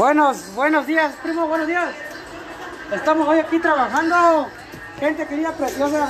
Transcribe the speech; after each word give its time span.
Buenos, 0.00 0.54
buenos 0.54 0.86
días, 0.86 1.14
primo, 1.22 1.46
buenos 1.46 1.66
días. 1.66 1.90
Estamos 2.90 3.28
hoy 3.28 3.38
aquí 3.38 3.58
trabajando. 3.58 4.48
Gente 4.98 5.26
querida, 5.26 5.52
preciosa. 5.52 6.08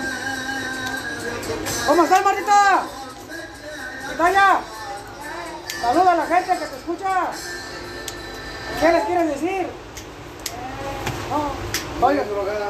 ¿Cómo 1.88 2.04
estás, 2.04 2.24
Martita? 2.24 2.82
Italia. 4.14 4.60
Saluda 5.80 6.12
a 6.12 6.14
la 6.14 6.26
gente 6.26 6.52
que 6.52 6.66
te 6.66 6.76
escucha. 6.76 7.30
¿Qué 8.78 8.92
les 8.92 9.04
quieres 9.06 9.26
decir? 9.26 9.66
No. 11.28 12.06
Oye, 12.06 12.22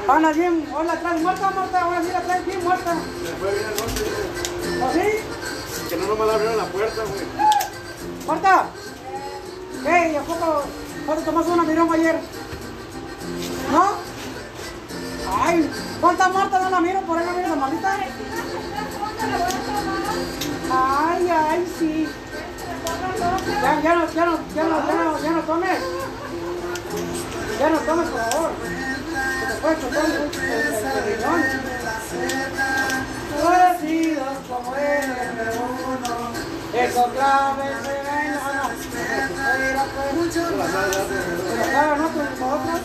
Ana 0.09 0.33
bien, 0.33 0.73
hola, 0.75 1.01
traes 1.01 1.21
muerta, 1.21 1.51
Marta, 1.51 1.81
ahora 1.83 2.03
sí 2.03 2.09
la 2.15 2.21
traes 2.23 2.47
bien 2.47 2.65
muerta. 2.65 2.95
Se 2.95 3.33
fue 3.35 3.53
bien 3.53 3.67
anoche, 3.67 4.85
¿O 4.85 4.93
sí? 4.95 4.99
güey. 4.99 5.89
Que 5.91 5.97
no 5.99 6.07
nomás 6.07 6.35
abrieron 6.35 6.57
la 6.57 6.65
puerta, 6.65 7.03
güey. 7.03 8.27
Marta, 8.27 8.65
¿qué? 9.85 10.13
¿Y 10.13 10.17
a 10.17 10.23
poco 10.23 10.65
te 11.07 11.23
tomaste 11.23 11.53
una 11.53 11.63
mirón 11.65 11.93
ayer? 11.93 12.21
¿No? 13.73 14.11
Ay, 15.43 15.71
¿cuánta 16.01 16.29
Marta 16.29 16.59
no 16.61 16.71
la 16.71 16.81
miro? 16.81 17.01
Por 17.03 17.19
ahí 17.19 17.47
no 17.49 17.57
maldita. 17.57 17.97
Ay, 20.73 21.29
ay, 21.29 21.75
sí. 21.79 22.09
Ya, 23.63 23.81
ya 23.83 23.95
no, 23.95 24.13
ya 24.13 24.25
no, 24.25 24.39
ya 24.55 24.65
no, 24.65 24.87
ya 24.87 24.95
no, 24.95 25.23
ya 25.23 25.31
no 25.31 25.41
tomes. 25.43 25.81
Ya 27.59 27.71
no 27.71 27.79
tomes, 27.79 28.09
por 28.09 28.21
favor. 28.21 28.51
Te 29.61 29.97
el, 29.97 30.13
el. 35.39 36.00
Es 36.73 36.97
otra 36.97 37.55
vez 37.59 37.77
se 37.83 37.91
ven, 37.91 38.33
no, 38.33 38.41
no. 38.55 38.71
Pues, 41.57 41.69
claro, 41.69 41.97
no, 41.97 42.09
pues 42.09 42.31
nosotros. 42.31 42.81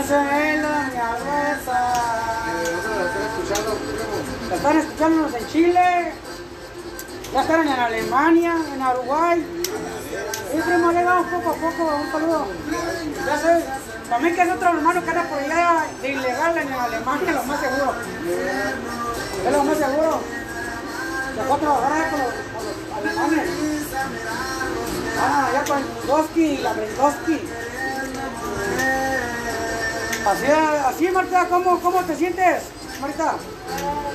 Ese 0.00 0.16
es 0.16 0.62
la 0.62 0.74
mi 0.90 0.98
abuela. 0.98 1.90
¿Dónde 4.48 4.50
la 4.50 4.56
están 4.56 4.76
escuchando, 4.78 5.38
en 5.38 5.46
Chile. 5.48 6.12
Ya 7.32 7.40
están 7.42 7.60
en 7.60 7.68
Alemania, 7.68 8.54
en 8.74 8.82
Uruguay. 8.82 9.46
Y 10.52 10.60
primo, 10.60 10.92
le 10.92 11.04
damos 11.04 11.26
poco 11.26 11.50
a 11.50 11.54
poco 11.54 11.96
un 11.96 12.10
saludo. 12.10 12.46
Ya 13.24 13.38
sé, 13.38 13.64
mí 14.20 14.32
que 14.32 14.42
es 14.42 14.50
otro 14.50 14.68
hermano 14.68 15.04
que 15.04 15.10
anda 15.10 15.22
por 15.22 15.38
allá 15.38 15.86
de 16.02 16.08
ilegal 16.08 16.58
en 16.58 16.72
Alemania, 16.72 17.32
lo 17.32 17.44
más 17.44 17.60
seguro. 17.60 17.94
Es 19.46 19.52
lo 19.52 19.64
más 19.64 19.78
seguro. 19.78 20.39
Se 21.40 21.46
fue 21.46 21.56
a 21.56 21.58
trabajar 21.58 21.92
allá 21.92 22.10
con 22.10 22.20
los, 22.20 22.34
alemanes. 22.98 23.48
Ah, 25.18 25.46
allá 25.46 25.64
con 25.64 25.82
Brindowski 25.82 26.44
y 26.44 26.58
la 26.58 26.72
Brindowski. 26.74 27.40
Así, 30.26 30.46
así 30.86 31.10
Marta, 31.10 31.48
¿cómo, 31.48 31.80
¿cómo 31.80 32.00
te 32.02 32.14
sientes, 32.14 32.64
Marta? 33.00 33.36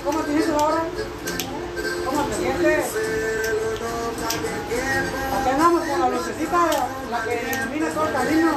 ¿Cómo 0.06 0.20
te 0.20 0.32
sientes 0.34 0.50
ahora? 0.52 0.84
¿Cómo 2.06 2.24
te 2.26 2.36
sientes? 2.36 2.86
Aquí 5.40 5.50
andamos 5.50 5.84
con 5.84 6.00
la 6.02 6.10
lucecita, 6.10 6.68
la 7.10 7.24
que 7.24 7.56
ilumina 7.56 7.90
todo 7.90 8.06
el 8.06 8.14
camino, 8.14 8.52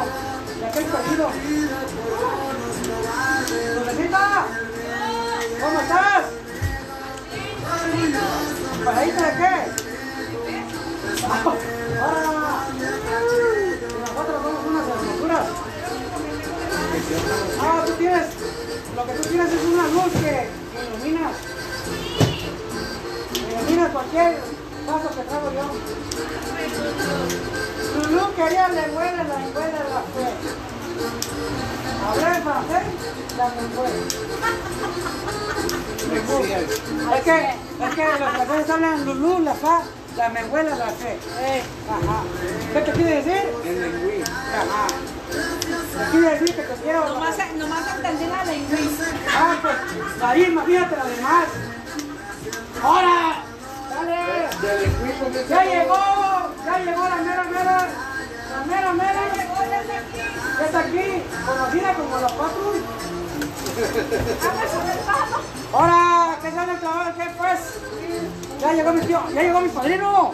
que 0.61 0.79
he 0.79 0.85
perdido. 0.85 1.31
¡Lucecita! 3.79 4.47
¿Cómo 5.61 5.81
estás? 5.81 6.48
¿Pasadita 8.85 9.27
de 9.27 9.33
qué? 9.37 9.55
Ahora, 12.01 12.23
nosotros 14.01 14.43
somos 14.43 14.63
unas 14.67 14.85
hermosuras. 14.89 15.47
Ah, 17.61 17.83
tú 17.87 17.93
tienes, 17.93 18.27
lo 18.97 19.07
que 19.07 19.13
tú 19.13 19.29
tienes 19.29 19.53
es 19.53 19.65
una 19.65 19.87
luz 19.89 20.13
que, 20.21 20.51
iluminas. 20.79 21.37
Ilumina 23.35 23.89
cualquier 23.89 24.39
paso 24.87 25.09
que 25.11 25.23
traigo 25.23 25.53
yo. 25.53 25.67
Lulú 27.97 28.35
quería 28.37 28.69
le 28.69 28.83
huele 28.91 29.17
la 29.17 29.37
huele 29.55 29.81
la 29.91 30.03
fe. 30.15 30.27
Hablé 32.07 32.27
en 32.37 32.43
francés, 32.43 32.85
la 33.37 33.45
me 33.49 33.63
Es 37.17 37.23
que, 37.23 37.37
es 37.85 37.95
que 37.95 38.05
los 38.19 38.31
franceses 38.31 38.71
hablan 38.71 39.05
Lulú, 39.05 39.41
la 39.41 39.55
fa, 39.55 39.83
la 40.17 40.29
me 40.31 40.45
huele 40.45 40.71
la 40.71 40.87
fe. 40.87 41.19
Ajá. 41.89 42.23
¿Qué 42.73 42.81
te 42.81 42.93
quiere 42.93 43.17
decir? 43.17 43.43
En 43.65 43.81
lengüí. 43.83 44.23
Ajá. 44.23 44.87
¿Qué 45.31 46.11
quiere 46.11 46.31
decir 46.31 46.57
que 46.57 46.63
te 46.63 46.75
quiero? 46.83 47.09
Nomás, 47.09 47.37
nomás 47.57 47.97
entendí 47.97 48.27
la 48.27 48.45
lengüita. 48.45 49.05
Ah, 49.37 49.57
pues, 49.61 49.77
ahí 50.23 50.45
imagínate 50.45 50.97
la 50.97 51.05
demás. 51.05 51.47
¡Ahora! 52.83 53.43
¡Dale! 53.91 54.81
Lengüí 54.81 55.47
¡Ya 55.49 55.65
llegó! 55.65 55.99
¡Ya 56.65 56.79
llegó 56.79 57.09
la 57.09 57.17
mera 57.17 57.45
mera! 57.45 57.89
¡La 58.59 58.65
mera 58.65 58.93
mera! 58.93 59.21
Ya 60.59 60.65
está 60.65 60.81
aquí, 60.81 61.23
conocida 61.47 61.95
como 61.95 62.19
la 62.19 62.27
Patru. 62.27 62.73
¡Ahora! 65.73 66.39
¿Qué 66.43 66.51
sale 66.51 66.81
chaval? 66.81 67.15
¿Qué 67.15 67.25
pues? 67.39 67.59
Ya 68.61 68.73
llegó 68.73 68.93
mi 68.93 69.01
tío, 69.03 69.23
ya 69.33 69.43
llegó 69.43 69.61
mi 69.61 69.69
padrino. 69.69 70.33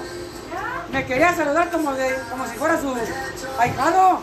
Me 0.90 1.04
quería 1.04 1.34
saludar 1.34 1.70
como, 1.70 1.92
de, 1.92 2.18
como 2.30 2.46
si 2.46 2.56
fuera 2.56 2.80
su 2.80 2.94
ahijado. 3.58 4.20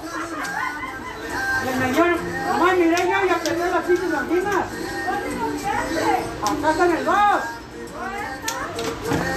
Le 1.63 1.71
enseñó, 1.71 2.05
mamá, 2.53 2.73
miré 2.73 2.97
yo 2.97 3.25
y 3.25 3.29
apretó 3.29 3.65
las 3.67 3.85
fichas 3.85 4.13
andinas. 4.17 4.65
Acá 6.41 6.71
está 6.71 6.85
en 6.85 6.91
el 6.95 7.05
2. 7.05 7.15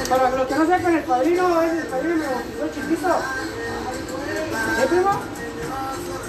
Para 0.09 0.31
los 0.31 0.47
que 0.47 0.55
no 0.55 0.67
sepan, 0.67 0.95
el 0.95 1.03
padrino 1.05 1.63
es 1.63 1.73
el 1.73 1.87
padrino 1.87 2.25
me 2.63 2.71
chiquito. 2.71 3.09
¿Sí, 4.77 4.87
primo? 4.89 5.13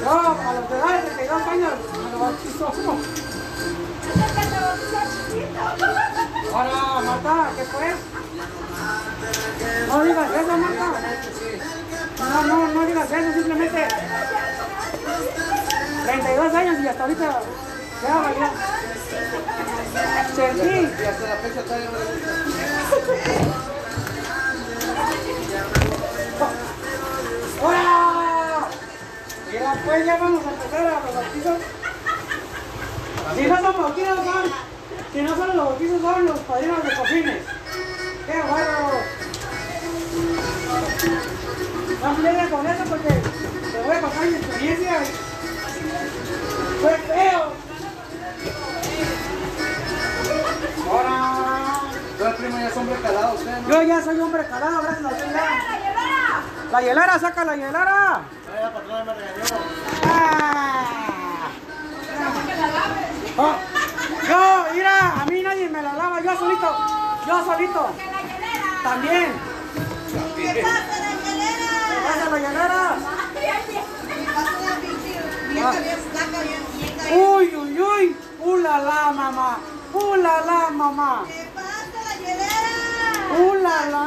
Yo, 0.01 0.11
a 0.11 0.53
los 0.53 0.69
de 0.69 0.77
edad 0.77 1.01
de 1.01 1.09
32 1.09 1.41
años, 1.41 1.71
me 2.03 2.11
lo 2.11 2.19
bautizó. 2.19 2.67
Ahora, 6.53 7.01
Marta, 7.01 7.49
¿qué 7.57 7.63
pues? 7.63 7.95
No 9.87 10.03
digas 10.03 10.31
eso, 10.31 10.57
Marta. 10.57 10.87
No, 12.19 12.43
no, 12.43 12.67
no 12.67 12.85
digas 12.85 13.11
eso, 13.11 13.33
simplemente 13.33 13.87
32 16.05 16.53
años 16.53 16.75
y 16.81 16.87
hasta 16.87 17.03
ahorita 17.03 17.41
bailado. 18.03 18.53
Sentí. 20.35 20.79
Y 21.01 21.05
hasta 21.05 21.27
la 21.27 21.35
fecha 21.35 21.61
todavía 21.63 21.89
no 21.91 21.97
le 21.97 22.05
gusta. 22.05 23.64
Pues 29.83 30.05
ya 30.05 30.17
vamos 30.17 30.45
a 30.45 30.49
empezar 30.51 30.87
a 30.87 30.99
los 30.99 31.15
bautizos. 31.15 31.59
Si 33.35 33.41
no 33.47 33.61
son 33.61 33.81
bautizos, 33.81 34.15
son. 34.25 34.51
Si 35.11 35.21
no 35.21 35.35
son 35.35 35.47
los 35.47 35.57
bautizos, 35.57 36.01
son 36.01 36.25
los 36.25 36.39
padrinos 36.39 36.83
de 36.83 36.95
cojines. 36.95 37.41
¡Qué 38.25 38.41
bueno! 38.49 39.25
No 42.01 42.13
me 42.13 42.49
con 42.49 42.67
eso 42.67 42.83
porque 42.89 43.09
te 43.09 43.81
voy 43.81 43.95
a 43.95 44.01
contar 44.01 44.25
mi 44.25 44.35
experiencia. 44.35 44.99
¡Fue 46.81 46.97
feo! 46.97 47.53
¡Hola! 50.91 51.81
Yo, 52.19 52.27
el 52.27 52.35
primo 52.35 52.57
ya 52.59 52.67
es 52.67 52.77
hombre 52.77 52.95
calado, 53.01 53.35
usted, 53.35 53.57
¿no? 53.57 53.69
Yo 53.69 53.81
ya 53.81 54.03
soy 54.03 54.19
hombre 54.19 54.47
calado, 54.47 54.81
gracias 54.81 55.05
a 55.05 55.15
Dios. 55.15 55.94
La 56.71 56.81
hielera, 56.81 57.19
saca 57.19 57.45
la 57.45 57.55
hielera. 57.55 58.21
Me 58.47 59.13
regañó. 59.13 59.57
Ah. 60.05 60.85
Oh, 63.37 63.55
Yo, 64.27 64.65
mira, 64.73 65.21
a 65.21 65.25
mí 65.25 65.41
nadie 65.41 65.69
me 65.69 65.81
la 65.81 65.93
lava, 65.93 66.21
yo 66.21 66.37
solito, 66.37 66.77
yo 67.27 67.45
solito, 67.45 67.89
también. 68.83 69.33
¿Qué 70.35 70.63
pasa, 70.63 70.99
la 70.99 71.11
hielera? 71.21 72.37
Hielera. 72.39 72.83
¿Qué 73.33 74.21
pasa 74.33 74.59
la 76.31 76.39
vieja? 76.41 77.15
Uy, 77.15 77.55
uy, 77.55 77.79
uy, 77.81 78.17
ula 78.39 78.77
la 78.79 79.11
mamá, 79.11 79.57
ula 79.93 80.41
la 80.45 80.69
mamá, 80.71 81.23
¿Qué 81.27 81.47
pasa, 81.53 81.99
la 82.07 82.15
hielera? 82.15 83.51
ula 83.51 83.85
la, 83.91 84.05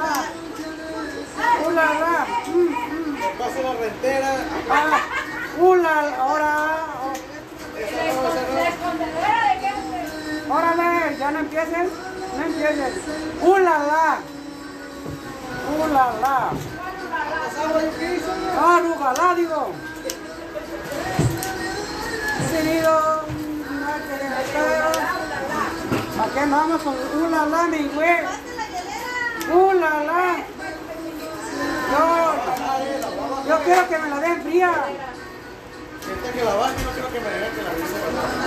ula 1.67 1.85
la. 2.01 2.27
Que 3.21 3.29
pase 3.39 3.63
la 3.63 3.73
rentera. 3.75 4.31
Ah, 4.71 5.01
ula, 5.59 6.17
ahora, 6.19 6.77
órale, 10.49 11.17
ya 11.19 11.31
no 11.31 11.39
empiecen, 11.41 11.89
no 12.37 12.45
empiecen, 12.45 12.93
ula 13.43 13.79
la, 13.91 14.19
ula 15.85 16.13
la. 16.21 16.51
¿qué 17.99 18.15
hizo? 18.17 18.33
Ah, 18.61 18.81
Rugalá, 18.83 19.35
digo. 19.35 19.73
Una 22.59 23.95
que 23.97 24.61
Aquí 26.21 26.39
andamos 26.39 26.83
con 26.83 26.95
ulala, 27.23 27.63
mi 27.69 27.89
güey. 27.89 28.19
Ulala. 29.53 30.58
Yo, 31.91 33.49
yo 33.49 33.65
quiero 33.65 33.89
que 33.89 33.99
me 33.99 34.09
la 34.11 34.21
den 34.21 34.43
fría. 34.43 34.73
Que 36.33 36.45
la 36.45 36.53
no 36.53 36.91
quiero 36.93 37.13
que 37.13 37.21
me 37.21 37.29
que 37.55 37.63
la 37.63 37.75
dice. 37.75 37.97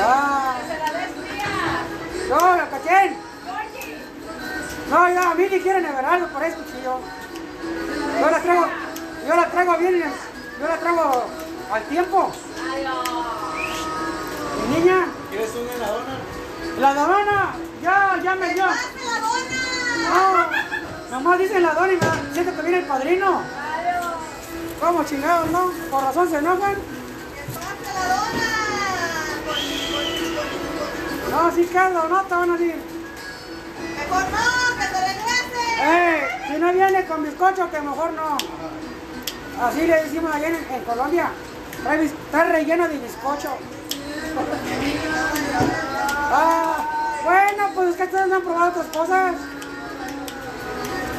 Ah, 0.03 0.55
la 0.69 0.87
fría. 1.25 2.29
yo, 2.29 2.55
la 2.55 2.69
caché. 2.69 3.17
No, 4.89 5.07
ya, 5.07 5.31
a 5.31 5.35
mí 5.35 5.47
ni 5.49 5.59
quieren 5.59 5.85
algo 5.85 6.27
por 6.27 6.43
eso, 6.43 6.57
chillo. 6.71 6.99
Yo 8.19 8.29
la 8.29 8.39
traigo, 8.39 8.65
yo 9.27 9.35
la 9.35 9.49
traigo 9.49 9.77
bien, 9.77 10.03
yo 10.59 10.67
la 10.67 10.77
traigo 10.77 11.25
al 11.71 11.83
tiempo. 11.83 12.31
Adiós. 12.71 13.09
Mi 14.69 14.75
niña, 14.75 15.07
¿Quieres 15.29 15.51
una 15.55 15.71
heladona? 15.73 16.17
la 16.79 16.93
dona, 16.93 17.55
ya, 17.81 18.19
ya 18.23 18.35
me 18.35 18.53
dio. 18.53 18.65
La 18.65 18.75
dona. 19.21 20.51
No, 20.53 20.60
nomás 21.11 21.37
dicen 21.37 21.61
la 21.61 21.73
dona 21.73 21.93
y 21.93 21.97
me 21.97 22.33
siento 22.33 22.55
que 22.55 22.61
viene 22.61 22.79
el 22.79 22.85
padrino. 22.85 23.41
Adiós. 23.41 24.13
¿Cómo 24.79 25.03
chingados, 25.03 25.51
no? 25.51 25.71
Por 25.91 26.03
razón 26.03 26.29
se 26.29 26.37
enojan. 26.37 26.75
La 27.93 28.15
dona. 28.15 28.61
No, 31.29 31.51
sí 31.55 31.65
que 31.65 31.79
no 31.79 32.21
te 32.23 32.35
van 32.35 32.49
a 32.49 32.57
decir. 32.57 32.75
Mejor 33.97 34.23
no, 34.23 34.77
que 34.77 34.85
te 34.87 34.99
regrese. 34.99 35.63
Eh, 35.83 36.27
si 36.47 36.53
no 36.59 36.73
viene 36.73 37.05
con 37.05 37.23
bizcocho, 37.23 37.69
que 37.69 37.81
mejor 37.81 38.13
no. 38.13 38.37
Así 39.61 39.85
le 39.85 40.03
decimos 40.03 40.33
allá 40.33 40.47
en, 40.47 40.55
en 40.55 40.83
Colombia. 40.83 41.29
Trae, 41.83 42.11
trae 42.31 42.51
relleno 42.51 42.87
de 42.87 42.97
bizcocho. 42.97 43.57
Ah, 46.33 47.21
bueno, 47.23 47.69
pues 47.75 47.89
es 47.89 47.95
que 47.95 48.03
ustedes 48.03 48.27
no 48.27 48.35
han 48.35 48.41
probado 48.41 48.69
otras 48.69 48.87
cosas. 48.87 49.35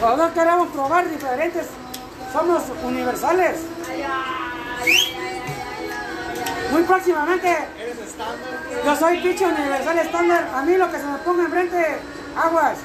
Nosotros 0.02 0.32
queremos 0.32 0.69
probar 0.70 1.08
diferentes. 1.08 1.69
Somos 2.32 2.64
universales. 2.82 3.60
Muy 6.72 6.82
próximamente, 6.82 7.56
yo 8.84 8.96
soy 8.96 9.20
pinche 9.20 9.46
universal 9.46 9.99
estándar. 9.99 10.49
A 10.56 10.62
mí 10.62 10.76
lo 10.76 10.90
que 10.90 10.99
se 10.99 11.04
me 11.06 11.19
ponga 11.19 11.44
enfrente, 11.44 11.99
aguas. 12.37 12.78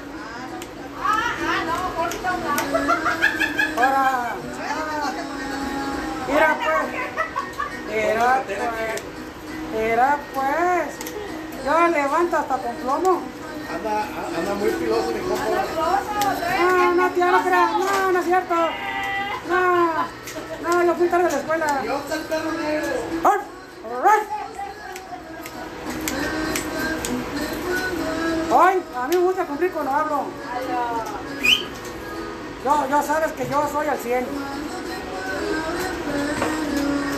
Ah, 1.02 1.34
ah. 1.40 1.78
Ahora. 3.78 4.36
Mira 6.28 6.58
pues. 6.64 6.88
Mira 7.90 8.44
pues. 8.46 9.02
Mira 9.74 10.18
pues. 10.36 11.66
Yo 11.66 11.88
levanto 11.88 12.38
hasta 12.38 12.58
con 12.58 12.76
plomo. 12.76 13.37
Anda, 13.74 14.04
anda 14.38 14.54
muy 14.56 14.70
filoso 14.70 15.12
mi 15.12 15.20
compa. 15.20 15.46
No, 16.60 16.96
no, 16.96 17.10
tía, 17.12 17.32
no 17.32 17.44
creas. 17.44 17.72
No, 17.72 18.12
no 18.12 18.20
es 18.20 18.26
cierto. 18.26 18.56
No. 19.50 19.88
No, 20.64 20.84
yo 20.84 20.96
fui 20.96 21.08
tarde 21.08 21.26
a 21.26 21.30
la 21.30 21.38
escuela. 21.38 21.82
Yo 21.84 22.02
soy 22.08 22.18
el 22.18 22.26
perro. 22.26 22.52
Ay, 28.60 28.84
a 28.96 29.08
mí 29.08 29.16
me 29.16 29.22
gusta 29.24 29.46
cumplir 29.46 29.72
cuando 29.72 29.92
hablo. 29.92 30.24
Yo, 32.64 32.90
yo 32.90 33.04
sabes 33.04 33.32
que 33.34 33.48
yo 33.50 33.70
soy 33.72 33.88
al 33.88 33.98
100. 33.98 34.28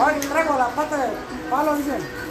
Ay, 0.05 0.19
traigo 0.21 0.57
la 0.57 0.67
pata 0.69 0.97
de 0.97 1.09
palo, 1.49 1.75
dicen. 1.75 2.29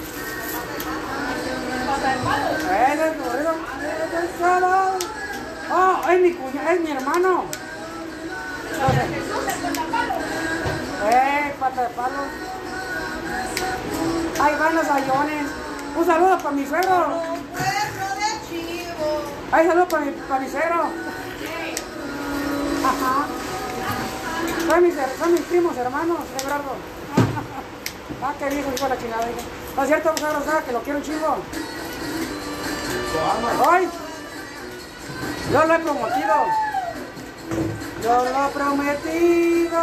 Oh, 5.70 6.02
es 6.10 6.20
mi 6.20 6.32
cuñado, 6.32 6.70
es 6.70 6.80
mi 6.80 6.90
hermano. 6.90 7.44
Eh, 11.10 11.54
pata 11.58 11.82
de 11.82 11.88
palo. 11.90 12.22
Ahí 14.40 14.54
van 14.58 14.74
los 14.74 14.88
ayones. 14.88 15.46
Un 15.96 16.06
saludo 16.06 16.38
para 16.38 16.50
mi 16.50 16.66
suegro. 16.66 17.22
Ahí 19.52 19.66
saludo 19.66 19.88
para 19.88 20.04
mi, 20.04 20.12
para 20.12 20.40
mi 20.40 20.50
suegro. 20.50 20.82
Ajá. 22.84 23.26
Son 24.68 24.82
mis, 24.82 24.94
son 25.18 25.32
mis 25.32 25.42
primos 25.42 25.76
hermanos, 25.76 26.18
Everardo. 26.40 26.76
Ah, 28.20 28.34
qué 28.36 28.46
viejo, 28.46 28.68
hijo 28.74 28.84
de 28.84 28.88
la 28.90 28.98
chingada. 28.98 29.28
¿No 29.76 29.82
es 29.82 29.88
cierto, 29.88 30.12
suegro? 30.18 30.44
¿Sabe 30.44 30.64
que 30.64 30.72
lo 30.72 30.82
quiero 30.82 30.98
un 30.98 31.04
chingo? 31.04 31.36
¡Ay! 33.70 33.88
Yo 35.52 35.64
lo 35.64 35.74
he 35.74 35.78
prometido. 35.78 36.34
Yo 38.02 38.24
lo 38.24 38.46
he 38.46 38.50
prometido. 38.50 39.80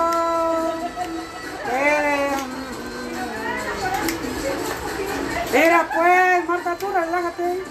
Mira 5.51 5.89
pues, 5.93 6.49
Marta, 6.49 6.75
tú 6.75 6.87
relájate. 6.91 7.63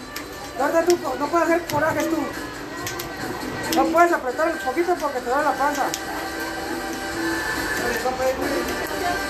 Marta, 0.58 0.84
tú 0.84 0.98
no 1.18 1.26
puedes 1.26 1.48
hacer 1.48 1.66
corajes 1.66 2.10
tú. 2.10 2.16
No 3.76 3.84
puedes 3.86 4.12
apretar 4.12 4.48
el 4.48 4.58
poquito 4.58 4.94
porque 4.94 5.20
te 5.20 5.30
da 5.30 5.42
la 5.42 5.52
panza. 5.52 5.84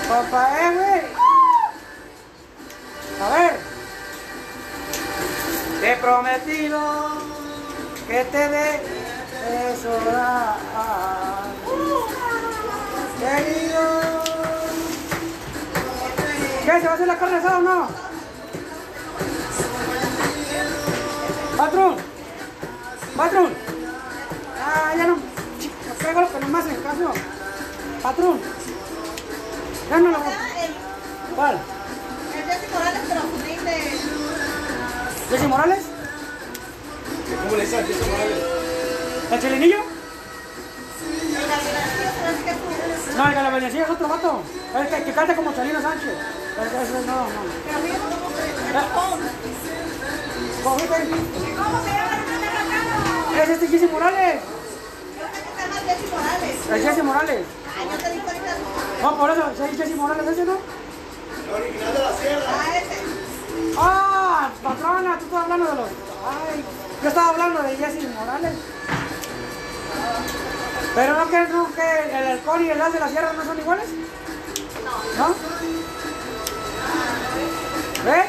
Papá, 0.07 0.59
eh, 0.59 0.71
güey. 0.75 1.01
A 3.21 3.29
ver. 3.35 3.74
Te 5.79 5.91
he 5.91 5.95
prometido 5.97 6.79
que 8.07 8.23
te 8.25 8.49
dé 8.49 8.81
eso. 9.71 9.89
Querido. 13.19 14.23
¿Qué? 16.65 16.71
¿Se 16.71 16.85
va 16.85 16.91
a 16.91 16.95
hacer 16.95 17.07
la 17.07 17.17
carne 17.17 17.37
asada 17.37 17.57
o 17.57 17.61
no? 17.61 17.87
Patrón. 21.57 21.95
Patrón. 23.15 23.53
Ah, 24.63 24.93
ya 24.97 25.07
no. 25.07 25.17
Pego 25.99 26.21
lo 26.21 26.31
que 26.31 26.39
no 26.39 26.47
me 26.47 26.59
hacen 26.59 26.75
caso. 26.83 27.13
Patrón. 28.01 28.39
Ya 29.89 29.99
no 29.99 30.11
lo 30.11 30.19
voy. 30.19 30.33
¿Cuál? 31.35 31.59
el 32.35 32.43
Jesse 32.43 32.71
Morales, 32.71 33.01
pero. 33.07 34.14
¿Jessy 35.29 35.47
Morales? 35.47 35.83
¿Cómo 37.43 37.55
le 37.55 37.61
dices 37.65 37.79
a 37.83 37.85
Jesús 37.87 38.07
Morales? 38.07 38.37
¿El 39.31 39.39
chilenillo? 39.41 39.77
Es 43.09 43.15
No, 43.15 43.27
el 43.27 43.33
que 43.33 43.41
la 43.41 43.49
Venecia 43.49 43.83
es 43.83 43.89
otro 43.89 44.07
vato. 44.07 44.41
El 44.75 44.87
que, 44.87 45.03
que 45.03 45.13
canta 45.13 45.35
como 45.35 45.53
Chalino 45.53 45.81
Sánchez. 45.81 46.11
Ese, 46.11 47.05
no, 47.05 47.15
no. 47.15 47.27
Fíjate 47.65 47.99
cómo 47.99 48.29
se- 48.35 48.77
el 48.77 48.85
phone. 48.93 49.21
Cogiste. 50.63 50.97
¿Cómo 51.55 51.83
se 51.83 51.89
llama? 51.91 53.43
Es 53.43 53.49
este 53.49 53.67
Jesse 53.67 53.91
Morales. 53.91 54.41
Llama 55.57 55.77
Jesse 55.85 56.11
Morales. 56.11 56.55
El 56.71 56.81
Jesse 56.81 57.03
Morales. 57.03 57.41
Ay, 57.77 57.87
yo 57.91 57.97
te 57.97 58.11
digo 58.11 58.25
ahorita. 58.27 58.53
No, 59.01 59.17
por 59.17 59.29
eso, 59.29 59.43
¿sí, 59.57 59.77
Jesse 59.77 59.95
Morales 59.95 60.27
ese, 60.27 60.45
¿no? 60.45 60.53
El 60.53 61.53
original 61.61 61.93
de 61.93 61.99
la 61.99 62.11
sierra. 62.17 62.45
Ah, 62.47 62.77
ese. 62.77 63.14
Ah, 63.77 64.49
patrona, 64.63 65.17
tú 65.19 65.25
estás 65.25 65.43
hablando 65.43 65.65
de 65.65 65.75
los. 65.75 65.89
Ay, 65.89 66.63
yo 67.01 67.09
estaba 67.09 67.29
hablando 67.29 67.61
de 67.61 67.75
Jesse 67.75 68.07
Morales. 68.13 68.53
Pero 70.95 71.17
no 71.17 71.29
que, 71.29 71.39
no 71.47 71.73
que 71.73 72.17
el 72.17 72.27
alcohol 72.27 72.61
y 72.61 72.69
el 72.69 72.77
gas 72.77 72.93
de 72.93 72.99
la 72.99 73.09
sierra 73.09 73.33
no 73.33 73.43
son 73.43 73.59
iguales. 73.59 73.85
No. 75.17 75.27
¿No? 75.27 75.35
¿Ves? 78.05 78.25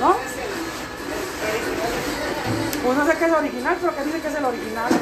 ¿No? 0.00 0.16
Pues 2.84 2.98
no 2.98 3.06
sé 3.06 3.12
qué 3.12 3.24
es 3.24 3.30
el 3.30 3.34
original, 3.34 3.76
pero 3.80 3.96
que 3.96 4.04
dice 4.04 4.20
que 4.20 4.28
es 4.28 4.34
el 4.34 4.44
original. 4.44 4.92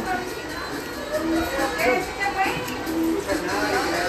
¿Qué 1.82 1.98
es 1.98 2.06
este 2.06 2.30
güey? 2.34 4.01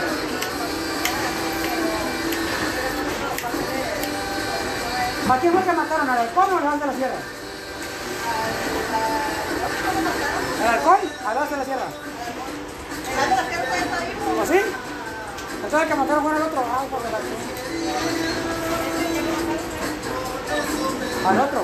¿A 5.30 5.38
quién 5.39 5.53
fue 5.53 5.63
que 5.63 5.72
mataron? 5.72 6.10
¿Al 6.10 6.18
halcón 6.20 6.53
o 6.53 6.58
al 6.58 6.80
de 6.80 6.86
la 6.86 6.94
sierra? 6.94 7.15
¿Al 10.62 10.68
halcón? 10.68 10.98
¿Al 11.25 11.50
de 11.50 11.58
la 11.58 11.65
sierra? 11.65 11.88
El 13.13 13.20
algo 13.20 13.36
de 13.36 13.42
la 13.42 13.46
sierra 13.48 13.77
está 13.77 14.00
vivo. 14.00 14.42
¿O 14.42 14.46
sí? 14.46 14.60
Entonces 15.63 15.88
que 15.88 15.96
mataron 15.96 16.24
fue 16.24 16.36
el 16.36 16.42
otro. 16.42 16.63
Ay, 16.80 16.88
por 16.89 17.01
la 17.01 17.08
Al 21.30 21.39
otro. 21.39 21.62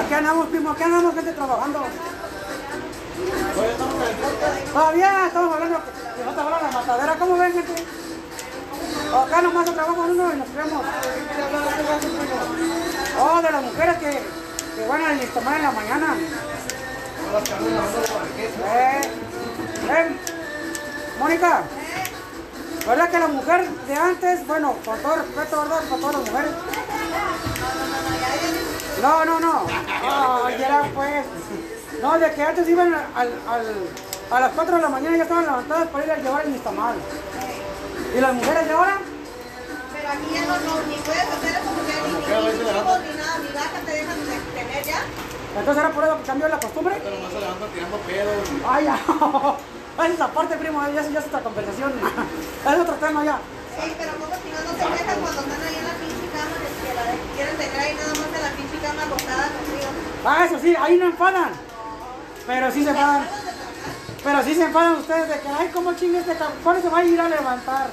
Aquí 0.00 0.14
andamos, 0.14 0.46
primo, 0.48 0.70
aquí 0.70 0.82
andamos 0.82 1.14
gente 1.14 1.32
trabajando. 1.32 1.86
Todavía 4.72 5.26
estamos 5.26 5.54
hablando, 5.54 5.80
que 6.16 6.24
no 6.24 6.30
te 6.30 6.36
la 6.36 6.70
matadera, 6.72 7.14
¿cómo 7.18 7.38
ven 7.38 7.52
gente? 7.52 7.84
Acá 9.14 9.42
nomás 9.42 9.66
se 9.66 9.74
trabaja 9.74 10.00
uno 10.00 10.32
y 10.32 10.36
nos 10.36 10.48
creemos. 10.48 10.84
Oh, 13.20 13.42
de 13.42 13.50
las 13.50 13.62
mujeres 13.62 13.96
que, 13.98 14.10
que 14.10 14.86
van 14.88 15.02
a 15.02 15.20
tomar 15.34 15.56
en 15.56 15.62
la 15.62 15.70
mañana. 15.72 16.16
Eh, 18.38 19.00
eh, 19.90 20.16
Mónica, 21.18 21.62
¿verdad 22.86 23.10
que 23.10 23.18
la 23.18 23.28
mujer 23.28 23.68
de 23.68 23.94
antes, 23.94 24.46
bueno, 24.46 24.76
con 24.84 24.98
todo 25.00 25.16
respeto, 25.16 25.60
¿verdad? 25.62 25.80
Para 25.88 26.00
todas 26.00 26.16
las 26.16 26.30
mujeres. 26.30 26.50
No, 29.02 29.24
no, 29.24 29.40
no. 29.40 29.66
No, 30.02 30.50
ya 30.50 30.66
era 30.66 30.82
pues. 30.94 31.24
No, 32.02 32.18
de 32.18 32.32
que 32.32 32.42
antes 32.42 32.68
iban 32.68 32.94
al, 32.94 33.28
al, 33.48 33.64
a 34.30 34.40
las 34.40 34.52
4 34.52 34.76
de 34.76 34.82
la 34.82 34.88
mañana 34.88 35.16
ya 35.16 35.22
estaban 35.24 35.44
levantadas 35.44 35.88
para 35.88 36.04
ir 36.04 36.10
a 36.12 36.16
llevar 36.16 36.44
el 36.44 36.52
nistamal. 36.52 36.94
¿Y 38.16 38.20
las 38.20 38.32
mujeres 38.34 38.66
de 38.68 38.72
ahora? 38.72 38.98
Pero 39.92 40.08
aquí 40.08 40.28
ya 40.34 40.40
no, 40.46 40.56
no, 40.60 40.82
ni 40.86 40.94
puedes 41.02 41.22
hacer 41.26 41.50
eso 41.58 41.70
porque 41.74 41.94
ni, 42.06 42.12
ni, 42.12 42.18
ni 42.18 42.62
ni 43.10 43.16
nada, 43.18 43.38
ni 43.42 43.48
vaca 43.52 43.78
te 43.84 43.92
dejan 43.92 44.18
de 44.20 44.36
tener 44.54 44.84
ya. 44.84 45.00
Entonces 45.58 45.82
era 45.84 45.92
por 45.92 46.04
eso 46.04 46.16
que 46.18 46.22
cambió 46.22 46.48
la 46.48 46.60
costumbre. 46.60 47.00
Pero 47.02 47.16
nomás 47.16 47.32
se 47.32 47.40
levantan 47.40 47.68
tirando 47.70 47.96
pedo. 47.98 48.30
y- 48.32 48.62
Ay, 48.68 48.84
ya. 48.84 48.94
Esa 49.98 50.14
es 50.14 50.20
aparte, 50.20 50.56
primo, 50.56 50.80
ya, 50.94 51.02
ya 51.02 51.18
es 51.18 51.26
otra 51.26 51.40
conversación. 51.40 51.92
Es 52.68 52.78
otro 52.78 52.94
tema 52.94 53.24
ya. 53.24 53.38
Sí, 53.74 53.94
pero 53.98 54.12
como 54.14 54.34
si 54.38 54.48
no, 54.54 54.58
no 54.62 54.72
se 54.78 54.90
dejan 55.02 55.18
cuando 55.20 55.40
están 55.42 55.60
ahí 55.66 55.76
en 55.78 55.84
la 55.84 55.94
pinche 55.98 56.26
cama, 56.30 56.54
que, 56.62 56.68
que 56.86 56.94
la 56.94 57.02
quieren 57.34 57.56
tener 57.56 57.80
ahí 57.80 57.94
nada 57.94 58.08
más 58.14 58.28
en 58.38 58.42
la 58.42 58.50
pinche 58.54 58.78
cama 58.78 59.02
acostada 59.02 59.44
contigo. 59.50 59.88
Ah, 60.24 60.44
eso 60.46 60.58
sí, 60.60 60.76
ahí 60.78 60.96
no 60.98 61.06
enfadan. 61.06 61.50
Pero 62.48 62.72
sí 62.72 62.82
se 62.82 62.90
enfadan. 62.90 63.28
Pero 64.24 64.42
sí 64.42 64.54
se 64.54 64.64
enfadan 64.64 64.94
ustedes 64.94 65.28
de 65.28 65.38
que, 65.38 65.48
ay, 65.48 65.68
¿cómo 65.68 65.92
chingue 65.92 66.20
este 66.20 66.32
cabrón? 66.32 66.56
¿Cuándo 66.64 66.82
se 66.82 66.88
va 66.88 66.98
a 67.00 67.04
ir 67.04 67.20
a 67.20 67.28
levantar? 67.28 67.90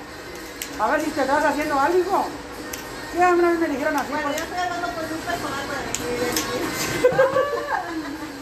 A 0.79 0.87
ver 0.91 1.01
si 1.01 1.11
te 1.11 1.21
estás 1.21 1.43
haciendo 1.43 1.77
algo, 1.77 1.99
hijo. 1.99 2.25
Sí, 3.11 3.21
a 3.21 3.31
mí 3.31 3.41
me 3.41 3.67
dijeron 3.67 3.97
así. 3.97 4.11
Bueno, 4.11 4.27
pues. 4.29 4.37
yo 4.37 4.43
estoy 4.45 4.59
hablando 4.59 4.87
por 4.87 5.03
un 5.03 5.19
personal 5.19 5.65
para 5.67 5.81
describir 5.87 6.31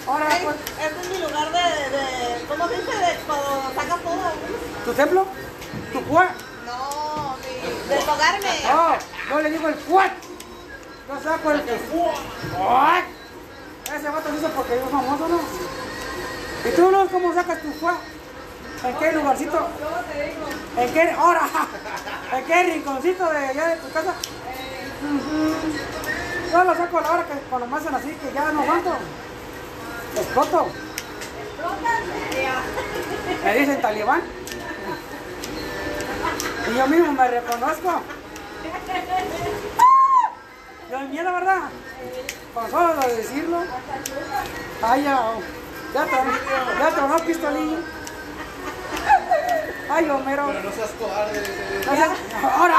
Ahora, 0.08 0.28
pues, 0.44 0.56
Este 0.86 1.02
es 1.02 1.10
mi 1.10 1.18
lugar 1.18 1.52
de, 1.52 1.98
de 1.98 2.46
¿cómo 2.48 2.68
se 2.68 2.76
dice? 2.76 2.92
De 2.92 3.20
cuando 3.26 3.72
sacas 3.74 4.02
todo. 4.04 4.32
¿tu 4.86 4.94
templo? 4.94 5.26
¿Tu 5.94 6.04
cuat? 6.04 6.30
No, 6.68 7.38
mi, 7.42 7.90
de 7.90 8.02
tocarme. 8.02 8.50
Oh, 8.72 8.96
yo 9.32 9.40
le 9.42 9.50
digo 9.50 9.68
el 9.68 9.76
cuat. 9.76 10.12
Yo 11.10 11.24
saco 11.24 11.52
el 11.52 11.62
cuat. 11.64 13.06
Ese 13.96 14.10
vato 14.10 14.30
se 14.30 14.36
hizo 14.36 14.50
porque 14.50 14.76
es 14.76 14.90
famoso, 14.92 15.28
¿no? 15.28 15.40
¿Y 16.66 16.70
tú, 16.76 16.92
Luz, 16.92 17.10
cómo 17.12 17.34
sacas 17.34 17.62
tu 17.62 17.72
cuat? 17.80 17.98
¿En 18.84 18.96
qué 18.96 19.12
lugarcito? 19.12 19.70
¿En 20.78 20.94
qué 20.94 21.16
hora? 21.16 21.42
¿En 22.34 22.46
qué 22.46 22.64
rinconcito 22.64 23.30
de 23.30 23.38
allá 23.38 23.68
de 23.68 23.76
tu 23.78 23.92
casa? 23.92 24.14
Yo 26.52 26.64
lo 26.64 26.76
saco 26.76 26.98
a 26.98 27.02
la 27.02 27.12
hora 27.12 27.26
que 27.26 27.34
cuando 27.50 27.68
me 27.68 27.78
hacen 27.78 27.96
así, 27.96 28.10
que 28.10 28.34
ya 28.34 28.52
no 28.52 28.62
aguanto. 28.62 28.96
Exploto. 30.16 30.68
Me 33.44 33.58
dicen 33.58 33.82
talibán. 33.82 34.22
Y 36.72 36.78
yo 36.78 36.88
mismo 36.88 37.12
me 37.14 37.28
reconozco. 37.28 38.02
Yo 40.92 41.00
miedo, 41.00 41.34
¿verdad? 41.34 41.62
Con 42.54 43.00
de 43.00 43.16
decirlo. 43.16 43.64
Ay. 44.82 45.08
Ya 45.94 46.06
tronó, 46.06 46.32
ya 46.80 46.90
tronó 46.96 47.16
pistolín. 47.20 47.78
Ay, 49.90 50.10
Homero. 50.10 50.48
Pero 50.48 50.64
no 50.64 50.72
seas 50.72 50.90
cobarde. 51.00 51.42
No 51.86 51.96
seas- 51.96 52.10
¡Ahora! 52.44 52.76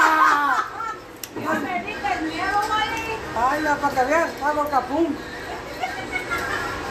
No 1.37 1.61
me 1.61 1.85
digas 1.85 2.21
miedo, 2.23 2.59
Mari. 2.69 3.19
Ay, 3.51 3.63
ya, 3.63 3.77
para 3.77 3.95
que 3.95 4.05
veas, 4.11 4.31
hago 4.45 4.69
capum. 4.69 5.07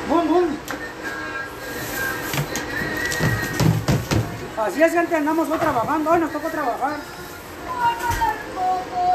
Bum, 0.09 0.27
bum. 0.27 0.57
Así 4.57 4.81
es 4.83 4.91
que 5.09 5.15
andamos 5.15 5.49
hoy 5.49 5.57
trabajando, 5.57 6.11
hoy 6.11 6.19
nos 6.19 6.31
tocó 6.31 6.47
trabajar. 6.49 6.93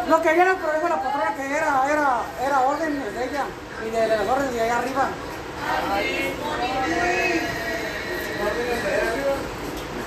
Lo 0.09 0.23
que 0.23 0.29
ayer 0.29 0.47
nos 0.47 0.57
dijo 0.75 0.88
la 0.88 1.03
patrona 1.03 1.35
que 1.37 1.47
era, 1.57 1.87
era, 1.91 2.21
era 2.45 2.61
orden 2.61 3.00
de 3.15 3.25
ella 3.25 3.45
y 3.87 3.91
de, 3.91 4.00
de 4.00 4.09
las 4.17 4.27
órdenes 4.29 4.53
de 4.53 4.61
allá 4.62 4.79
arriba. 4.79 5.09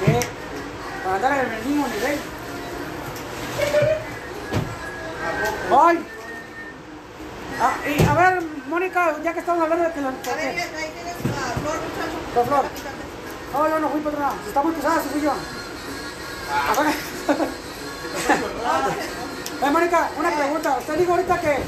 ¿Qué? 0.06 0.20
Para 1.04 1.16
andar 1.16 1.46
en 1.46 1.52
el 1.52 1.66
mismo 1.66 1.88
nivel. 1.88 2.20
¡Ay! 5.80 6.06
Ah, 7.62 7.74
y 7.88 8.04
a 8.04 8.14
ver, 8.14 8.42
Mónica, 8.68 9.16
ya 9.24 9.34
que 9.34 9.40
estamos 9.40 9.64
hablando 9.64 9.86
de 9.86 9.94
que 9.94 10.02
la... 10.02 10.10
A 10.10 10.12
ver, 10.12 10.20
ahí 10.28 10.92
tienes 10.94 11.16
la 11.26 11.54
flor, 11.62 11.76
muchacho. 11.76 12.18
La 12.36 12.44
flor. 12.44 12.66
No, 13.54 13.70
yo 13.70 13.80
no 13.80 13.90
fui, 13.90 14.02
patrona. 14.02 14.32
Si 14.44 14.48
está 14.50 14.62
muy 14.64 14.72
pesada, 14.74 15.02
sí 15.04 15.10
fui 15.12 15.22
yo. 15.22 15.32
A 15.32 16.84
ver. 16.84 16.96
Eh, 19.64 19.70
Mónica, 19.70 20.10
una 20.18 20.32
pregunta. 20.36 20.78
Usted 20.80 20.96
dijo 20.98 21.12
ahorita 21.12 21.40
que 21.40 21.60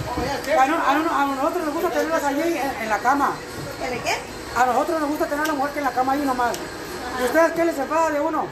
no- 0.68 0.78
no- 1.04 1.16
a 1.16 1.26
nosotros 1.36 1.64
nos 1.66 1.74
gusta 1.76 1.90
tenerlas 1.92 2.24
allí 2.24 2.42
en, 2.58 2.82
en 2.82 2.90
la 2.90 2.98
cama. 2.98 3.34
¿Que 3.94 4.00
de 4.00 4.04
qué? 4.06 4.16
A 4.60 4.66
nosotros 4.66 5.00
nos 5.02 5.10
gusta 5.10 5.26
tener 5.28 5.44
a 5.44 5.48
la 5.48 5.54
mujer 5.54 5.74
que 5.74 5.80
en 5.80 5.86
la 5.86 5.92
cama 5.92 6.14
ahí 6.14 6.22
nomás. 6.22 6.54
¿Y 7.20 7.24
ustedes 7.26 7.52
qué 7.54 7.66
les 7.66 7.78
enfada 7.78 8.10
de 8.10 8.20
uno? 8.20 8.48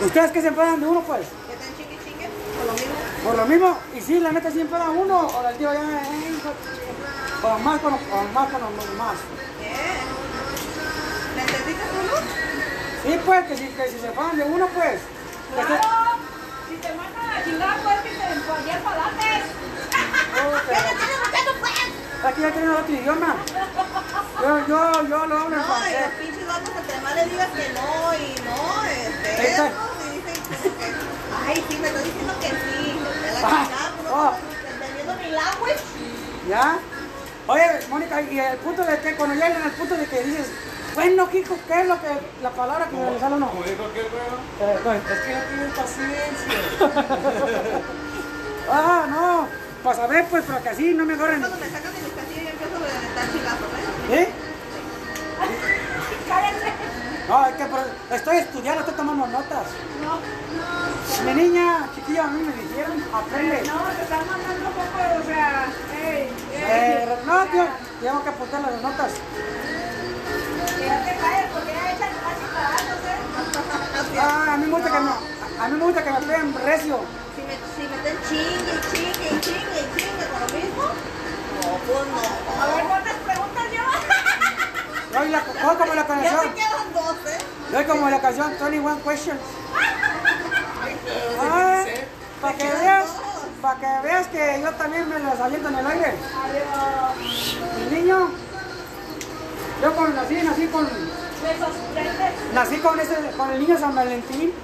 ¿Ustedes 0.00 0.30
qué 0.32 0.42
se 0.42 0.48
enfadan 0.48 0.80
de 0.80 0.86
uno, 0.86 1.00
pues? 1.02 1.20
Que 1.46 1.54
estén 1.54 1.76
chiqui 1.76 1.96
chiqui, 2.04 2.26
por 2.58 2.66
lo 2.66 2.72
mismo. 2.74 2.94
Por 3.24 3.36
lo 3.36 3.46
mismo, 3.46 3.78
y 3.94 4.00
si 4.00 4.20
la 4.20 4.32
neta 4.32 4.50
sí 4.50 4.60
enfada 4.60 4.90
uno, 4.90 5.18
o 5.20 5.48
el 5.48 5.56
tío 5.56 5.72
ya, 5.72 5.80
eh, 5.80 6.30
hijo, 6.36 6.52
con 7.40 7.64
más, 7.64 7.80
con, 7.80 7.96
con 7.96 8.32
más, 8.34 8.48
con 8.50 8.96
más. 8.98 9.16
¿Qué? 9.60 9.72
¿Me 11.36 11.40
entendiste 11.42 11.82
tú, 11.82 11.96
no? 12.06 12.20
Sí, 13.04 13.20
pues, 13.24 13.44
que 13.46 13.56
si, 13.56 13.66
que 13.68 13.88
si 13.88 13.98
se 13.98 14.06
enfadan 14.08 14.36
de 14.36 14.44
uno, 14.44 14.66
pues. 14.74 15.00
Claro. 15.54 15.80
Si 16.68 16.76
te 16.76 16.88
mandan 16.94 17.30
a 17.30 17.44
chingar, 17.44 17.78
pues 17.82 18.00
que 18.02 18.10
te 18.10 18.32
empollas 18.32 18.80
palates. 18.82 19.44
Oh, 20.34 20.52
¿Qué 20.68 20.74
que- 20.74 20.82
le 20.82 20.88
tienes 20.98 21.18
buscando, 21.20 21.52
pues? 21.60 21.72
Aquí 22.24 22.40
ya 22.40 22.50
tienen 22.52 22.70
otro 22.70 22.94
idioma. 22.94 23.36
Yo, 24.40 24.66
yo, 24.66 25.08
yo 25.08 25.26
lo 25.26 25.38
hablo 25.38 25.46
en 25.46 25.50
No, 25.50 25.60
y 25.60 25.64
francés. 25.64 26.00
los 26.00 26.12
pinches 26.20 26.46
vatos 26.46 26.70
entre 26.76 27.00
más 27.00 27.14
le 27.14 27.24
digas 27.26 27.48
que 27.50 27.68
no 27.72 28.14
y 28.14 28.34
no, 28.44 28.84
este, 28.84 29.52
eso, 29.52 29.64
y 29.66 30.16
dicen 30.16 30.42
como 30.42 30.78
que, 30.78 30.86
ay, 31.46 31.64
sí, 31.68 31.78
me 31.78 31.88
está 31.88 32.00
diciendo 32.00 32.34
que 32.40 32.48
sí, 32.48 32.98
que 33.22 33.42
la 33.42 33.48
Ah, 33.48 33.66
chingada, 33.66 33.92
oh. 34.10 34.32
entendiendo 34.72 35.14
mi 35.22 35.30
language. 35.30 35.80
¿Ya? 36.48 36.78
Oye, 37.46 37.80
Mónica, 37.90 38.22
y 38.22 38.38
el 38.40 38.56
punto 38.58 38.82
de 38.84 38.98
que 39.00 39.14
cuando 39.16 39.34
llegan 39.34 39.62
al 39.62 39.70
punto 39.72 39.94
de 39.94 40.06
que 40.06 40.22
dices, 40.24 40.46
bueno, 40.94 41.28
Kiko, 41.28 41.58
¿qué 41.68 41.80
es 41.82 41.86
lo 41.86 42.00
que, 42.00 42.08
la 42.42 42.50
palabra 42.50 42.86
que 42.86 42.96
le 42.96 43.20
sale 43.20 43.34
o 43.34 43.38
no? 43.38 43.48
Como 43.50 43.62
dijo 43.64 43.84
aquel 43.84 44.06
Eh, 44.06 44.78
pues, 44.82 45.02
es 45.10 45.20
que 45.20 45.34
no 45.34 45.42
tienen 45.42 45.70
paciencia. 45.72 46.54
ah, 48.70 49.06
no, 49.10 49.48
pues 49.82 49.98
a 49.98 50.06
ver, 50.06 50.24
pues, 50.30 50.44
para 50.44 50.60
que 50.62 50.68
así 50.70 50.94
no 50.94 51.04
me 51.04 51.12
agarren. 51.14 51.40
Cuando 51.40 51.58
me 51.58 51.66
de 51.66 52.13
¿eh? 54.10 54.22
¿Eh? 54.22 54.32
No, 57.28 57.46
es 57.46 57.54
que 57.56 57.64
estoy 58.16 58.36
estudiando, 58.36 58.80
estoy 58.80 58.94
tomando 58.94 59.26
notas. 59.26 59.66
No, 60.02 61.24
Mi 61.24 61.42
niña, 61.42 61.88
chiquilla, 61.94 62.24
a 62.24 62.26
mí 62.28 62.40
me 62.42 62.52
dijeron, 62.52 63.02
aprende. 63.12 63.62
no, 63.66 63.82
te 63.96 64.02
están 64.02 64.26
mandando 64.26 64.70
poco, 64.70 65.20
o 65.20 65.24
sea, 65.26 65.66
ey, 66.02 66.28
Eh, 66.52 67.08
ey. 67.08 67.26
no, 67.26 67.44
tío, 67.46 67.64
tengo 68.02 68.22
que 68.24 68.28
apuntar 68.28 68.60
las 68.60 68.82
notas. 68.82 69.12
¿eh? 69.12 71.00
Ah, 74.20 74.52
a 74.54 74.56
mí 74.56 74.66
me 74.66 74.72
gusta 74.72 74.90
que 74.92 75.00
me, 75.00 75.10
a 75.64 75.68
mí 75.68 75.76
me 75.78 75.84
gusta 75.84 76.04
que 76.04 76.10
me 76.10 76.20
peguen 76.20 76.54
recio. 76.64 76.98
Si 77.34 77.42
me, 77.42 77.54
si 77.74 77.82
me 77.88 77.96
estén 77.96 78.16
chingue, 78.28 78.74
chingue, 78.92 79.40
chingue, 79.40 79.82
chingue 79.96 80.24
con 80.30 80.40
lo 80.40 80.48
mismo, 80.54 80.82
no, 80.82 80.88
no. 80.92 81.13
A 81.84 82.66
ver, 82.66 82.84
¿cuántas 82.86 83.14
preguntas 83.14 83.64
la, 85.12 85.20
hoy 85.68 85.76
como 85.76 85.94
la 85.94 86.02
Ya 86.02 86.06
canción, 86.06 86.40
te 86.40 86.54
quedan 86.54 87.82
¿eh? 87.82 87.86
como 87.86 88.08
la 88.10 88.20
canción 88.20 88.54
21 88.58 89.02
Questions. 89.04 89.40
Ah, 91.40 91.84
para 92.40 92.56
que 92.56 92.64
veas, 92.64 93.06
para 93.60 93.80
que 93.80 93.86
veas 94.02 94.26
que 94.28 94.60
yo 94.62 94.70
también 94.72 95.08
me 95.10 95.18
las 95.18 95.38
aviento 95.38 95.68
en 95.68 95.74
el 95.78 95.86
aire. 95.86 96.14
Adiós. 96.42 97.56
Mi 97.78 97.96
niño, 97.96 98.30
yo 99.82 99.96
con, 99.96 100.16
nací, 100.16 100.34
nací 100.42 100.66
con, 100.68 100.88
nací 102.54 102.76
con 102.78 102.98
ese, 102.98 103.14
con 103.36 103.50
el 103.50 103.60
niño 103.60 103.78
San 103.78 103.94
Valentín. 103.94 104.54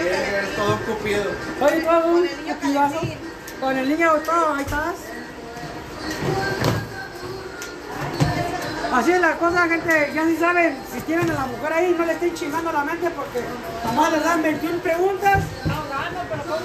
Eres 0.00 0.56
todo 0.56 0.74
un 0.74 0.78
cupido. 0.78 1.24
Soy 1.60 1.80
todo 1.82 2.06
un 2.06 2.12
Con 2.14 2.26
el 2.26 2.36
niño 2.38 2.54
cupillazo. 2.56 2.94
Valentín. 2.96 3.18
Con 3.60 3.76
el 3.76 3.88
niño 3.88 4.12
todo, 4.24 4.54
ahí 4.54 4.62
estás. 4.62 4.94
Así 8.92 9.12
es 9.12 9.20
la 9.20 9.34
cosa, 9.34 9.68
gente. 9.68 10.10
Ya 10.14 10.24
sí 10.26 10.36
saben, 10.36 10.76
si 10.92 11.00
tienen 11.02 11.30
a 11.30 11.34
la 11.34 11.46
mujer 11.46 11.72
ahí, 11.72 11.94
no 11.96 12.04
le 12.04 12.14
estén 12.14 12.34
chingando 12.34 12.72
la 12.72 12.82
mente 12.84 13.08
porque 13.10 13.44
nomás 13.84 14.10
les 14.12 14.24
dan 14.24 14.42
21 14.42 14.78
preguntas. 14.78 15.44
No 15.66 15.74
gano, 15.88 16.20
pero 16.28 16.42
¿cómo 16.42 16.58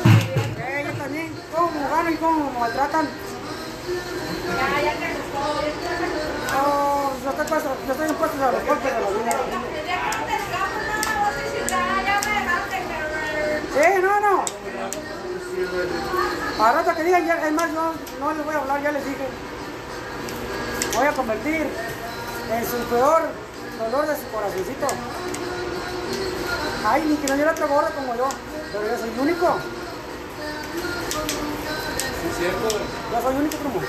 Eh, 0.58 0.84
yo 0.86 0.94
también, 0.94 1.32
cómo 1.54 1.90
ganan 1.90 2.14
y 2.14 2.16
cómo 2.16 2.50
maltratan. 2.60 3.06
Ya, 3.06 4.82
ya 4.82 4.94
te 4.94 5.14
gustó. 5.14 5.62
Oh, 6.66 7.12
yo 7.24 7.30
estoy, 7.30 7.46
puesto, 7.46 7.78
yo 7.86 7.92
estoy 7.92 8.10
impuesto 8.10 8.44
a 8.44 8.52
los 8.52 8.66
golpes 8.66 8.92
de 8.94 9.00
dejaste, 9.00 10.38
pero... 12.88 13.04
Sí, 13.74 13.88
no, 14.02 14.14
no. 14.20 14.46
Para 16.58 16.74
rato 16.74 16.96
que 16.96 17.04
digan, 17.04 17.26
ya, 17.26 17.48
es 17.48 17.52
más, 17.54 17.72
no, 17.72 17.94
no 18.20 18.34
les 18.34 18.46
voy 18.46 18.56
a 18.56 18.58
hablar, 18.60 18.82
ya 18.82 18.92
les 18.92 19.06
dije. 19.06 19.28
Voy 20.96 21.08
a 21.08 21.14
convertir 21.14 21.68
en 22.52 22.66
su 22.66 22.78
peor 22.90 23.24
dolor 23.80 24.08
de 24.08 24.16
su 24.16 24.28
corazoncito. 24.32 24.88
Ay, 26.86 27.04
ni 27.08 27.16
que 27.16 27.28
no 27.28 27.34
hubiera 27.34 27.52
otro 27.52 27.68
gordo 27.68 27.90
como 27.96 28.16
yo, 28.16 28.30
pero 28.72 28.88
yo 28.88 28.98
soy 28.98 29.10
único. 29.20 29.58
Sí, 32.22 32.28
es 32.30 32.38
cierto. 32.38 32.68
Yo 32.70 33.22
soy 33.22 33.36
único 33.36 33.58
como. 33.58 33.82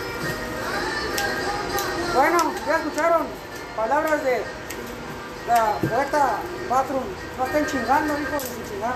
Bueno, 2.14 2.38
ya 2.66 2.76
escucharon 2.76 3.26
palabras 3.76 4.24
de 4.24 4.42
la 5.48 5.72
poeta 5.80 6.38
Patron. 6.68 7.04
No 7.36 7.44
estén 7.46 7.66
chingando, 7.66 8.18
hijos 8.18 8.42
de 8.42 8.48
su 8.48 8.62
chingada. 8.70 8.94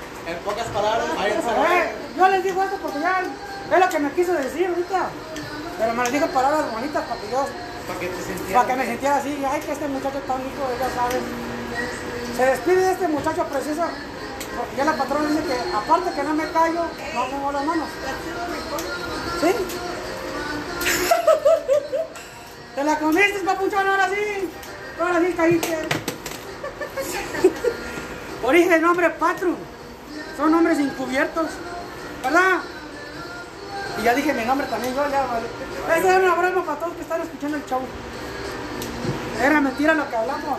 En 0.30 0.38
pocas 0.38 0.66
palabras, 0.68 1.14
váyanse 1.16 1.50
a 1.50 1.52
la 1.52 1.84
Eh, 1.84 1.92
yo 2.16 2.28
les 2.28 2.44
digo 2.44 2.62
esto 2.62 2.76
porque 2.80 3.00
ya 3.00 3.22
es 3.72 3.80
lo 3.80 3.88
que 3.88 3.98
me 3.98 4.12
quiso 4.12 4.32
decir 4.32 4.68
ahorita. 4.68 5.08
Pero 5.78 5.92
me 5.94 6.04
les 6.04 6.12
dijo 6.12 6.26
palabras 6.28 6.70
bonitas 6.72 7.02
para 7.04 7.20
que 7.20 7.30
yo, 7.30 7.44
Para 7.88 7.98
que 7.98 8.06
te 8.06 8.22
sintieras. 8.22 8.52
para 8.54 8.68
que 8.68 8.76
me 8.76 8.86
sintiera 8.86 9.16
así. 9.16 9.44
Ay, 9.50 9.60
que 9.60 9.72
este 9.72 9.88
muchacho 9.88 10.18
tan 10.28 10.38
rico, 10.38 10.62
ya 10.78 10.88
saben. 10.94 11.22
Se 12.36 12.46
despide 12.46 12.76
de 12.80 12.92
este 12.92 13.08
muchacho 13.08 13.44
precioso. 13.44 13.82
Porque 14.56 14.76
ya 14.76 14.84
la 14.84 14.92
patrona 14.92 15.28
dice 15.30 15.42
que 15.42 15.54
aparte 15.76 16.12
que 16.12 16.22
no 16.22 16.34
me 16.34 16.48
callo, 16.52 16.82
no 17.14 17.30
pongo 17.30 17.52
las 17.52 17.64
manos. 17.64 17.88
¿Sí? 19.40 19.50
¿Te 22.76 22.84
la 22.84 22.98
comiste, 22.98 23.40
papuchón? 23.40 23.88
Ahora 23.88 24.08
sí. 24.08 24.48
Ahora 25.00 25.18
sí 25.20 25.32
caíste. 25.36 25.76
Origen 28.44 28.72
el 28.72 28.82
nombre 28.82 29.10
Patron. 29.10 29.56
Son 30.36 30.50
nombres 30.50 30.78
encubiertos. 30.78 31.46
¿Verdad? 32.22 32.58
Y 33.98 34.02
ya 34.02 34.14
dije 34.14 34.32
mi 34.34 34.44
nombre 34.44 34.66
también 34.68 34.94
yo, 34.94 35.02
ya 35.10 35.22
vale. 35.26 35.46
Esa 35.98 36.16
era 36.16 36.18
una 36.18 36.34
broma 36.34 36.64
para 36.64 36.78
todos 36.80 36.94
que 36.94 37.02
están 37.02 37.20
escuchando 37.22 37.56
el 37.56 37.64
show. 37.66 37.80
Era 39.42 39.60
mentira 39.60 39.94
lo 39.94 40.08
que 40.08 40.16
hablamos. 40.16 40.58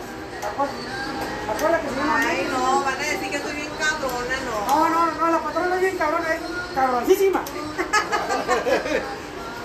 Acuérdate 1.50 1.86
que 1.86 1.94
se 1.94 2.00
llama 2.00 2.16
Ay, 2.18 2.48
no, 2.50 2.82
van 2.84 2.94
a 2.94 2.98
decir 2.98 3.30
que 3.30 3.36
estoy 3.36 3.54
bien 3.56 3.68
cabrona, 3.78 4.36
no. 4.44 4.66
no, 4.66 4.88
no, 4.88 5.06
no, 5.20 5.30
la 5.32 5.38
patrona 5.38 5.74
es 5.76 5.80
bien 5.80 5.96
cabrona, 5.96 6.34
es 6.34 6.40
cabroncísima. 6.74 7.42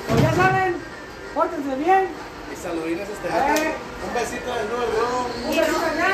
pues 0.08 0.22
ya 0.22 0.34
saben, 0.36 0.76
pórtense 1.34 1.76
bien. 1.76 2.10
Y 2.52 2.56
saludines 2.56 3.10
este 3.10 3.28
Eh. 3.28 3.76
Un 4.08 4.14
besito 4.14 4.54
de 4.54 4.64
nuevo. 4.66 5.28
Y 5.52 5.56
no, 5.56 5.64
y 5.64 5.66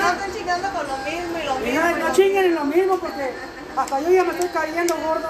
no 0.01 0.09
están 0.11 0.31
chingando 0.33 0.69
con 0.73 0.87
lo 0.87 0.97
mismo 0.97 1.37
y 1.41 1.45
lo 1.45 1.59
Y 1.59 1.61
mismo. 1.71 1.81
no, 1.81 1.91
y 1.91 1.93
no 1.99 2.07
lo 2.07 2.13
chinguen 2.13 2.45
en 2.45 2.55
lo 2.55 2.63
mismo 2.65 2.97
porque 2.97 3.33
hasta 3.75 3.99
yo 4.01 4.09
ya 4.11 4.23
me 4.23 4.31
estoy 4.33 4.49
cayendo 4.49 4.95
gordo. 4.97 5.29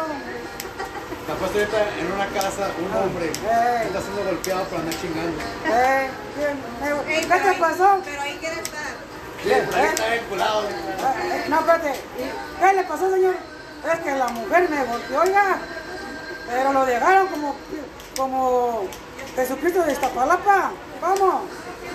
Te 1.27 1.33
puesto 1.35 1.57
ahorita 1.57 1.77
en 1.99 2.11
una 2.11 2.27
casa 2.27 2.69
un 2.79 2.97
hombre. 2.97 3.27
Eh. 3.27 3.83
Está 3.85 4.01
siendo 4.01 4.23
golpeado 4.25 4.63
por 4.65 4.79
andar 4.79 4.95
chingando. 4.99 5.39
Eh, 5.65 6.09
bien, 6.37 6.59
eh, 6.83 7.21
¿Qué 7.21 7.25
te 7.27 7.33
ahí- 7.33 7.59
pasó? 7.59 8.01
Pero 8.03 8.21
ahí 8.21 8.37
quiere 8.39 8.55
estar. 8.61 9.63
Por 9.65 9.75
ahí 9.75 9.85
está 9.87 10.09
vinculado. 10.09 10.63
Eh, 10.63 10.71
eh, 10.71 11.45
No, 11.49 11.59
espérate. 11.59 11.91
¿Y 11.91 12.59
¿Qué 12.59 12.73
le 12.73 12.83
pasó, 12.83 13.09
señor? 13.11 13.35
Es 13.93 13.99
que 13.99 14.11
la 14.15 14.27
mujer 14.29 14.69
me 14.69 14.83
golpeó, 14.85 15.21
oiga. 15.21 15.57
Pero 16.49 16.73
lo 16.73 16.85
dejaron 16.85 17.27
como, 17.27 17.55
como 18.17 18.85
Jesucristo 19.35 19.83
de 19.83 19.93
Iztapalapa. 19.93 20.71
¿Cómo? 21.01 21.43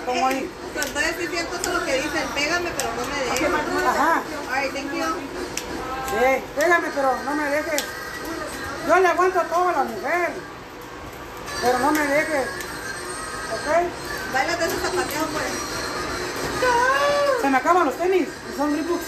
Como 0.07 0.27
ahí. 0.27 0.51
Entonces 0.75 1.15
sí 1.19 1.25
es 1.25 1.31
cierto 1.31 1.57
eso 1.57 1.79
lo 1.79 1.85
que 1.85 1.95
dicen, 1.95 2.29
pégame 2.35 2.71
pero 2.77 2.91
no 2.95 3.05
me 3.07 3.25
dejes. 3.25 3.87
Ajá. 3.87 4.23
Ay, 4.53 4.71
thank 4.71 4.93
you. 4.93 5.05
Sí, 6.09 6.45
pégame, 6.57 6.89
pero 6.95 7.13
no 7.25 7.35
me 7.35 7.45
dejes. 7.51 7.83
Yo 8.87 8.97
le 8.97 9.09
aguanto 9.09 9.41
todo 9.43 9.69
a 9.69 9.73
la 9.73 9.85
mujer. 9.85 10.31
Pero 11.61 11.79
no 11.79 11.91
me 11.93 12.07
dejes. 12.07 12.47
¿Ok? 13.53 13.69
Báilate 14.33 14.65
ese 14.65 14.77
zapateo, 14.77 15.27
pues. 15.33 15.45
Se 17.43 17.51
me 17.51 17.57
acaban 17.57 17.87
los 17.87 17.97
tenis. 17.97 18.29
y 18.29 18.57
Son 18.57 18.73
Reeboks. 18.75 19.05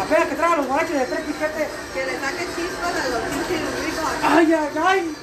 Apenas 0.00 0.28
que 0.28 0.34
traigan 0.34 0.58
los 0.58 0.68
borrachos 0.68 0.94
de 0.94 1.04
tres 1.04 1.20
piquetes. 1.20 1.68
Que 1.94 2.06
le 2.06 2.20
saque 2.20 2.46
chispas 2.56 2.94
a 2.94 3.08
los 3.08 3.20
pinches 3.22 3.84
ricos. 3.84 4.10
¡Ay, 4.22 4.52
ay, 4.52 4.78
ay! 4.84 5.16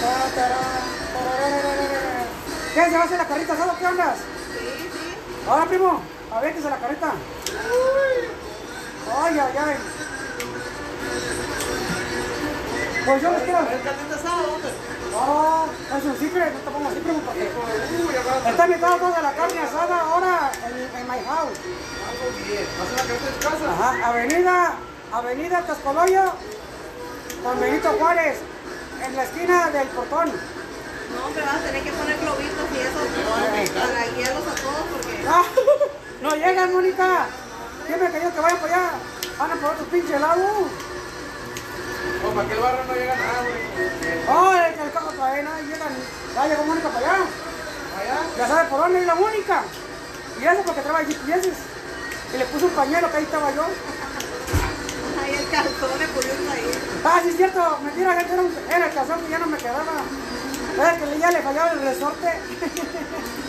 Tararararara. 0.00 0.82
¿Qué? 2.74 2.84
¿Se 2.84 2.90
va 2.90 3.02
a 3.02 3.04
hacer 3.04 3.18
la 3.18 3.28
carrita 3.28 3.52
asada? 3.52 3.76
¿Qué 3.78 3.86
andas? 3.86 4.16
Sí, 4.18 4.88
sí. 4.92 5.48
Ahora, 5.48 5.66
primo, 5.66 6.00
avéntese 6.34 6.70
la 6.70 6.78
carreta. 6.78 7.12
¡Ay, 9.22 9.38
ay, 9.38 9.54
ay! 9.58 9.76
Pues 13.04 13.22
yo 13.22 13.30
les 13.32 13.42
quiero... 13.42 13.58
Oh, 15.14 15.66
es 15.98 16.04
un 16.04 16.18
secret, 16.18 16.54
no 16.54 16.60
te 16.60 16.70
pongo 16.70 16.88
así, 16.88 17.00
primo, 17.00 17.20
porque... 17.20 17.50
Está 18.50 18.66
invitado 18.66 18.96
toda 18.96 19.20
la 19.20 19.32
carne 19.32 19.60
asada 19.60 20.00
ahora 20.00 20.52
en, 20.64 20.98
en 20.98 21.08
my 21.08 21.18
house. 21.26 21.58
Algo 22.08 22.26
bien. 22.46 22.66
¿Vas 22.78 22.88
a 22.88 22.92
la 22.92 23.08
carta 23.08 23.24
de 23.26 23.32
tu 23.32 23.40
casa? 23.40 23.72
Ajá, 23.72 24.08
avenida, 24.08 24.74
avenida 25.12 25.66
Tascoloyo 25.66 26.32
con 27.42 27.60
Benito 27.60 27.90
Juárez, 27.98 28.38
en 29.04 29.16
la 29.16 29.24
esquina 29.24 29.70
del 29.70 29.88
portón. 29.88 30.28
No, 30.30 31.30
me 31.34 31.42
vas 31.42 31.56
a 31.56 31.58
tener 31.58 31.82
que 31.82 31.92
poner 31.92 32.18
globitos 32.18 32.66
y 32.72 32.78
eso 32.80 33.00
para 33.74 34.06
guiarlos 34.06 34.46
a 34.46 34.54
todos 34.54 34.84
porque... 34.92 35.92
No 36.22 36.34
llegan, 36.36 36.72
Mónica. 36.72 37.26
Siempre 37.86 38.10
que 38.12 38.22
yo 38.22 38.32
que 38.34 38.40
vaya 38.40 38.56
para 38.60 38.74
allá, 38.76 38.90
van 39.38 39.50
a 39.50 39.54
por 39.56 39.70
otro 39.70 39.84
pinche 39.86 40.18
lado. 40.18 40.42
O 42.24 42.30
para 42.34 42.46
aquel 42.46 42.58
barrio 42.60 42.84
no 42.86 42.94
llega 42.94 43.16
nada, 43.16 43.42
güey. 43.42 44.28
Oh, 44.28 44.52
el, 44.54 44.86
el 44.86 44.92
carro 44.92 45.10
todavía 45.10 45.42
no 45.42 45.50
llegan. 45.60 45.92
Ya 46.34 46.46
llegó 46.46 46.64
Mónica 46.64 46.88
para 46.88 46.98
allá. 47.12 47.24
Allá. 47.98 48.20
Ya 48.38 48.48
sabe 48.48 48.68
por 48.70 48.80
dónde 48.80 49.00
ir 49.00 49.06
la 49.06 49.14
Mónica. 49.16 49.62
Y 50.40 50.44
eso 50.44 50.62
porque 50.64 50.80
trae 50.80 51.04
GPS. 51.06 51.50
Y 52.34 52.38
le 52.38 52.44
puso 52.46 52.66
un 52.66 52.72
pañuelo 52.72 53.10
que 53.10 53.16
ahí 53.16 53.24
estaba 53.24 53.52
yo. 53.54 53.64
Ay, 55.22 55.34
el 55.34 55.48
calzón 55.50 55.98
le 55.98 56.08
puso 56.08 56.28
ahí. 56.52 56.70
Ah, 57.04 57.20
sí 57.22 57.28
es 57.30 57.36
cierto, 57.36 57.78
mentira, 57.82 58.14
gente, 58.14 58.32
era, 58.32 58.42
un- 58.42 58.58
era 58.70 58.86
el 58.86 58.94
calzón 58.94 59.20
que 59.22 59.30
ya 59.30 59.38
no 59.38 59.46
me 59.46 59.58
quedaba. 59.58 59.82
Es 60.72 61.10
que 61.10 61.18
ya 61.18 61.30
le 61.30 61.42
fallaba 61.42 61.72
el 61.72 61.80
resorte. 61.80 62.28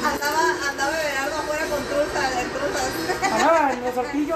Andaba, 0.03 0.69
andaba 0.69 1.01
Everardo 1.01 1.37
afuera 1.37 1.65
con 1.67 1.83
truza, 1.85 2.41
en 2.41 2.49
truzas. 2.49 3.31
Ajá, 3.31 3.71
el 3.71 3.83
resortillo. 3.83 4.35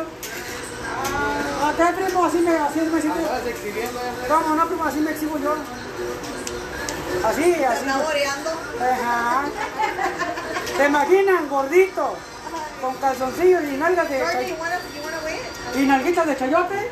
Ah, 1.61 1.73
te 1.75 1.93
primo, 1.93 2.25
así 2.25 2.37
me, 2.37 2.55
así 2.55 2.79
me 2.79 3.01
siento. 3.01 3.19
Andabas 3.19 3.45
exhibiendo 3.45 3.99
ya. 3.99 4.27
¿Cómo 4.27 4.55
no, 4.55 4.67
primo? 4.67 4.83
Así 4.85 4.99
me 4.99 5.11
exhibo 5.11 5.37
yo. 5.37 5.55
Así, 7.25 7.53
así. 7.63 7.85
está 7.85 7.97
boreando. 7.97 8.49
Ajá. 8.79 9.45
¿Te 10.77 10.85
imaginan, 10.85 11.49
gordito? 11.49 12.15
Con 12.81 12.95
calzoncillos 12.95 13.63
y 13.63 13.77
nalgas 13.77 14.09
de 14.09 14.55
y 15.75 15.85
nalguitas 15.85 16.25
de 16.25 16.37
chayote. 16.37 16.91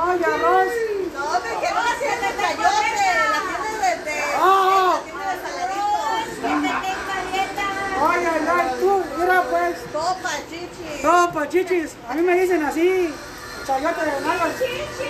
Ay, 0.00 0.22
arroz. 0.22 0.99
No, 1.20 1.38
te 1.38 1.48
quiero 1.60 1.80
la 1.82 1.94
tienda 2.00 2.26
de 2.28 2.32
chayote, 2.40 3.08
la 3.30 3.40
tienda 3.46 3.78
de, 3.88 3.92
de, 4.04 4.16
Ah. 4.36 4.96
la 4.96 5.02
tienda 5.04 5.26
de 5.30 5.36
saladitos. 5.44 5.90
Ay, 8.02 8.20
ay, 8.24 8.48
ay, 8.56 8.66
tú, 8.80 8.92
mira 9.18 9.42
pues. 9.50 9.76
Topa, 9.92 10.32
chichi. 10.48 11.02
No, 11.02 11.32
pa' 11.32 11.48
chichis. 11.48 11.90
A 12.08 12.14
mí 12.14 12.22
me 12.22 12.34
dicen 12.40 12.62
así. 12.64 13.14
Chayote 13.66 14.00
de 14.04 14.20
nalgas. 14.22 14.54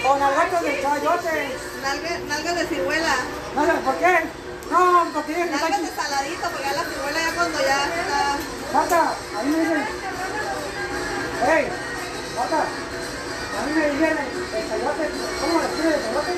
O 0.09 0.19
nalgatas 0.19 0.63
de 0.63 0.83
chayote. 0.83 1.55
Nalga, 1.83 2.19
nalgas 2.27 2.55
de 2.57 2.67
ciruela. 2.67 3.15
Sé 3.15 3.73
por 3.85 3.95
qué. 3.97 4.15
No, 4.71 5.07
porque 5.15 5.35
dicen 5.35 5.49
que 5.51 5.57
Nalgas 5.57 5.83
de 5.83 5.89
saladito, 5.89 6.49
porque 6.51 6.65
ya 6.65 6.73
la 6.73 6.85
ciruela 6.85 7.21
ya 7.21 7.35
cuando 7.35 7.59
ya 7.61 7.79
está... 7.87 8.37
Marta, 8.73 9.15
a 9.39 9.43
mí 9.43 9.51
me 9.51 9.59
dicen. 9.61 9.85
Hey, 11.47 11.69
Marta. 12.37 12.65
A 13.59 13.61
mí 13.67 13.71
me 13.75 13.91
dijeron 13.91 14.19
eh, 14.19 14.29
el 14.57 14.65
chayote, 14.69 15.05
¿cómo 15.41 15.55
le 15.61 15.69
pide 15.69 15.89
el 15.95 16.03
chayote? 16.03 16.33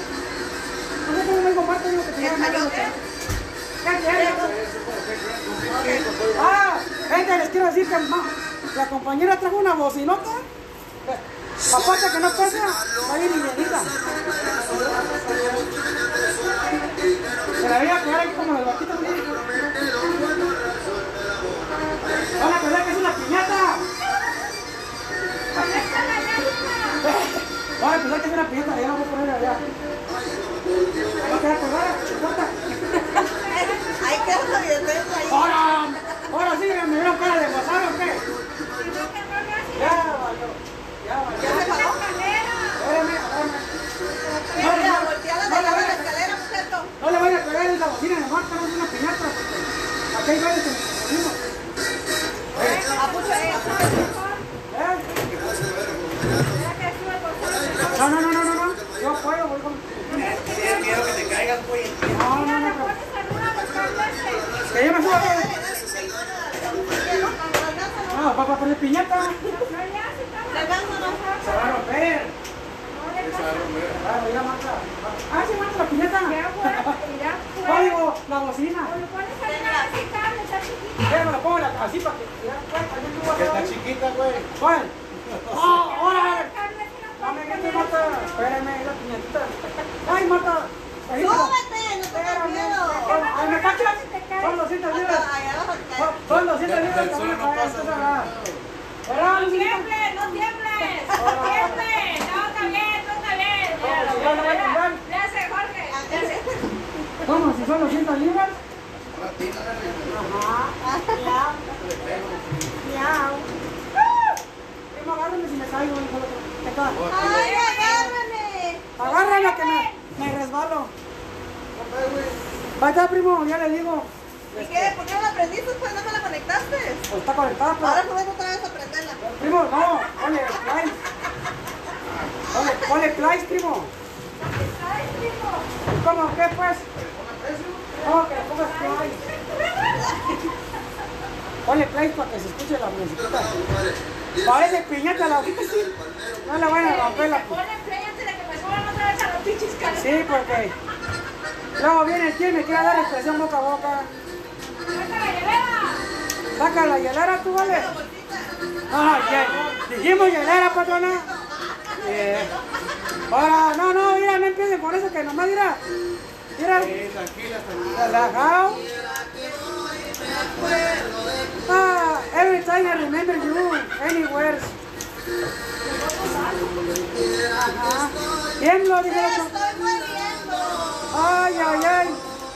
No 1.07 1.11
sé 1.19 1.23
cómo 1.27 1.41
me 1.43 1.53
comparten 1.55 1.97
lo 1.97 2.03
que 2.07 2.13
tenía 2.13 2.33
chayote. 2.39 2.83
¿Qué 3.83 3.91
es 5.97 6.03
Ah, 6.41 6.79
gente, 7.09 7.39
les 7.39 7.49
quiero 7.49 7.67
decir 7.67 7.89
que 7.89 7.97
la 8.77 8.87
compañera 8.89 9.41
trajo 9.41 9.57
una 9.57 9.75
bocinota. 9.75 10.31
Papata 11.71 12.11
que 12.13 12.19
no 12.19 12.31
pesa, 12.31 12.67
va 13.09 13.15
a 13.15 13.19
ir 13.19 13.31
livianita. 13.31 13.81
Se 17.61 17.69
la 17.69 17.79
voy 17.79 17.89
a 17.89 18.03
quedar 18.03 18.21
ahí 18.21 18.33
como 18.37 18.53
en 18.53 18.59
el 18.59 18.65
vaquito. 18.65 18.93
Olha, 27.83 27.97
apesar 27.97 28.17
de 28.17 28.23
terminar 28.23 28.43
a 28.43 28.49
perna, 28.49 28.73
tá 28.75 28.81
ela 28.81 28.95
vai 28.95 29.09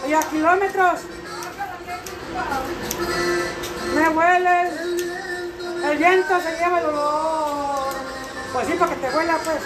y 0.08 0.14
a 0.14 0.20
kilómetros 0.20 1.00
me 3.94 4.08
hueles, 4.08 4.72
el 5.84 5.98
viento 5.98 6.40
se 6.40 6.56
lleva 6.56 6.80
el 6.80 6.86
olor, 6.86 7.94
pues 8.52 8.66
sí, 8.66 8.74
para 8.74 8.94
que 8.94 9.00
te 9.00 9.16
huela 9.16 9.38
pues. 9.38 9.62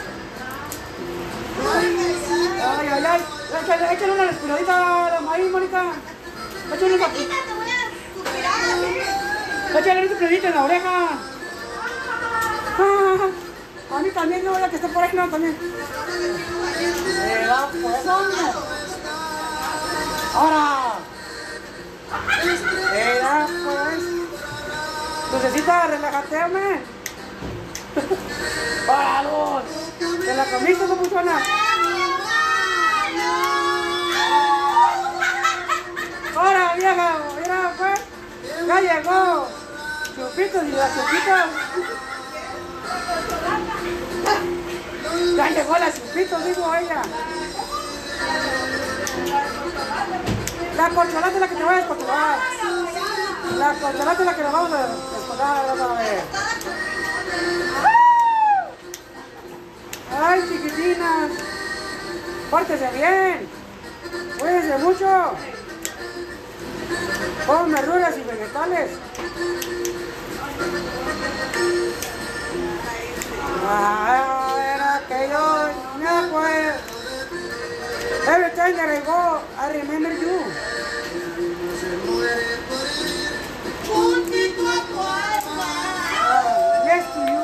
Ay, 1.73 2.89
ay, 2.91 3.05
ay, 3.07 3.21
échale, 3.63 3.93
échale 3.93 4.13
una 4.13 4.25
respiradita 4.25 5.07
a 5.07 5.11
la 5.11 5.21
maíz, 5.21 5.51
Mónica. 5.51 5.93
Échale 6.73 6.95
una 6.95 7.07
Échale 9.79 10.07
un 10.07 10.15
cuidadito 10.15 10.47
en 10.47 10.55
la 10.55 10.65
oreja. 10.65 11.09
Ah, 12.79 13.97
a 13.97 13.99
mí 14.01 14.11
también, 14.11 14.45
no, 14.45 14.59
ya 14.59 14.69
que 14.69 14.77
esté 14.77 14.89
por 14.89 15.05
aquí, 15.05 15.17
no, 15.17 15.29
también. 15.29 15.57
¡Ahora! 20.35 20.95
Era 22.95 23.47
pues. 23.65 24.03
Lucecita, 25.33 25.87
relájate, 25.87 26.45
hombre. 26.45 26.83
¡Vámonos! 28.87 29.63
¿Te 29.99 30.35
la 30.35 30.45
comiste, 30.45 30.87
papuchona? 30.87 31.41
¡Ahora, 36.37 36.75
vieja! 36.77 37.19
¡Mira, 37.37 37.75
pues! 37.79 38.01
¡Ya 38.67 38.81
llegó! 38.81 39.49
¡Chupitos 40.15 40.65
y 40.65 40.73
las 40.73 40.95
chupitas! 40.95 41.47
¡Ya 45.37 45.51
llegó 45.51 45.79
la 45.79 45.93
chupitos! 45.93 46.45
Dijo 46.45 46.75
ella. 46.75 47.03
La 50.81 50.89
corcholata 50.89 51.29
es 51.29 51.41
la 51.41 51.49
que 51.49 51.57
te 51.57 51.63
va 51.63 51.73
a 51.73 51.77
descorcholar. 51.77 52.39
La 53.59 53.75
corcholata 53.75 54.21
es 54.21 54.27
la 54.27 54.35
que 54.35 54.43
nos 54.43 54.53
vamos 54.53 54.73
a 54.73 54.87
descorcholar. 54.87 55.67
A. 60.11 60.31
Ay, 60.31 60.43
chiquitinas. 60.49 61.33
Pórtese 62.51 62.91
bien. 62.93 63.47
Cuídense 64.39 64.79
mucho. 64.79 65.33
Con 67.47 67.73
verduras 67.73 68.17
y 68.17 68.23
vegetales. 68.23 68.91
Ah, 73.69 74.57
era 74.75 75.03
que 75.07 75.29
yo 75.29 75.99
me 75.99 76.09
acuerdo. 76.09 77.00
Every 78.31 78.55
time 78.55 78.77
that 78.77 78.89
I 78.89 79.01
go, 79.03 79.43
I 79.59 79.75
remember 79.75 80.15
you. 80.15 80.39
Uh, 86.23 86.87
yes 86.87 87.11
to 87.11 87.21
you. 87.27 87.43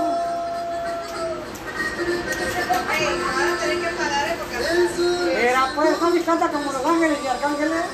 Era 5.34 5.72
pues, 5.74 5.98
Tommy 5.98 6.20
canta 6.20 6.52
como 6.52 6.70
los 6.70 6.86
ángeles 6.86 7.18
y 7.24 7.26
arcángeles. 7.26 7.84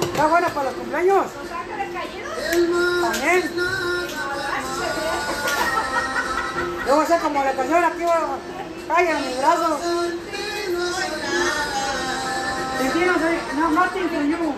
Está 0.00 0.26
buena 0.26 0.48
para 0.48 0.70
los 0.70 0.74
cumpleaños. 0.80 1.26
¿Los 1.36 1.52
ángeles 1.52 1.88
cayeron? 1.92 2.32
También. 3.12 3.42
Yo 6.86 6.94
voy 6.94 7.04
a 7.04 7.06
ser 7.06 7.20
como 7.20 7.44
la 7.44 7.52
canción 7.52 7.84
aquí, 7.84 8.04
caigan 8.88 9.26
mis 9.26 9.36
brazos. 9.36 9.80
The 12.80 12.88
hero 12.98 13.14
said, 13.18 13.38
no, 13.56 13.70
nothing 13.72 14.08
for 14.08 14.22
you. 14.24 14.54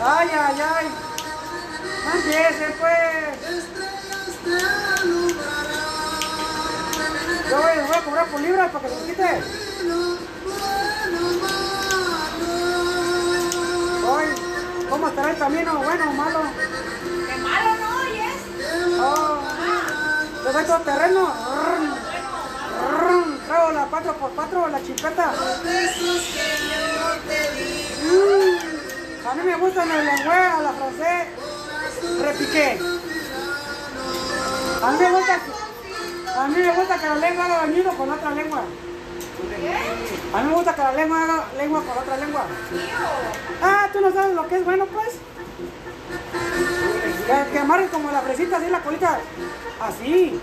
Ay, 0.00 0.28
ay, 0.30 0.60
ay. 0.62 0.86
Mándese, 2.06 2.66
pues. 2.78 3.64
Yo 7.50 7.56
voy, 7.56 7.74
voy 7.88 7.96
a 7.96 8.04
cobrar 8.04 8.26
por 8.26 8.40
libras 8.40 8.70
para 8.70 8.88
que 8.88 8.94
se 8.94 9.06
quite. 9.06 9.42
Hoy, 14.06 14.24
¿cómo 14.88 15.08
estará 15.08 15.30
el 15.30 15.38
camino? 15.38 15.74
¿Bueno 15.78 16.08
o 16.08 16.12
malo? 16.12 16.40
Qué 17.26 17.36
malo 17.42 17.70
no, 17.80 18.14
y 18.14 18.20
es. 18.20 18.42
Oh. 19.00 19.40
¿Te 20.44 20.52
ves 20.52 20.84
terreno? 20.84 21.52
La 23.52 23.86
4x4, 23.90 24.70
la 24.70 24.82
chipeta. 24.82 25.32
Mm, 28.02 29.26
A 29.28 29.34
mí 29.34 29.42
me 29.44 29.56
gusta 29.56 29.82
el 29.82 30.06
lenguaje 30.06 30.46
a 30.46 30.60
la 30.62 30.72
francés. 30.72 31.28
Repiqué. 32.22 32.78
A 34.82 34.90
mí 34.90 34.98
me 34.98 35.10
gusta, 35.10 35.38
a 36.34 36.48
mí 36.48 36.56
me 36.56 36.74
gusta 36.74 36.98
que 36.98 37.06
la 37.06 37.14
lengua 37.16 37.44
haga 37.44 37.58
bañudo 37.58 37.90
con 37.92 38.10
otra 38.10 38.30
lengua. 38.30 38.62
A 40.32 40.42
mí 40.42 40.48
me 40.48 40.54
gusta 40.54 40.74
que 40.74 40.82
la 40.82 40.92
lengua 40.92 41.22
haga 41.22 41.44
lengua 41.58 41.82
con 41.82 41.98
otra 41.98 42.16
lengua. 42.16 42.46
Ah, 43.62 43.88
tú 43.92 44.00
no 44.00 44.12
sabes 44.12 44.34
lo 44.34 44.48
que 44.48 44.56
es 44.56 44.64
bueno, 44.64 44.86
pues. 44.86 45.10
Que, 47.26 47.52
que 47.52 47.88
como 47.90 48.10
la 48.10 48.22
fresita, 48.22 48.56
así 48.56 48.70
la 48.70 48.80
colita. 48.80 49.18
Así. 49.78 50.40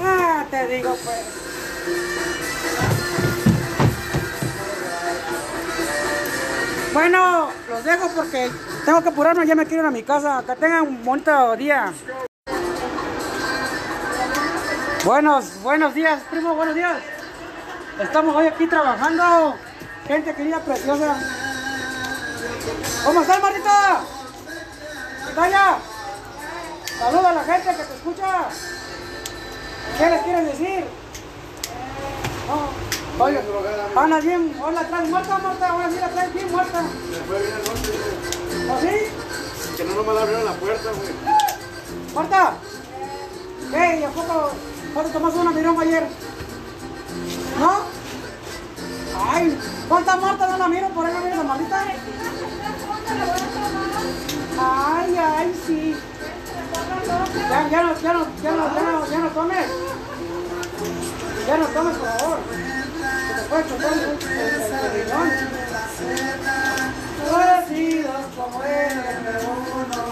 Ah, 0.00 0.44
te 0.48 0.68
digo, 0.68 0.96
pues. 1.04 1.41
Bueno, 6.92 7.48
los 7.70 7.84
dejo 7.84 8.08
porque 8.14 8.50
tengo 8.84 9.02
que 9.02 9.08
apurarme, 9.08 9.46
ya 9.46 9.54
me 9.54 9.64
quiero 9.64 9.84
ir 9.84 9.88
a 9.88 9.90
mi 9.90 10.02
casa. 10.02 10.44
Que 10.46 10.54
tengan 10.56 10.82
un 10.82 11.04
bonito 11.04 11.56
día. 11.56 11.92
Buenos, 15.04 15.62
buenos 15.62 15.94
días, 15.94 16.22
primo, 16.30 16.54
buenos 16.54 16.74
días. 16.74 16.98
Estamos 17.98 18.36
hoy 18.36 18.46
aquí 18.46 18.66
trabajando. 18.66 19.56
Gente 20.06 20.34
querida, 20.34 20.60
preciosa. 20.60 21.16
¿Cómo 23.04 23.22
estás, 23.22 23.42
Marita? 23.42 24.00
Taya, 25.34 25.78
saluda 26.98 27.30
a 27.30 27.32
la 27.32 27.44
gente 27.44 27.70
que 27.70 27.84
te 27.84 27.94
escucha. 27.94 28.48
¿Qué 29.98 30.10
les 30.10 30.22
quieres 30.22 30.46
decir? 30.46 31.01
No. 32.52 33.24
Oye, 33.24 33.40
Ana 33.96 34.20
bien, 34.20 34.54
hola, 34.62 34.80
atrás 34.80 35.08
muerta, 35.08 35.38
Marta, 35.38 35.68
ahora 35.68 35.90
sí 35.90 35.96
la 36.00 36.08
traes 36.08 36.34
bien 36.34 36.50
muerta. 36.50 36.82
Se 36.82 37.20
fue 37.20 37.38
bien 37.40 37.52
el 37.52 37.64
norte. 37.64 37.92
¿Así? 38.72 39.76
Que 39.76 39.84
no 39.84 39.94
nomás 39.94 40.16
abrieron 40.22 40.44
la 40.44 40.52
puerta, 40.52 40.90
güey. 40.90 41.12
Marta, 42.14 42.54
¿qué? 43.70 44.00
¿Y 44.00 44.04
a 44.04 44.08
poco, 44.10 44.50
poco 44.92 45.08
tomaste 45.08 45.40
una 45.40 45.50
mirón 45.52 45.80
ayer? 45.80 46.06
¿No? 47.58 47.80
Ay, 49.30 49.58
¿cuánta 49.88 50.16
Marta 50.16 50.46
no 50.48 50.58
la 50.58 50.68
miro? 50.68 50.88
Por 50.88 51.06
ahí 51.06 51.14
no 51.14 51.20
miro 51.20 51.36
la 51.36 51.42
Martita. 51.42 51.84
Ay, 54.58 55.16
ay, 55.16 55.62
sí. 55.66 55.96
Ya, 57.50 57.68
ya 57.68 57.82
no, 57.82 58.00
ya 58.00 58.12
no, 58.12 58.26
ya 58.42 58.50
no, 58.52 58.74
ya 58.74 58.82
no, 58.82 59.10
ya 59.10 59.18
no 59.18 59.28
tomes. 59.28 59.66
Ya 61.46 61.56
no 61.56 61.66
tomes, 61.66 61.96
favor. 61.96 62.38
Te 63.50 63.68
chocar 63.68 63.92
el, 63.92 64.18
riñón. 64.92 65.28
Parecidos 67.30 68.24
como 68.36 68.64
el 68.64 68.98
uno. 69.46 70.02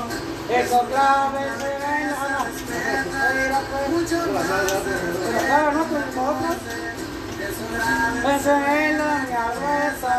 Eso 0.49 0.81
clave 0.89 1.41
se 1.59 1.69
ven, 1.69 2.11
no, 2.11 2.29
no. 2.29 2.41
Pero 5.41 5.73
nosotros. 5.73 6.57
Ese 8.21 8.35
es 8.37 8.99
la 8.99 9.13
mi 9.19 9.33
gruesa. 9.57 10.15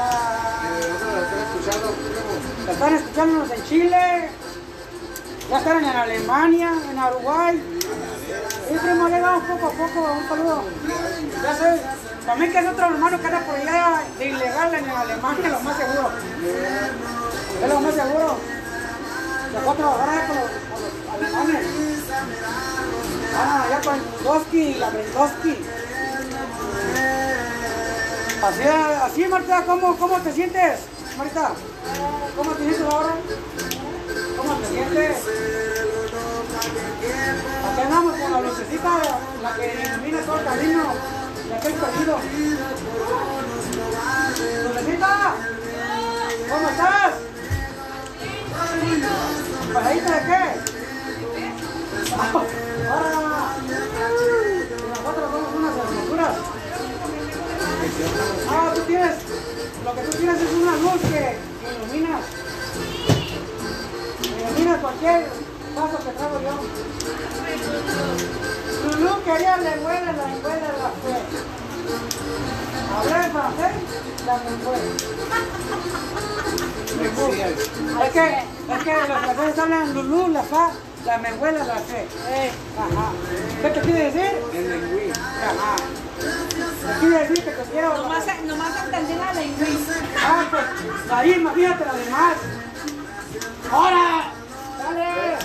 ¿Dónde 1.00 1.12
la 1.12 1.89
primo? 1.91 2.71
Están 2.71 2.93
escuchándonos 2.95 3.52
en 3.52 3.63
Chile, 3.65 4.30
ya 5.50 5.58
están 5.58 5.78
en 5.84 5.86
Alemania, 5.86 6.71
en 6.89 7.00
Uruguay. 7.00 7.62
Y 8.69 8.77
primo, 8.77 9.07
le 9.07 9.19
damos 9.19 9.43
poco 9.43 9.67
a 9.67 9.71
poco 9.71 10.11
un 10.13 10.27
saludo. 10.29 10.63
Ya 11.43 11.55
sé, 11.55 11.81
también 12.25 12.51
que 12.51 12.59
es 12.59 12.67
otro 12.67 12.85
hermano 12.85 13.19
que 13.19 13.27
anda 13.27 13.39
por 13.41 13.55
allá 13.55 14.01
de 14.17 14.25
ilegal 14.27 14.73
en 14.73 14.89
Alemania, 14.89 15.49
lo 15.49 15.59
más 15.61 15.77
seguro. 15.77 16.11
Es 17.61 17.69
lo 17.69 17.79
más 17.79 17.95
seguro. 17.95 18.37
Se 19.51 19.59
fue 19.59 19.73
a 19.73 19.75
trabajar 19.75 20.27
con 20.27 20.35
los, 20.37 20.45
los 20.45 21.35
alemanes. 21.35 21.65
Ah, 23.35 23.63
allá 23.65 23.81
con 23.81 23.99
Brindowski, 23.99 24.73
la 24.75 24.89
Brindowski. 24.89 25.57
Así, 28.43 28.63
así 29.03 29.27
Marta, 29.27 29.63
¿cómo, 29.65 29.97
¿cómo 29.97 30.17
te 30.17 30.31
sientes, 30.31 30.79
Marta? 31.17 31.51
¿Cómo 32.35 32.51
te 32.51 32.63
sientes 32.63 32.81
ahora? 32.81 33.15
¿Cómo 34.37 34.53
te 34.55 34.67
sientes? 34.67 35.17
Aquí 36.62 37.82
andamos 37.82 38.13
con 38.19 38.32
la 38.32 38.41
lucecita, 38.41 39.02
la 39.41 39.56
que 39.56 39.65
ilumina 39.84 40.21
todo 40.21 40.38
el 40.38 40.45
camino 40.45 40.84
de 41.47 41.56
aquel 41.56 41.74
perdido. 41.74 42.19
¡Lucecita! 44.67 45.36
¿Cómo 46.50 46.69
estás? 46.69 47.13
¿Pasadita 49.74 50.12
de 50.12 50.21
qué? 50.21 50.43
¡Ahora! 52.91 53.10
Nosotros 54.89 55.32
somos 55.32 55.50
unas 55.56 55.74
hermosuras. 55.78 56.36
Ah, 58.50 58.71
tú 58.76 58.82
tienes, 58.82 59.15
lo 59.84 59.95
que 59.95 60.02
tú 60.02 60.17
tienes 60.17 60.41
es 60.41 60.52
una 60.54 60.76
luz 60.78 61.02
que 61.10 61.38
ilumina, 61.71 62.19
ilumina 64.47 64.78
cualquier 64.78 65.50
traigo 66.12 66.39
yo. 66.41 66.54
Lulú 68.84 69.24
quería 69.24 69.58
lenguela, 69.58 70.12
la 70.13 70.28
lenguela 70.28 70.56
de 70.56 70.78
la 70.82 70.91
fe. 71.02 71.15
Hablé 72.95 73.15
en 73.26 73.32
francés, 73.32 73.74
la 74.26 74.36
lenguela. 74.38 74.89
Es 78.04 78.12
que, 78.12 78.26
es 78.74 78.84
que 78.84 78.93
los 79.08 79.19
franceses 79.19 79.60
hablan 79.60 79.93
Lulú, 79.93 80.28
la 80.30 80.43
fa, 80.43 80.71
la 81.06 81.17
menguela, 81.17 81.63
la 81.63 81.76
fe. 81.76 82.08
Ajá. 82.78 83.12
¿Qué 83.62 83.69
te 83.69 83.80
quiere 83.82 84.04
decir? 84.12 84.32
El. 84.54 85.13
Ajá. 85.13 85.76
¿Qué 86.21 87.00
quiere 87.00 87.19
decir 87.19 87.43
que 87.43 87.52
te 87.52 87.63
quiero? 87.71 87.97
Nomás, 87.97 88.26
nomás 88.45 88.84
entendí 88.84 89.13
la 89.15 89.34
lengüita. 89.34 89.93
Ah, 90.24 90.45
pues, 90.50 91.12
ahí 91.12 91.32
imagínate 91.34 91.86
la 91.86 91.93
demás. 91.93 92.36
¡Ahora! 93.71 94.40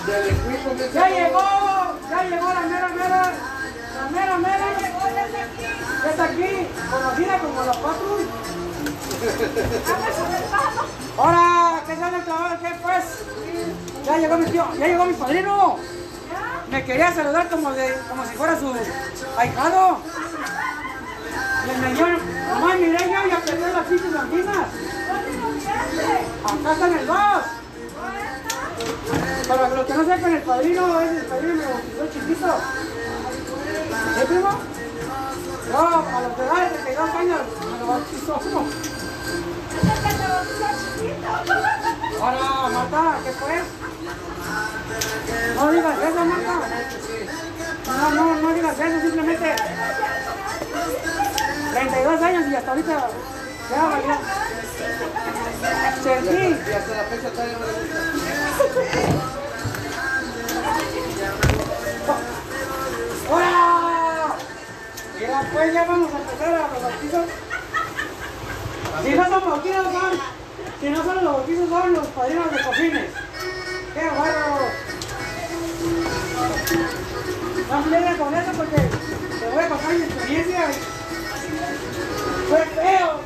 ¡Ya 0.07 1.09
llegó! 1.09 1.99
¡Ya 2.09 2.23
llegó 2.23 2.53
la 2.53 2.61
mera 2.61 2.87
mera! 2.87 3.33
¡La 3.93 4.09
mera 4.09 4.37
mera! 4.37 4.65
Ya 6.03 6.09
está 6.09 6.23
aquí, 6.23 6.67
conocida 6.89 7.39
como 7.39 7.63
la 7.63 7.73
Patru. 7.73 8.19
¡Ahora! 11.17 11.83
¿Qué 11.85 11.95
sale 11.97 12.17
el 12.17 12.23
trabajo? 12.23 12.55
¿Qué 12.61 12.71
pues? 12.81 13.03
Ya 14.05 14.17
llegó 14.17 14.37
mi 14.37 14.45
tío, 14.45 14.65
ya 14.79 14.87
llegó 14.87 15.05
mi 15.05 15.13
padrino. 15.13 15.77
Me 16.71 16.85
quería 16.85 17.13
saludar 17.13 17.49
como, 17.49 17.71
de, 17.71 17.97
como 18.07 18.25
si 18.25 18.35
fuera 18.35 18.57
su 18.57 18.73
ahijado. 19.37 19.97
Y 21.65 21.81
me 21.81 21.93
dio, 21.93 22.07
nomás 22.07 22.79
miré 22.79 22.97
yo 22.97 23.27
y 23.27 23.31
apreté 23.31 23.73
las 23.73 23.85
pinches 23.85 24.15
anginas. 24.15 24.67
Acá 26.45 26.71
está 26.71 26.87
en 26.87 26.97
el 26.97 27.07
2. 27.07 27.17
Para 29.47 29.69
los 29.69 29.85
que 29.85 29.93
no 29.93 30.05
sepan, 30.05 30.33
el 30.33 30.41
padrino 30.41 31.01
es 31.01 31.11
el 31.11 31.25
padrino 31.25 31.53
me 31.55 31.65
bautizó 31.65 32.07
chiquito. 32.13 32.47
¿Sí, 34.15 34.25
primo? 34.27 34.49
No, 35.71 35.77
a 35.77 36.21
los 36.21 36.37
de 36.37 36.43
32 36.81 37.09
años 37.09 37.39
me 37.71 37.79
lo 37.79 37.87
bautizó. 37.87 38.41
Ahora, 42.21 42.69
Marta, 42.69 43.17
¿qué 43.23 43.31
fue? 43.31 43.61
No 45.55 45.71
digas 45.71 45.97
eso, 45.99 46.25
Marta. 46.25 46.53
No, 47.87 48.09
no, 48.11 48.35
no 48.35 48.53
digas 48.53 48.79
eso, 48.79 49.01
simplemente 49.01 49.55
32 51.73 52.21
años 52.21 52.51
y 52.51 52.55
hasta 52.55 52.71
ahorita 52.71 53.09
ya 53.69 53.83
valió. 53.83 54.17
Sentí. 56.03 56.69
Y 56.69 56.73
hasta 56.73 56.95
la 56.95 57.03
fecha 57.03 57.29
todavía 57.29 57.57
no 57.59 57.65
le 57.65 57.73
gusta. 57.73 58.16
¡Hola! 63.29 64.35
Mira, 65.19 65.49
pues 65.51 65.73
ya 65.73 65.83
vamos 65.85 66.13
a 66.13 66.17
empezar 66.17 66.53
a 66.53 66.67
los 66.67 66.83
bautizos. 66.83 67.25
Si 69.03 69.09
no 69.15 69.23
son 69.23 69.49
bautizos, 69.49 69.83
son. 69.83 70.11
Si 70.79 70.89
no 70.89 71.03
son 71.03 71.15
los 71.15 71.23
bautizos, 71.23 71.69
son 71.69 71.93
los 71.93 72.07
padrinos 72.07 72.51
de 72.51 72.63
cojines. 72.63 73.11
¡Qué 73.93 74.05
bárbaro! 74.05 74.69
No 77.69 77.81
me 77.81 78.17
con 78.17 78.35
eso 78.35 78.51
porque 78.55 78.75
te 78.75 79.49
voy 79.49 79.63
a 79.63 79.69
contar 79.69 79.93
mi 79.93 80.03
experiencia. 80.03 80.69
¡Fue 82.47 82.65
feo! 82.65 83.21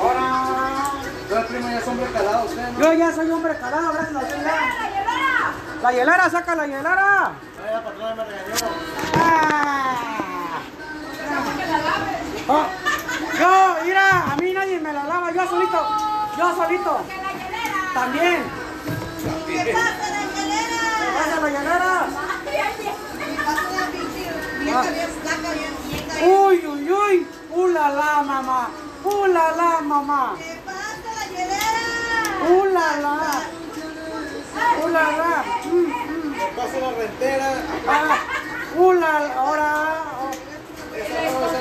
¡Ahora! 0.00 0.79
Primo, 1.30 1.68
ya 1.70 1.78
es 1.78 1.86
hombre 1.86 2.06
calado, 2.12 2.44
usted, 2.44 2.68
¿no? 2.70 2.80
Yo 2.80 2.92
ya 2.92 3.12
soy 3.14 3.30
hombre 3.30 3.56
calado, 3.56 3.92
gracias 3.92 4.16
a 4.16 4.26
Dios. 4.26 4.42
ya. 4.42 4.50
¡Ayolora! 4.50 5.52
La 5.82 5.92
hielera, 5.92 6.28
saca 6.30 6.54
la 6.56 6.66
hielera. 6.66 7.26
Ay, 7.26 7.72
la 7.72 7.84
patrona 7.84 8.14
me 8.16 8.24
regañó. 8.24 8.66
Ah. 9.16 9.96
Oh, 12.48 12.66
Yo, 13.38 13.84
mira, 13.84 14.32
a 14.32 14.36
mí 14.36 14.52
nadie 14.52 14.80
me 14.80 14.92
la 14.92 15.04
lava, 15.04 15.30
yo 15.30 15.48
solito, 15.48 15.86
yo 16.36 16.56
solito. 16.56 17.00
También. 17.94 18.42
¿Qué 19.46 19.72
pasa, 19.72 20.10
la 20.10 20.22
hielera? 20.34 20.82
Pasa 21.16 21.40
la 21.40 21.48
hielera. 21.48 22.06
La. 24.64 26.26
Uy, 26.26 26.66
uy, 26.66 26.92
uy. 26.92 27.26
Ula 27.52 27.88
la 27.90 28.22
mamá. 28.22 28.68
Ula 29.04 29.52
la 29.56 29.80
mamá. 29.80 30.34
¿Qué 32.50 32.56
pasa, 32.56 32.66
la 32.66 32.86
la. 33.00 33.14
La. 34.90 35.44
Me 36.24 36.46
pasa 36.56 36.76
la 36.80 36.90
rentera. 36.98 37.48
Ah, 37.86 38.18
ula, 38.76 39.12
ahora. 39.36 39.68
Esa 40.96 41.18
no, 41.30 41.38
esa 41.46 41.60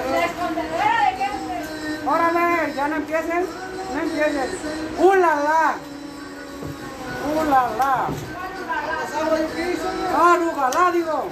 no. 2.04 2.12
Órale, 2.12 2.74
ya 2.76 2.88
no 2.88 2.96
empiecen. 2.96 3.46
No 3.94 4.00
empiecen. 4.02 4.50
Ula 4.98 5.36
la. 5.36 5.76
Ula 7.40 7.62
la. 7.78 7.94
Ah, 10.16 10.38
Rugalá, 10.40 10.92
digo. 10.92 11.30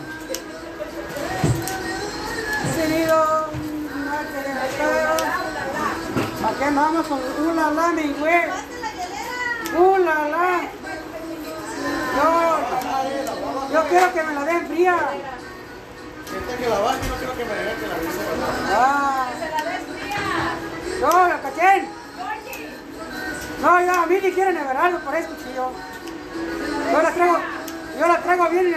¿Para 6.42 6.58
qué 6.60 6.66
vamos 6.76 7.08
con 7.08 7.20
ula 7.48 7.72
la, 7.72 7.88
mi 7.94 8.14
güey? 8.14 8.42
¿Qué 8.42 8.48
pasa, 8.48 8.64
la 8.82 8.90
hielera? 8.92 9.18
¡Uh, 9.76 9.98
la, 9.98 10.28
la! 10.30 10.62
Yo, 12.18 13.74
yo 13.74 13.88
quiero 13.90 14.14
que 14.14 14.24
me 14.24 14.34
la 14.34 14.46
den 14.46 14.68
fría. 14.68 14.98
Que 16.28 16.70
la 16.70 16.76
no 16.78 17.16
quiero 17.18 17.34
que 17.38 17.46
me 17.46 17.56
la 17.56 17.96
risa. 17.96 18.22
Ah, 18.76 19.30
yo, 21.00 21.28
la 21.28 21.42
caché. 21.42 21.88
No, 23.62 23.80
ya, 23.82 24.04
a 24.04 24.06
mí 24.06 24.20
ni 24.22 24.32
quieren 24.32 24.58
everarlo 24.58 25.00
por 25.00 25.16
eso, 25.16 25.30
cuchillo. 25.30 25.72
Yo 26.92 27.02
la 27.02 27.12
traigo, 27.12 27.38
yo 28.00 28.08
la 28.08 28.22
traigo 28.22 28.50
bien, 28.50 28.76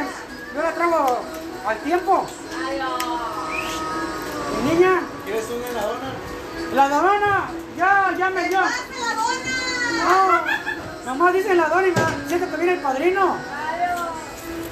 yo 0.54 0.62
la 0.62 0.72
traigo 0.72 1.20
al 1.66 1.78
tiempo. 1.78 2.26
Mi 4.64 4.70
niña, 4.70 5.02
¿Quieres 5.24 5.46
un 5.50 5.62
heladona? 5.62 6.12
la 6.74 6.88
dona, 6.88 7.48
ya, 7.76 8.14
ya 8.18 8.30
me 8.30 8.48
dio. 8.48 8.60
¡Pasa 8.60 8.84
la 8.98 9.14
dona! 9.14 9.60
No, 10.04 10.79
nomás 11.04 11.34
dicen 11.34 11.56
la 11.56 11.66
y 11.86 11.90
me 11.90 12.28
siento 12.28 12.50
que 12.50 12.56
viene 12.56 12.72
el 12.74 12.80
padrino. 12.80 13.36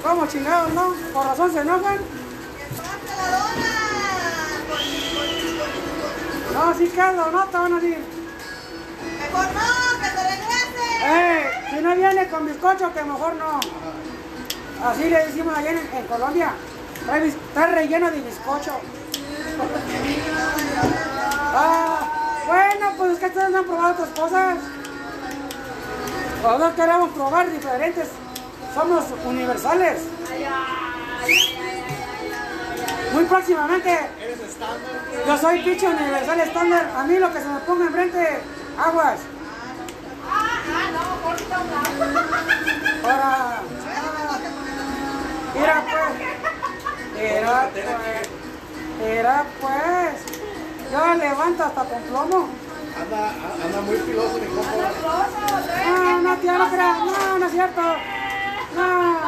¿Cómo 0.03 0.27
chingados, 0.27 0.73
no? 0.75 0.95
Por 1.13 1.27
razón 1.27 1.53
se 1.53 1.61
enojan. 1.61 1.99
No, 6.55 6.75
sí 6.75 6.89
quedo, 6.89 7.31
no 7.31 7.45
te 7.45 7.57
van 7.57 7.73
a 7.73 7.81
decir. 7.81 7.99
Mejor 9.21 9.45
no, 9.45 10.01
que 10.01 10.09
te 10.09 10.23
regrese. 10.23 10.87
Eh, 11.05 11.51
si 11.71 11.77
no 11.81 11.95
viene 11.95 12.29
con 12.29 12.47
bizcocho, 12.47 12.93
que 12.93 13.03
mejor 13.03 13.35
no. 13.35 13.61
Así 14.85 15.09
le 15.09 15.27
decimos 15.27 15.57
allá 15.57 15.71
en, 15.71 15.79
en 15.79 16.07
Colombia. 16.07 16.53
Está 17.25 17.67
relleno 17.67 18.11
de 18.11 18.21
bizcocho. 18.21 18.81
Ah, 21.55 22.45
bueno, 22.47 22.93
pues 22.97 23.13
es 23.13 23.19
que 23.19 23.27
ustedes 23.27 23.51
no 23.51 23.59
han 23.59 23.65
probado 23.65 23.93
otras 23.95 24.09
cosas. 24.11 24.59
Todos 26.43 26.73
queremos 26.75 27.11
probar 27.11 27.51
diferentes. 27.51 28.09
Somos 28.75 29.05
universales. 29.25 30.03
Muy 33.13 33.25
próximamente, 33.25 33.99
yo 35.27 35.39
soy 35.39 35.63
pinche 35.63 35.89
universal 35.89 36.41
estándar. 36.41 36.91
A 36.97 37.05
mí 37.05 37.19
lo 37.19 37.33
que 37.33 37.41
se 37.41 37.49
me 37.49 37.61
ponga 37.61 37.87
enfrente, 37.87 38.41
aguas. 38.79 39.19
Ahora. 43.03 43.63
Mira 45.55 45.85
pues. 45.91 46.05
Mira 47.15 47.71
pues. 47.73 48.29
Mira 49.01 49.45
pues. 49.61 50.39
Yo 50.93 51.15
levanto 51.15 51.65
hasta 51.65 51.85
con 51.85 52.03
plomo. 52.03 52.49
Anda, 53.01 53.31
anda 53.65 53.81
muy 53.83 53.97
filoso 53.97 54.39
mi 54.39 54.47
compa. 54.47 54.91
No, 55.87 56.21
no, 56.21 56.37
tía, 56.39 56.59
no 56.59 56.71
creas. 56.71 56.99
No, 56.99 57.39
no 57.39 57.47
es 57.47 57.53
cierto. 57.53 57.83
No. 58.75 59.19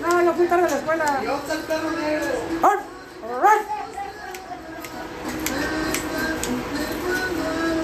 No, 0.00 0.22
yo 0.22 0.32
fui 0.34 0.46
tarde 0.46 0.64
a 0.64 0.68
la 0.68 0.76
escuela. 0.76 1.20
Yo 1.22 1.40
soy 1.46 1.56
el 1.56 1.62
perro 1.64 1.90
negro. 1.90 2.26
¡Arr! 2.62 2.80
¡Arr! 3.44 3.80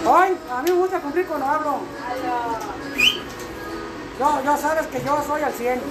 Ay, 0.09 0.39
a 0.51 0.63
mí 0.63 0.71
me 0.71 0.77
gusta 0.77 1.01
cumplir 1.01 1.27
cuando 1.27 1.47
hablo. 1.47 1.81
Yo, 4.19 4.43
yo 4.45 4.57
sabes 4.57 4.87
que 4.87 5.03
yo 5.03 5.25
soy 5.27 5.43
al 5.43 5.53
100. 5.53 5.83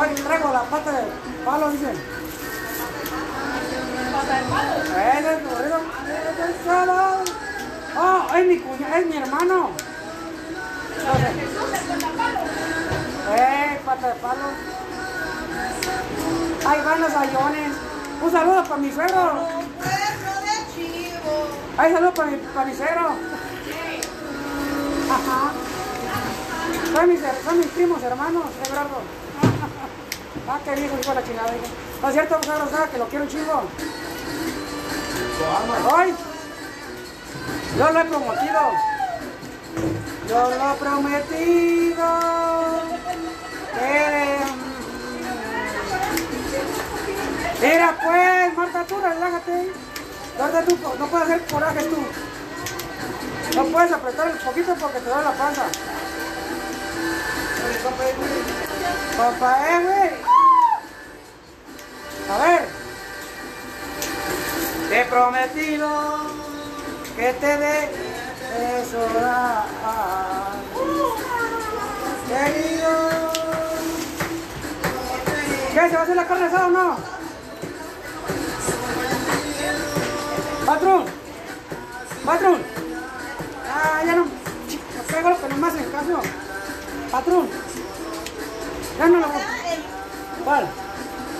Ay, 0.00 0.14
traigo 0.14 0.52
la 0.52 0.62
pata 0.62 0.92
de 0.92 1.02
palo, 1.44 1.70
dice. 1.70 2.17
Oh, 8.00 8.26
es 8.36 8.46
mi 8.46 8.58
cuña, 8.58 8.98
es 8.98 9.06
mi 9.06 9.16
hermano. 9.16 9.70
Eh, 13.30 13.80
pata 13.84 14.08
de 14.08 14.14
palo. 14.14 14.48
Ahí 16.66 16.80
van 16.84 17.00
los 17.00 17.12
ayones. 17.12 17.72
Un 18.22 18.30
saludo 18.30 18.64
para 18.64 18.76
mi 18.76 18.92
suegro. 18.92 19.48
Ahí 21.78 21.92
saludo 21.92 22.14
para 22.14 22.30
mi, 22.30 22.36
para. 22.36 23.16
Ajá. 25.10 25.52
Son 27.44 27.58
mis, 27.58 27.66
primos 27.68 28.02
hermanos, 28.02 28.44
Everardo. 28.66 29.00
Ah, 30.50 30.58
qué 30.64 30.74
viejo, 30.76 30.96
hijo 30.98 31.10
de 31.10 31.14
la 31.14 31.26
chingada. 31.26 31.52
No 32.00 32.08
es 32.08 32.14
cierto, 32.14 32.40
suegro, 32.42 32.90
que 32.90 32.98
lo 32.98 33.08
quiero 33.08 33.24
un 33.24 33.30
chingo. 33.30 33.62
Ay, 35.96 36.14
yo 37.78 37.90
lo 37.90 38.00
he 38.00 38.04
prometido. 38.04 38.60
Yo 40.28 40.50
lo 40.50 40.72
he 40.72 40.74
prometido. 40.76 42.06
Que... 43.74 44.38
Mira 47.60 47.98
pues, 48.04 48.56
Marta, 48.56 48.84
tú 48.84 49.00
relájate. 49.00 49.72
¿Dónde 50.38 50.62
tú? 50.62 50.78
No 50.98 51.06
puedes 51.06 51.28
hacer 51.28 51.46
corajes 51.46 51.84
tú. 51.88 51.96
No 53.56 53.64
puedes 53.64 53.92
apretar 53.92 54.28
el 54.28 54.38
poquito 54.38 54.74
porque 54.78 55.00
te 55.00 55.08
da 55.08 55.22
la 55.22 55.32
panza. 55.32 55.64
Papá, 59.16 59.68
eh, 59.68 59.80
güey. 59.84 60.10
A 62.30 62.38
ver. 62.44 62.77
Te 64.88 65.00
he 65.00 65.04
prometido 65.04 65.88
que 67.16 67.32
te 67.34 67.56
dé 67.58 67.84
eso. 68.80 68.98
Querido. 72.28 72.92
¿Qué? 75.74 75.88
¿Se 75.88 75.94
va 75.94 76.00
a 76.00 76.02
hacer 76.02 76.16
la 76.16 76.26
carne 76.26 76.46
asada 76.46 76.66
o 76.66 76.70
no? 76.70 76.96
Patrón. 80.66 81.04
Patrón. 82.24 82.62
Ah, 83.70 84.02
ya 84.04 84.14
no. 84.16 84.24
Ch- 84.24 84.80
Me 84.96 85.02
pego 85.14 85.30
lo 85.30 85.40
que 85.40 85.48
no 85.48 85.56
me 85.56 85.66
hacen 85.68 85.84
caso. 85.90 86.20
Patrón. 87.10 87.48
Ya 88.98 89.06
no 89.08 89.18
lo 89.20 89.28
voy. 89.28 89.42
¿Cuál? 90.44 90.68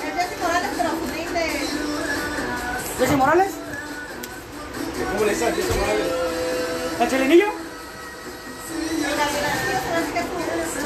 el 0.04 0.12
Jesse 0.12 0.40
Morales, 0.40 0.70
pero 0.76 0.90
humilde. 0.90 1.68
¿Jesse 2.98 3.16
Morales? 3.16 3.52
¿Cómo 5.12 5.24
le 5.24 5.30
dices? 5.34 5.58
Eso 5.58 5.74
vale. 5.80 6.04
¿El 7.00 7.32
es 7.32 7.44
un- 7.48 7.68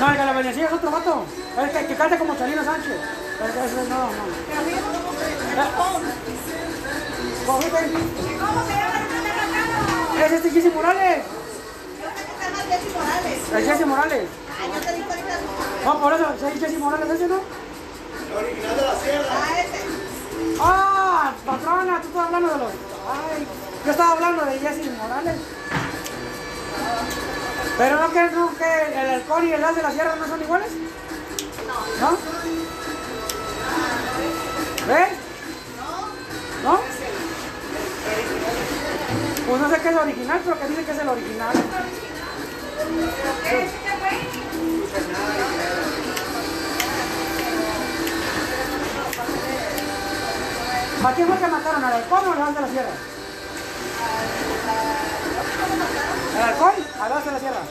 No, 0.01 0.11
el 0.11 0.17
que 0.17 0.25
la 0.25 0.33
venecía 0.33 0.67
es 0.67 0.73
otro 0.73 0.91
vato. 0.91 1.25
El 1.59 1.71
que, 1.71 1.87
que 1.87 1.95
canta 1.95 2.19
como 2.19 2.37
Chalino 2.37 2.65
Sánchez. 2.65 2.93
Ese, 2.93 3.65
ese 3.65 3.89
no, 3.89 3.99
no. 3.99 4.07
¿Cómo 7.47 7.63
se 7.63 8.73
llama? 8.73 10.25
Es 10.25 10.33
este 10.33 10.51
Jesse 10.51 10.73
Morales. 10.75 11.25
Llama 12.01 12.61
Jesse 12.69 12.95
Morales. 12.95 13.39
El 13.55 13.65
Jesse 13.65 13.87
Morales. 13.87 14.29
Ay, 14.61 14.71
yo 14.75 14.81
te 14.81 14.93
digo 14.95 15.07
ahorita. 15.11 15.39
No, 15.85 16.01
por 16.01 16.13
eso, 16.13 16.27
¿sí, 16.39 16.61
Jesse 16.61 16.79
Morales 16.79 17.11
ese, 17.11 17.27
¿no? 17.27 17.37
El 17.37 18.37
original 18.45 18.77
de 18.77 18.83
la 18.83 18.95
sierra. 19.01 19.27
Ah, 19.31 19.61
ese. 19.61 20.02
Ah, 20.65 21.33
patrona, 21.45 22.01
tú 22.01 22.09
estás 22.09 22.27
hablando 22.27 22.49
de 22.49 22.59
los. 22.59 22.69
Ay, 22.71 23.47
yo 23.85 23.91
estaba 23.91 24.13
hablando 24.13 24.45
de 24.45 24.59
Jesse 24.61 24.91
Morales. 24.97 25.37
Pero 27.79 28.01
no 28.01 28.13
que, 28.13 28.23
no 28.31 28.57
que 28.57 29.01
el 29.01 29.11
halcón 29.11 29.49
y 29.49 29.53
el 29.53 29.65
as 29.65 29.75
de 29.75 29.83
la 29.83 29.91
sierra 29.91 30.15
no 30.15 30.27
son 30.29 30.41
iguales. 30.41 30.69
No. 32.01 32.11
¿No? 32.11 32.19
No. 34.87 35.23
¿No? 36.63 36.81
Pues 39.49 39.61
no 39.61 39.71
sé 39.71 39.81
qué 39.83 39.89
es 39.89 39.97
original, 39.97 40.41
pero 40.45 40.61
que 40.61 40.69
dicen 40.69 40.85
que 40.85 40.93
es 40.93 40.99
el 40.99 41.09
original. 41.09 41.53
¿A 51.05 51.13
quién 51.15 51.27
fue 51.27 51.37
que 51.37 51.47
mataron? 51.49 51.85
¿Al 51.85 51.93
halcón 51.95 52.29
o 52.29 52.33
al 52.33 52.43
as 52.43 52.55
de 52.55 52.61
la 52.61 52.69
sierra? 52.69 52.91
¿El 56.37 56.43
halcón? 56.43 56.75
¿Al 57.03 57.13
as 57.13 57.25
de 57.25 57.33
la 57.33 57.39
sierra? 57.41 57.63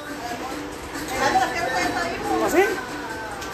¿O 2.46 2.50
sí? 2.50 2.64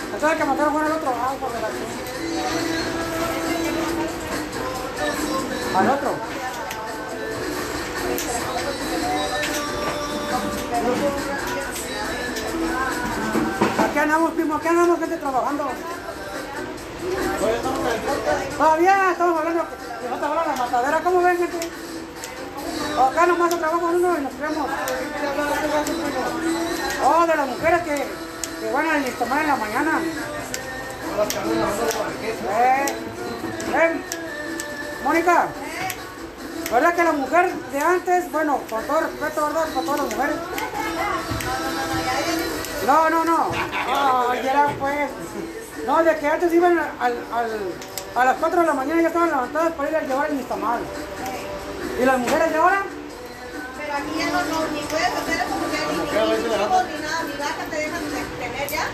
Entonces 0.06 0.32
el 0.32 0.38
que 0.38 0.46
mataron 0.46 0.74
fue 0.74 0.86
el 0.86 0.92
otro. 0.94 1.14
Ah, 1.14 1.34
por 1.40 1.52
la 1.52 1.58
Al 5.80 5.90
otro. 5.92 6.16
Aquí 13.86 14.00
andamos, 14.00 14.32
primo, 14.32 14.56
aquí 14.56 14.68
andamos, 14.68 15.00
gente 15.00 15.18
trabajando. 15.18 15.70
Todavía 17.40 17.58
estamos 17.58 17.80
en 17.80 17.86
el 17.86 18.02
podcast. 18.02 18.17
Todavía 18.58 19.12
estamos 19.12 19.40
hablando, 19.40 19.66
falta 20.10 20.28
hablar 20.28 20.46
de 20.46 20.52
la 20.52 20.58
matadera. 20.58 21.00
¿Cómo 21.04 21.22
ven, 21.22 21.38
gente? 21.38 21.70
Acá 23.00 23.26
nomás 23.28 23.50
trabajamos 23.50 23.96
uno 23.96 24.18
y 24.18 24.22
nos 24.22 24.34
creemos. 24.34 24.70
Oh, 27.06 27.26
de 27.26 27.36
las 27.36 27.48
mujeres 27.48 27.82
que, 27.84 28.08
que 28.60 28.72
van 28.74 28.90
a 28.90 29.06
tomar 29.18 29.42
en 29.42 29.48
la 29.48 29.56
mañana. 29.56 30.02
Con. 31.16 31.28
Eh, 32.50 34.02
Mónica, 35.04 35.48
¿verdad 36.72 36.96
que 36.96 37.04
la 37.04 37.12
mujer 37.12 37.54
de 37.54 37.80
antes, 37.80 38.32
bueno, 38.32 38.60
con 38.70 38.84
todo 38.86 39.00
respeto, 39.02 39.46
¿verdad? 39.46 39.66
Para 39.74 39.86
todas 39.86 40.02
las 40.02 40.16
mujeres. 40.16 40.36
No, 42.86 43.10
no, 43.10 43.26
no. 43.26 43.52
Era 44.34 44.68
pues. 44.80 45.10
No, 45.86 46.04
de 46.04 46.18
que 46.18 46.28
antes 46.28 46.54
iban 46.54 46.78
al, 47.00 47.16
a 48.18 48.26
las 48.26 48.38
4 48.38 48.62
de 48.62 48.68
la 48.68 48.74
mañana 48.74 49.02
ya 49.02 49.08
estaban 49.10 49.30
levantadas 49.30 49.74
para 49.74 49.90
ir 49.90 49.96
a 49.96 50.02
llevar 50.02 50.30
el 50.30 50.38
nistamal. 50.38 50.82
¿Y 52.02 52.06
las 52.06 52.18
mujeres 52.18 52.52
de 52.52 52.58
ahora? 52.58 52.82
Pero 53.78 53.94
aquí 53.94 54.12
ya 54.18 54.26
no, 54.34 54.42
no, 54.42 54.68
ni 54.74 54.82
puedes 54.82 55.14
hacer 55.14 55.38
eso 55.38 55.56
porque 55.62 55.78
ni, 55.78 55.94
hijos, 55.94 56.84
ni 56.90 56.98
nada, 56.98 57.24
ni 57.24 57.34
vaca 57.38 57.64
te 57.70 57.78
dejan 57.78 58.04
de 58.10 58.22
tener 58.42 58.68
ya. 58.70 58.86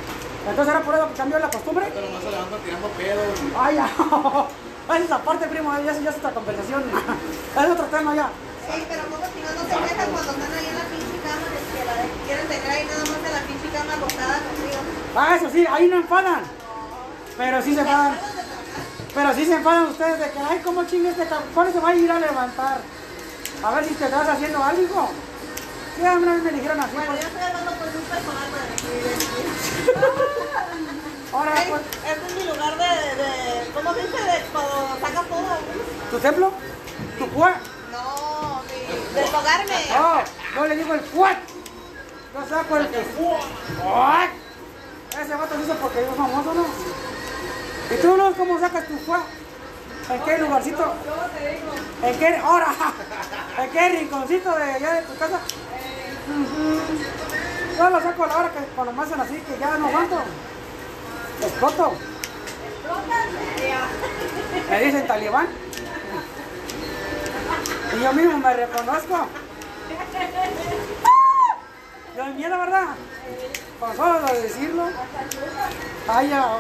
Entonces 0.50 0.74
era 0.76 0.84
por 0.84 0.96
eso 0.96 1.08
que 1.08 1.14
cambió 1.14 1.40
la 1.40 1.50
costumbre. 1.50 1.88
Pero 1.94 2.10
más 2.12 2.24
se 2.24 2.32
levantan 2.32 2.60
tirando 2.60 2.88
pedos. 2.90 3.40
Ay, 3.58 3.76
ya. 3.76 3.88
Esa 4.94 5.04
es 5.06 5.12
aparte, 5.12 5.48
primo, 5.48 5.72
ya, 5.78 5.94
ya 5.94 6.10
es 6.10 6.18
otra 6.18 6.32
conversación. 6.32 6.84
Es 7.56 7.70
otro 7.70 7.86
tema 7.86 8.16
ya. 8.16 8.28
Sí, 8.68 8.84
pero 8.90 9.04
como 9.04 9.24
si 9.32 9.40
no, 9.40 9.50
no 9.56 9.64
se 9.64 9.76
dejan 9.88 10.12
cuando 10.12 10.32
están 10.32 10.52
ahí 10.52 10.68
en 10.68 10.76
la 10.76 10.86
pinche 10.92 11.18
cama, 11.24 11.48
de 11.48 11.60
que 11.72 11.86
la 11.86 11.96
quieren 12.28 12.48
tener 12.48 12.70
ahí 12.72 12.86
nada 12.86 13.00
más 13.00 13.24
en 13.24 13.34
la 13.34 13.42
pinche 13.48 13.70
cama 13.72 13.94
acostada 13.94 14.36
contigo. 14.44 14.80
Ah, 15.16 15.36
eso 15.38 15.50
sí, 15.50 15.66
ahí 15.70 15.88
no 15.88 15.98
enfadan. 15.98 16.44
Pero 17.38 17.62
sí 17.62 17.74
se 17.74 17.82
enfadan. 17.82 18.43
Pero 19.14 19.34
sí 19.36 19.46
se 19.46 19.54
enfadan 19.54 19.86
ustedes 19.88 20.20
de 20.20 20.32
que, 20.32 20.40
ay, 20.40 20.60
¿cómo 20.64 20.84
chingue 20.86 21.10
este 21.10 21.28
cabrón? 21.28 21.50
¿Cuándo 21.54 21.74
se 21.74 21.80
va 21.80 21.90
a 21.90 21.96
ir 21.96 22.12
a 22.12 22.20
levantar? 22.20 22.82
A 23.64 23.72
ver 23.72 23.86
si 23.86 23.94
te 23.94 24.06
estás 24.06 24.28
haciendo 24.28 24.64
algo. 24.64 25.10
Sí, 25.96 26.06
a 26.06 26.16
me 26.16 26.52
dijeron 26.52 26.80
así. 26.80 26.96
Bueno, 26.96 27.12
pues. 27.12 27.22
yo 27.22 27.28
estoy 27.28 27.44
hablando 27.44 27.72
por 27.72 27.88
un 27.88 27.94
personal 28.04 28.50
para. 28.50 28.64
Ahora, 31.34 31.54
pues, 31.70 31.82
Este 32.06 32.28
es 32.28 32.36
mi 32.36 32.44
lugar 32.44 32.78
de, 32.78 32.84
de 33.24 33.72
¿cómo 33.74 33.94
se 33.94 34.02
dice? 34.02 34.18
De 34.18 34.46
cuando 34.52 34.98
sacas 35.00 35.28
todo. 35.28 35.58
¿tu 36.12 36.20
templo? 36.20 36.52
¿Tu 37.18 37.30
cuat? 37.30 37.56
No, 37.92 38.62
mi, 38.64 39.14
desfogarme. 39.16 39.78
Oh, 40.00 40.22
yo 40.56 40.68
le 40.68 40.76
digo 40.76 40.94
el 40.96 41.02
cuat. 41.02 41.38
Yo 42.34 42.50
saco 42.50 42.78
el 42.78 42.88
cuat. 42.88 44.30
Ese 45.22 45.36
vato 45.36 45.56
dice 45.58 45.74
porque 45.80 46.02
es 46.02 46.08
famoso, 46.16 46.54
¿no? 46.56 46.66
¿Y 47.92 48.02
tú, 48.02 48.18
Luz, 48.18 48.36
cómo 48.38 48.60
sacas 48.60 48.88
tu 48.88 48.98
cuat? 49.06 49.22
¿En 50.10 50.22
qué 50.22 50.38
lugarcito? 50.38 50.94
¿En 52.04 52.20
qué 52.20 52.42
hora? 52.46 52.68
¿En 53.60 53.70
qué 53.70 53.90
rinconcito 53.90 54.56
de 54.56 54.64
allá 54.64 54.94
de 54.94 55.02
tu 55.04 55.18
casa? 55.18 55.40
Yo 57.78 57.90
lo 57.90 58.02
saco 58.02 58.24
a 58.24 58.28
la 58.28 58.38
hora 58.38 58.52
que 58.52 58.60
cuando 58.76 58.94
me 58.94 59.04
hacen 59.04 59.22
así, 59.22 59.36
que 59.36 59.58
ya 59.60 59.78
no 59.78 59.88
aguanto. 59.88 60.22
Exploto. 61.42 61.94
Me 64.70 64.84
dicen 64.84 65.08
talibán. 65.08 65.48
Y 67.96 68.04
yo 68.04 68.14
mismo 68.14 68.38
me 68.38 68.54
reconozco. 68.54 69.28
Yo 72.16 72.26
miedo, 72.26 72.60
¿verdad? 72.60 72.88
Con 73.80 73.96
solo 73.96 74.20
de 74.28 74.42
decirlo. 74.42 74.84
Ay, 76.08 76.30
ya, 76.30 76.58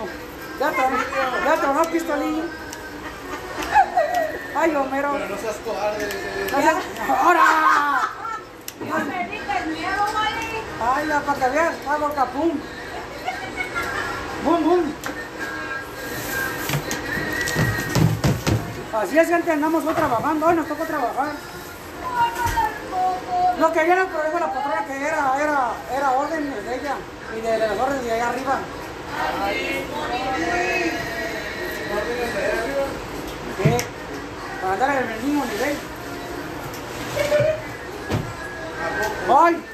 ya 0.64 0.72
tronó, 0.72 0.98
ya 1.46 1.56
tronó 1.62 1.82
pistolillo. 1.92 2.44
Ay, 4.56 4.76
Homero. 4.76 5.12
Pero 5.14 5.28
no 5.30 5.38
seas 5.38 5.56
cobarde. 5.66 6.06
dice. 6.06 6.52
No 6.52 6.62
seas- 6.62 6.84
¡Ahora! 7.10 7.44
No 8.80 9.06
me 9.06 9.28
digas 9.30 9.66
miedo, 9.68 10.04
Mari. 10.14 10.64
Ay, 10.96 11.08
ya, 11.08 11.20
para 11.22 11.40
que 11.40 11.50
veas, 11.50 11.74
hago 11.90 12.14
capum. 12.14 12.52
Bum, 14.46 14.64
bum. 14.64 14.94
Así 19.02 19.18
es, 19.18 19.28
gente, 19.28 19.52
andamos 19.52 19.84
hoy 19.86 19.94
trabajando. 19.96 20.46
Hoy 20.48 20.56
nos 20.56 20.68
tocó 20.68 20.84
trabajar. 20.86 21.32
Lo 23.60 23.72
que 23.74 23.84
viene 23.84 24.06
pero 24.06 24.24
dijo 24.26 24.40
la 24.40 24.54
patrona 24.54 24.86
que 24.86 24.98
era, 25.08 25.34
era, 25.42 25.72
era 25.96 26.12
orden 26.12 26.54
de 26.54 26.76
ella 26.76 26.96
y 27.36 27.42
de 27.42 27.58
las 27.58 27.72
órdenes 27.80 28.04
de 28.06 28.12
allá 28.14 28.30
arriba. 28.30 28.60
¿Qué? 33.62 33.78
Para 34.62 34.74
andar 34.74 35.04
en 35.04 35.10
el 35.12 35.22
mismo 35.24 35.46
nivel. 35.46 35.76
¡Ay! 39.30 39.66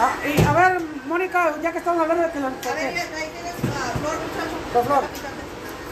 Ah, 0.00 0.14
y 0.26 0.42
a 0.42 0.52
ver, 0.52 0.80
Mónica, 1.06 1.54
ya 1.62 1.72
que 1.72 1.78
estamos 1.78 2.02
hablando 2.02 2.24
de 2.24 2.32
que... 2.32 2.40
lo- 2.40 2.46
A 2.48 2.50
ver, 2.50 2.86
ahí 2.86 3.30
tienes 3.32 3.54
a 3.54 3.98
Flor, 3.98 4.16
muchacho. 4.18 4.86
Flor. 4.86 5.04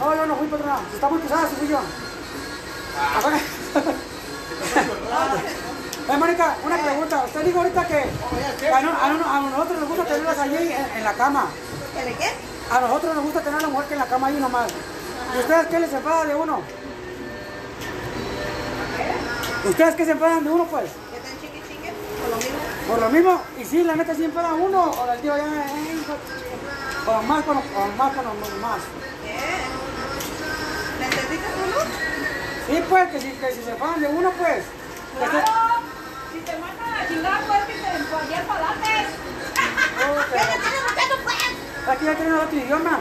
No, 0.00 0.16
yo 0.16 0.26
no 0.26 0.36
fui 0.36 0.48
patrona. 0.48 0.78
Está 0.92 1.09
muy 1.09 1.18
pesada, 1.20 1.48
sí 1.48 1.55
fui 1.59 1.68
yo. 1.68 1.78
A 1.78 3.28
ver. 3.30 3.40
Eh, 6.09 6.16
Mónica, 6.16 6.57
una 6.64 6.76
pregunta. 6.82 7.22
Usted 7.26 7.44
dijo 7.44 7.59
ahorita 7.59 7.86
que 7.86 7.94
a, 8.74 8.80
no- 8.80 8.90
a 9.00 9.09
no- 9.09 9.30
a 9.32 9.40
nosotros 9.50 9.78
nos 9.80 9.88
gusta 9.88 10.05
tenerlas 10.05 10.36
allí 10.38 10.57
en, 10.57 10.96
en 10.96 11.05
la 11.05 11.12
cama. 11.12 11.46
¿Qué 11.95 12.05
le 12.05 12.14
qué? 12.14 12.30
A 12.70 12.80
nosotros 12.80 13.14
nos 13.14 13.24
gusta 13.24 13.40
tener 13.40 13.59
a 13.59 13.62
la 13.62 13.68
mujer 13.68 13.86
que 13.88 13.95
en 13.95 14.01
la 14.01 14.07
cama 14.07 14.26
ahí 14.28 14.36
nomás. 14.36 14.70
¿Y 15.34 15.38
ustedes 15.38 15.66
qué 15.66 15.80
les 15.80 15.93
enfada 15.93 16.24
de 16.24 16.34
uno? 16.34 16.62
¿Ustedes 19.64 19.95
qué 19.95 20.05
se 20.05 20.11
enfadan 20.12 20.45
de 20.45 20.51
uno, 20.51 20.64
pues? 20.66 20.90
¿Qué 21.12 21.20
tan 21.20 21.40
chiqui 21.40 21.62
chiqui? 21.68 21.90
Por 22.20 22.30
lo 22.30 22.36
mismo. 22.36 22.59
Por 22.88 22.99
lo 22.99 23.11
mismo, 23.11 23.43
y 23.59 23.64
sí, 23.64 23.82
la 23.84 23.95
neta 23.95 24.14
sí 24.14 24.24
enfada 24.24 24.55
uno, 24.55 24.90
o 24.90 25.12
el 25.12 25.20
tío 25.20 25.36
ya, 25.36 25.45
eh, 25.45 26.03
con 27.05 27.28
más, 27.28 27.45
con, 27.45 27.61
con 27.61 27.97
más, 27.97 28.12
con 28.14 28.61
más. 28.61 28.80
¿Qué? 29.22 29.38
¿Necesitas 31.05 31.53
uno? 31.64 31.80
Sí, 32.66 32.84
pues, 32.88 33.11
que 33.11 33.20
si, 33.20 33.30
que 33.32 33.53
si 33.53 33.62
se 33.62 33.70
enfadan 33.70 34.01
de 34.01 34.09
uno, 34.09 34.30
pues. 34.32 34.64
que 34.64 35.28
Claro. 35.30 35.45
Si 36.32 36.38
te 36.40 36.57
mandan 36.59 36.95
a 36.95 37.09
chingar, 37.09 37.45
pues 37.47 37.64
que 37.66 37.72
te 37.74 37.82
ya. 38.30 38.45
Oh, 40.03 40.18
¿Qué 40.32 40.38
le 40.38 40.59
tienes 40.59 40.82
muchacho, 40.82 40.95
pues? 40.95 40.97
pero 40.97 41.01
Aquí 41.88 42.04
ya 42.04 42.14
tienen 42.14 42.34
otro 42.34 42.56
idioma. 42.56 43.00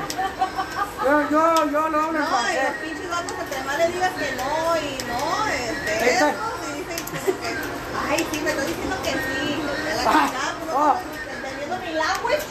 Yo, 1.03 1.21
yo, 1.29 1.65
yo 1.71 1.89
lo 1.89 2.01
hablo 2.01 2.09
en 2.09 2.13
No, 2.13 2.21
y 2.21 2.25
francés. 2.27 2.63
los 2.63 2.73
pinches 2.89 3.09
vatos 3.09 3.34
entre 3.41 3.63
más 3.63 3.77
le 3.77 3.88
digas 3.89 4.11
que 4.13 4.32
no 4.36 4.77
y 4.77 4.97
no, 5.07 5.47
este, 5.47 6.15
eso, 6.15 6.27
y 6.29 6.79
dicen 6.79 6.97
que, 7.41 7.55
ay, 8.09 8.27
sí, 8.32 8.39
me 8.41 8.49
estoy 8.51 8.65
diciendo 8.67 8.95
que 9.03 9.11
sí, 9.11 9.61
de 9.61 9.95
la 9.95 10.01
Ah, 10.03 10.27
chingada, 10.27 10.55
pues, 10.59 10.73
oh. 10.73 10.93
no 10.95 11.34
entendiendo 11.36 11.77
mi 11.77 11.93
language. 11.93 12.43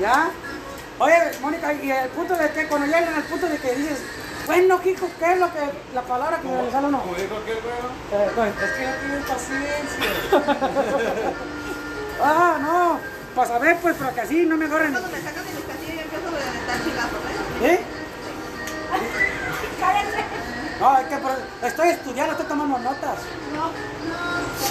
¿Ya? 0.00 0.30
Oye, 0.98 1.16
Mónica, 1.40 1.72
y 1.72 1.90
el 1.90 2.08
punto 2.10 2.34
de 2.36 2.50
que 2.50 2.66
cuando 2.68 2.86
llegan 2.86 3.14
al 3.14 3.22
punto 3.24 3.46
de 3.48 3.58
que 3.58 3.74
dices, 3.74 3.98
bueno, 4.46 4.80
Kiko, 4.80 5.08
¿qué 5.18 5.32
es 5.32 5.38
lo 5.38 5.52
que, 5.52 5.60
la 5.94 6.02
palabra 6.02 6.38
que 6.40 6.48
le 6.48 6.70
sale 6.70 6.86
a 6.86 6.88
uno? 6.88 7.00
Como 7.00 7.14
dijo 7.14 7.36
aquel 7.36 7.58
¿no? 7.62 8.18
Eh, 8.18 8.30
pues, 8.34 8.52
Es 8.62 8.70
que 8.72 8.82
ya 8.82 8.96
tienen 8.98 9.22
paciencia. 9.22 10.04
ah, 12.22 12.58
no, 12.60 12.98
para 13.40 13.54
saber, 13.54 13.78
pues, 13.80 13.96
pero 13.98 14.14
que 14.14 14.20
así 14.20 14.44
no 14.44 14.58
me 14.58 14.66
agarren. 14.66 14.92
Cuando 14.92 15.08
me 15.08 15.22
sacan 15.22 15.46
de 15.46 15.52
mis 15.52 15.64
casillas 15.64 15.94
yo 15.96 16.02
empiezo 16.02 16.28
a 16.28 16.32
dar 16.68 16.78
chingazos, 16.84 17.20
¿eh? 17.62 17.72
¿Eh? 17.72 17.80
Cállate. 19.80 20.20
No, 20.78 20.98
es 20.98 21.06
que, 21.08 21.16
Estoy 21.66 21.88
estudiando, 21.88 22.32
estoy 22.32 22.46
tomando 22.46 22.78
notas. 22.78 23.16
No, 23.56 23.72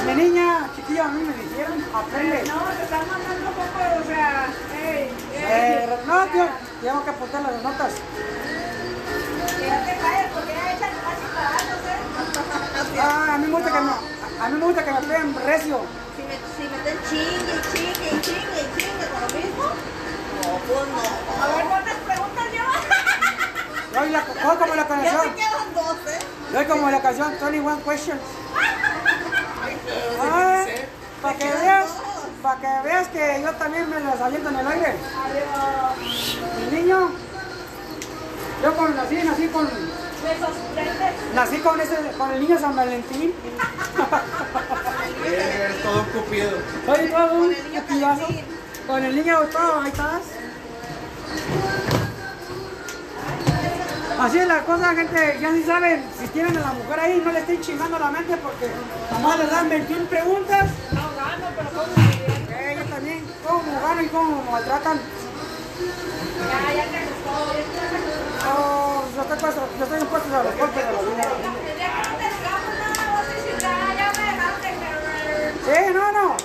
Mi 0.06 0.14
niña, 0.24 0.70
chiquilla, 0.76 1.06
a 1.06 1.08
mí 1.08 1.24
me 1.24 1.34
dijeron, 1.34 1.84
aprende. 1.96 2.44
no, 2.46 2.60
te 2.78 2.84
están 2.84 3.08
mandando 3.10 3.50
poco, 3.58 3.80
o 4.02 4.04
sea. 4.06 4.46
Eh, 4.76 5.10
no, 6.06 6.28
tío, 6.28 6.46
tengo 6.84 7.04
que 7.04 7.10
apuntar 7.10 7.42
las 7.42 7.64
notas. 7.64 7.94
¿eh? 7.94 7.96
Ah, 13.02 13.34
a 13.34 13.38
mí 13.40 13.48
me 13.48 13.54
gusta 13.54 13.72
que 13.72 13.82
me, 13.82 13.92
a 14.46 14.50
mí 14.50 14.60
me 14.60 14.66
gusta 14.66 14.86
que 14.86 14.92
me 14.92 15.02
peguen 15.02 15.36
recio. 15.44 15.80
Me, 16.84 16.92
meten 16.92 17.10
chingue, 17.10 17.54
y 17.56 17.62
chingue, 17.72 18.08
y 18.08 18.22
chingue, 18.22 18.62
y 18.62 18.80
chingue 18.80 19.06
con 19.12 19.22
lo 19.22 19.28
mismo. 19.28 19.64
No, 20.36 20.50
pues 20.66 20.86
no. 20.90 21.44
A 21.44 21.48
ver, 21.56 21.66
¿cuántas 21.66 21.96
preguntas 21.96 22.46
yo? 22.54 22.66
Yo, 23.94 24.06
la, 24.06 24.20
yo 24.26 24.60
como 24.60 24.76
la 24.76 24.82
Ya 24.84 24.88
canción, 24.88 25.28
me 25.28 25.36
quedan 25.36 25.74
dos, 25.74 25.98
¿eh? 26.08 26.20
yo 26.54 26.68
como 26.68 26.90
la 26.90 27.02
canción 27.02 27.36
21 27.42 27.84
Questions. 27.84 28.22
Ah, 30.22 30.66
para 31.22 31.38
que 31.38 31.46
veas, 31.46 31.88
para 32.42 32.60
que 32.60 32.88
veas 32.88 33.08
que 33.10 33.42
yo 33.44 33.52
también 33.54 33.90
me 33.90 34.00
las 34.00 34.22
aviento 34.22 34.50
en 34.50 34.56
el 34.56 34.68
aire. 34.68 34.96
Adiós. 35.26 35.98
Mi 36.58 36.78
niño, 36.80 37.10
yo 38.64 38.78
con, 38.78 38.96
nací, 38.96 39.16
nací 39.16 39.48
con, 39.48 39.66
Besos, 39.66 40.50
frentes. 40.74 41.34
nací 41.34 41.58
con 41.60 41.80
ese, 41.82 41.96
con 42.18 42.32
el 42.32 42.40
niño 42.42 42.60
San 42.60 42.76
Valentín. 42.76 43.34
Todo 45.84 46.00
un 46.02 46.06
cupido. 46.06 46.52
Soy 46.86 47.08
todo 47.10 47.34
un 47.34 47.54
Con 47.54 47.54
el 47.54 47.64
niño 47.64 47.82
cupillazo. 47.82 48.22
Calentín. 48.22 48.46
Con 48.88 49.06
el 49.06 49.16
niño 49.16 49.40
todo, 49.52 49.82
ahí 49.82 49.90
estás. 49.90 50.22
Así 54.20 54.38
es 54.38 54.48
la 54.48 54.64
cosa, 54.66 54.96
gente. 54.96 55.38
Ya 55.42 55.52
sí 55.54 55.64
saben, 55.64 56.04
si 56.20 56.28
tienen 56.28 56.58
a 56.58 56.60
la 56.60 56.74
mujer 56.74 57.00
ahí, 57.00 57.22
no 57.24 57.32
le 57.32 57.40
estén 57.40 57.62
chingando 57.62 57.98
la 57.98 58.12
mente 58.12 58.36
porque 58.38 58.68
nomás 59.12 59.40
les 59.40 59.50
dan 59.50 59.70
21 59.70 60.06
preguntas. 60.08 60.66
No 60.92 61.02
gano, 61.16 61.48
pero 61.56 61.86
bien. 61.96 62.48
Eh, 62.52 62.76
yo 62.78 62.86
también, 62.94 63.26
cómo 63.48 63.80
ganan 63.82 64.06
y 64.06 64.08
cómo 64.10 64.44
maltratan. 64.52 65.00
Ya, 65.00 66.74
ya 66.74 66.84
te 66.84 67.06
gustó. 67.06 67.32
Oh, 68.52 69.04
yo 69.16 69.22
estoy, 69.22 69.40
puesto, 69.40 69.62
yo 69.78 69.84
estoy 69.84 70.02
impuesto 70.02 70.36
a 70.36 70.44
los 70.44 70.56
golpes 70.58 70.86
de 70.86 70.92
la 70.92 71.02
vida. 71.02 72.09
Sí, 75.70 75.94
no, 75.94 76.12
no. 76.12 76.36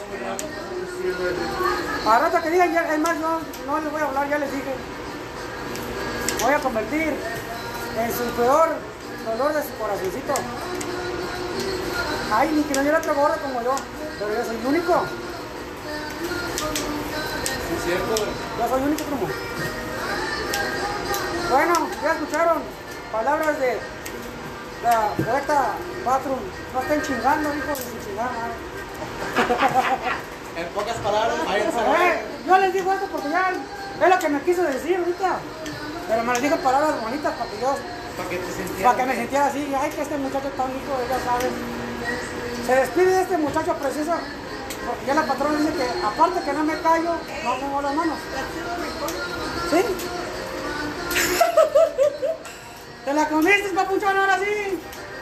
A 2.10 2.18
rato 2.18 2.42
que 2.42 2.50
digan, 2.50 2.72
ya, 2.74 2.92
es 2.92 2.98
más, 2.98 3.18
yo 3.18 3.40
no 3.66 3.80
les 3.80 3.90
voy 3.90 4.02
a 4.02 4.04
hablar, 4.04 4.28
ya 4.28 4.36
les 4.38 4.52
dije. 4.52 4.74
Voy 6.42 6.52
a 6.52 6.58
convertir 6.58 7.14
en 7.98 8.12
su 8.12 8.24
peor 8.36 8.68
dolor 9.24 9.54
de 9.54 9.62
su 9.62 9.74
corazoncito. 9.78 10.34
Ay, 12.34 12.50
ni 12.54 12.62
que 12.64 12.74
no 12.74 12.80
hubiera 12.82 12.98
otro 12.98 13.14
gordo 13.14 13.36
como 13.40 13.62
yo, 13.62 13.74
pero 14.18 14.34
yo 14.34 14.44
soy 14.44 14.56
el 14.56 14.66
único. 14.66 15.04
Sí, 17.68 17.76
cierto. 17.82 18.14
Yo 18.16 18.68
soy 18.68 18.82
el 18.82 18.88
único 18.88 19.04
como. 19.04 19.26
Bueno, 21.50 21.88
ya 22.02 22.12
escucharon 22.12 22.62
palabras 23.10 23.58
de 23.58 23.78
la 24.82 25.08
poeta 25.16 25.76
Patrum. 26.04 26.40
No 26.74 26.80
estén 26.82 27.02
chingando, 27.02 27.54
hijo 27.54 27.68
de 27.68 27.76
su 27.76 27.82
chingada. 28.04 28.73
En 30.56 30.66
pocas 30.68 30.94
palabras, 30.98 31.44
váyanse 31.44 31.78
Eh, 31.78 32.22
yo 32.46 32.58
les 32.58 32.72
digo 32.72 32.92
esto 32.92 33.06
porque 33.10 33.28
ya 33.30 33.50
es 33.50 33.56
lo 34.08 34.18
que 34.18 34.28
me 34.28 34.40
quiso 34.42 34.62
decir 34.62 34.96
ahorita. 34.98 35.38
Pero 36.08 36.22
me 36.22 36.32
les 36.32 36.42
dije 36.42 36.56
palabras 36.56 37.00
bonitas 37.00 37.32
para 37.34 37.50
que 37.50 37.60
yo, 37.60 37.76
Para 38.16 38.28
que 38.28 38.36
te 38.36 38.52
sintieras. 38.52 38.82
para 38.84 38.96
que 38.96 39.06
me 39.06 39.16
sintiera 39.16 39.46
así. 39.46 39.74
Ay, 39.80 39.90
que 39.90 40.02
este 40.02 40.16
muchacho 40.18 40.48
tan 40.56 40.68
rico, 40.68 40.92
ya 41.08 41.18
sabes. 41.28 41.50
Se 42.66 42.74
despide 42.76 43.10
de 43.16 43.22
este 43.22 43.36
muchacho 43.38 43.74
precioso. 43.74 44.12
Porque 44.86 45.06
ya 45.06 45.14
la 45.14 45.22
patrona 45.24 45.58
dice 45.58 45.72
que 45.72 45.88
aparte 46.06 46.40
que 46.44 46.52
no 46.52 46.62
me 46.64 46.78
callo, 46.80 47.14
no 47.42 47.58
pongo 47.58 47.82
las 47.82 47.94
manos. 47.94 48.18
¿Sí? 49.70 49.80
¿Te 53.04 53.12
la 53.14 53.28
comiste, 53.28 53.70
papuchón? 53.70 54.16
Ahora 54.16 54.38
sí. 54.38 54.78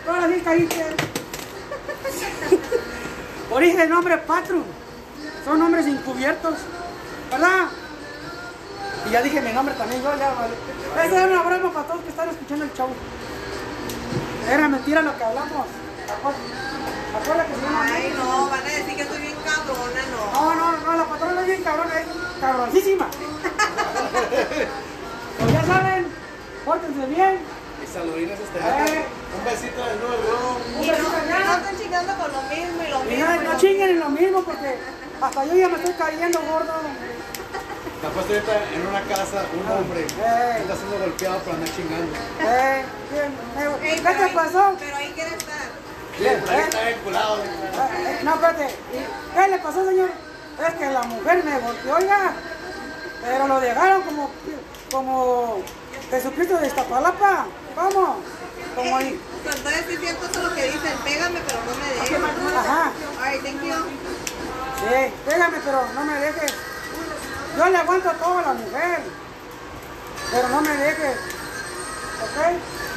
Ahora 0.07 0.29
sí 0.29 0.41
caíste. 0.45 0.85
Origen 3.51 3.81
el 3.81 3.91
nombre 3.91 4.19
Patrum. 4.19 4.63
Son 5.45 5.59
nombres 5.59 5.87
encubiertos. 5.87 6.55
¿Verdad? 7.31 7.69
Y 9.07 9.11
ya 9.11 9.23
dije 9.23 9.41
mi 9.41 9.53
nombre 9.53 9.75
también, 9.75 10.03
yo 10.03 10.17
ya 10.17 10.35
vale. 10.35 10.55
Esa 11.07 11.25
es 11.25 11.31
una 11.31 11.43
broma 11.43 11.73
para 11.73 11.87
todos 11.87 12.03
que 12.03 12.11
están 12.11 12.29
escuchando 12.29 12.65
el 12.65 12.73
show. 12.73 12.89
Era 14.49 14.69
mentira 14.69 15.03
lo 15.03 15.17
que 15.17 15.25
hablamos. 15.25 15.67
Acuérdate 17.15 17.53
que 17.53 17.59
se 17.59 17.63
llama 17.63 17.87
Ay, 17.93 18.15
no, 18.17 18.49
van 18.49 18.61
a 18.61 18.65
decir 18.65 18.97
que 18.97 19.05
soy 19.05 19.19
bien 19.19 19.35
cabrona, 19.45 20.03
no. 20.11 20.33
no, 20.33 20.55
no, 20.55 20.77
no, 20.79 20.97
la 20.97 21.05
patrona 21.05 21.41
es 21.43 21.47
bien 21.47 21.63
cabrona, 21.63 22.01
es 22.01 22.07
cabroncísima. 22.41 23.07
pues 25.39 25.53
ya 25.53 25.63
saben, 25.65 26.07
pórtense 26.65 27.07
bien. 27.07 27.39
Saludines 27.93 28.39
este 28.41 28.59
Eh. 28.59 29.05
Un 29.39 29.45
besito 29.45 29.85
de 29.85 29.97
nuevo. 29.97 30.61
Y 30.81 30.87
no, 30.87 30.97
no 30.99 31.57
están 31.57 31.79
chingando 31.79 32.15
con 32.17 32.33
lo 32.33 32.43
mismo 32.43 32.83
y 32.83 32.91
lo 32.91 33.01
Y 33.03 33.17
mismo. 33.17 33.27
no, 33.27 33.35
y 33.35 33.45
no 33.45 33.53
lo 33.53 33.59
chinguen 33.59 33.89
en 33.91 34.01
lo 34.01 34.09
mismo 34.09 34.43
porque 34.43 34.79
hasta 35.21 35.45
yo 35.45 35.55
ya 35.55 35.69
me 35.69 35.77
estoy 35.77 35.95
cayendo 35.95 36.41
gordo. 36.43 36.73
Te 38.01 38.09
puesto 38.09 38.33
ahorita 38.33 38.53
en 38.75 38.87
una 38.87 39.01
casa 39.03 39.45
un 39.53 39.71
hombre. 39.71 40.01
Eh. 40.01 40.59
Está 40.63 40.75
siendo 40.77 40.99
golpeado 40.99 41.39
por 41.41 41.55
andar 41.55 41.69
chingando. 41.77 42.13
Eh, 42.41 42.85
eh, 43.15 43.79
¿Qué 43.83 44.01
te 44.01 44.09
ahí- 44.09 44.35
pasó? 44.35 44.75
Pero 44.79 44.97
ahí 44.97 45.13
quiere 45.15 45.31
estar. 45.37 45.69
Bien, 46.19 46.41
por 46.41 46.51
ahí 46.51 46.61
está 46.61 46.81
vinculado. 46.89 47.37
Eh, 47.45 47.47
eh, 47.47 48.21
no, 48.25 48.35
espérate. 48.35 48.65
¿Y 48.93 49.35
¿Qué 49.39 49.49
le 49.49 49.59
pasó, 49.59 49.85
señor? 49.87 50.11
Es 50.67 50.75
que 50.75 50.87
la 50.91 51.03
mujer 51.03 51.45
me 51.45 51.59
golpeó, 51.59 51.95
oiga. 51.97 52.33
Pero 53.23 53.47
lo 53.49 53.61
dejaron 53.61 54.03
como, 54.03 54.31
como 54.91 55.63
Jesucristo 56.13 56.59
de 56.59 56.67
Iztapalapa. 56.67 57.47
¿Cómo? 57.75 58.21
Como 58.77 58.97
ahí. 58.99 59.19
Entonces 59.47 59.85
sí 59.89 59.97
siento 59.97 60.27
eso 60.27 60.43
lo 60.43 60.55
que 60.55 60.65
dicen, 60.65 60.93
pégame 61.05 61.41
pero 61.47 61.59
no 61.65 61.75
me 61.81 61.89
dejes. 61.89 62.57
Ajá. 62.57 62.93
Ay, 63.23 63.39
thank 63.39 63.63
you. 63.63 63.75
Sí, 64.77 65.13
pégame, 65.25 65.57
pero 65.65 65.87
no 65.95 66.05
me 66.05 66.21
dejes. 66.21 66.53
Yo 67.57 67.67
le 67.67 67.77
aguanto 67.79 68.11
todo 68.11 68.39
a 68.39 68.43
la 68.43 68.53
mujer. 68.53 69.01
Pero 70.31 70.49
no 70.49 70.61
me 70.61 70.77
dejes. 70.77 71.17
¿Ok? 71.17 72.37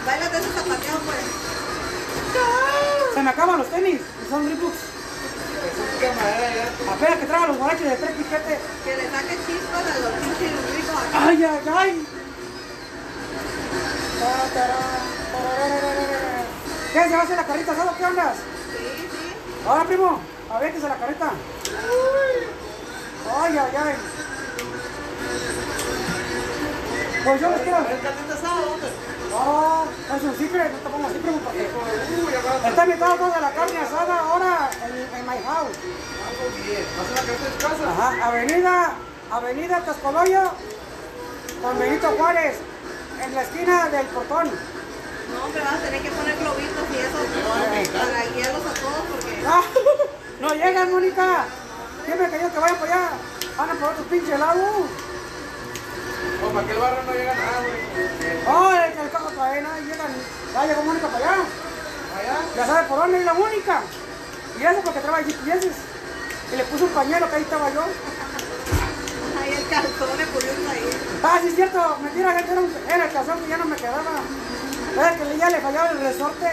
Báilate 0.05 0.37
ese 0.37 0.49
zapateo 0.49 0.99
pues. 1.05 1.17
Se 3.13 3.23
me 3.23 3.29
acaban 3.29 3.59
los 3.59 3.67
tenis. 3.69 4.01
y 4.01 4.29
Son. 4.29 4.45
Es 4.45 4.59
ya. 6.01 6.91
Apenas 6.91 7.19
que 7.19 7.25
traigan 7.25 7.47
los 7.47 7.57
guaraches 7.57 7.89
de 7.89 7.95
tres 7.95 8.11
piquetes. 8.11 8.59
Que 8.83 8.97
le 8.97 9.09
saque 9.09 9.37
chispas 9.47 9.85
a 9.95 9.99
los 9.99 10.11
pinches 10.11 10.75
ricos. 10.75 11.01
¡Ay, 11.13 11.43
ay, 11.43 11.69
ay! 11.73 12.07
¿Qué? 16.93 17.03
¿Se 17.03 17.09
va 17.09 17.19
a 17.19 17.23
hacer 17.23 17.35
la 17.35 17.45
carrita 17.45 17.71
asada? 17.73 17.93
¿Qué 17.97 18.05
ondas? 18.05 18.35
Sí, 18.35 19.07
sí. 19.11 19.33
Ahora, 19.67 19.83
primo, 19.83 20.19
a 20.51 20.59
ver 20.59 20.73
que 20.73 20.79
se 20.79 20.87
la 20.87 20.95
carreta. 20.95 21.31
¡Ay, 23.41 23.57
ay, 23.57 23.71
ay! 23.85 23.95
Pues 27.25 27.41
yo 27.41 27.49
les 27.49 27.61
quiero... 27.61 27.77
No, 29.31 29.85
es 30.15 30.23
un 30.23 30.37
secret, 30.37 30.71
no 30.71 30.77
te 30.77 30.89
pongas 30.89 31.11
así, 31.11 31.19
primo, 31.19 31.39
porque... 31.39 31.67
Va. 31.67 32.69
Está 32.69 32.85
invitado 32.85 33.15
toda 33.15 33.41
la 33.41 33.51
carne 33.51 33.79
asada 33.79 34.19
ahora 34.19 34.69
en, 34.85 34.91
en 35.19 35.25
my 35.25 35.43
house. 35.43 35.77
¿Vas 36.97 37.07
a 37.09 37.11
la 37.11 37.21
casa 37.21 37.45
de 37.49 37.57
casa? 37.57 37.83
Ajá, 37.89 38.27
avenida, 38.27 38.93
avenida 39.31 39.81
Tascoloyo 39.81 40.43
con 41.61 41.79
Benito 41.79 42.07
Juárez, 42.17 42.57
en 43.23 43.35
la 43.35 43.41
esquina 43.41 43.89
del 43.89 44.05
portón. 44.07 44.47
No, 44.47 45.47
pero 45.51 45.65
vas 45.65 45.73
a 45.75 45.79
tener 45.79 46.01
que 46.01 46.11
poner 46.11 46.37
globitos 46.37 46.85
y 46.93 46.97
eso 46.97 47.17
para 47.97 48.25
guiarlos 48.25 48.65
a 48.65 48.73
todos 48.73 49.03
porque... 49.11 49.35
Ah, 49.47 49.61
no 50.41 50.53
llegan, 50.53 50.91
Mónica. 50.91 51.45
Siempre 52.05 52.29
que 52.29 52.39
yo 52.41 52.51
que 52.53 52.59
vaya 52.59 52.79
para 52.79 52.93
allá, 52.93 53.09
andan 53.57 53.77
por 53.77 53.89
otro 53.89 54.03
pinche 54.05 54.37
lado. 54.37 54.63
O 56.43 56.49
para 56.49 56.65
aquel 56.65 56.77
barrio 56.77 57.03
no 57.03 57.13
llega 57.13 57.33
nada, 57.33 57.59
güey. 57.61 57.79
Oh, 58.47 58.71
el, 58.71 59.05
el 59.05 59.11
carro 59.11 59.29
trae, 59.29 59.61
no 59.61 59.69
llegan. 59.79 60.11
Ya 60.53 60.65
llegó 60.65 60.83
Mónica 60.83 61.07
para 61.07 61.25
allá. 61.25 61.43
Allá. 62.19 62.37
Ya 62.55 62.65
sabe 62.65 62.87
por 62.87 62.99
dónde 62.99 63.19
es 63.19 63.25
la 63.25 63.33
Mónica. 63.33 63.81
Y 64.59 64.63
eso 64.63 64.81
porque 64.83 64.99
trabaja 64.99 65.23
GPS. 65.23 65.71
Y 66.53 66.55
le 66.55 66.63
puso 66.65 66.85
un 66.85 66.91
pañuelo 66.91 67.29
que 67.29 67.35
ahí 67.35 67.41
estaba 67.43 67.69
yo. 67.71 67.83
Ay, 69.41 69.53
el 69.53 69.67
calzón 69.69 70.17
le 70.17 70.25
pusieron 70.27 70.67
ahí. 70.67 70.89
Ah, 71.23 71.39
sí 71.41 71.47
es 71.49 71.55
cierto, 71.55 71.97
mentira, 72.01 72.31
gente, 72.33 72.51
era, 72.51 72.61
un- 72.61 72.73
era 72.87 73.05
el 73.05 73.11
calzón 73.11 73.39
que 73.41 73.49
ya 73.49 73.57
no 73.57 73.65
me 73.65 73.75
quedaba. 73.75 74.01
Era 74.95 75.15
que 75.17 75.37
ya 75.37 75.49
le 75.49 75.59
fallaba 75.59 75.89
el 75.91 75.99
resorte. 75.99 76.45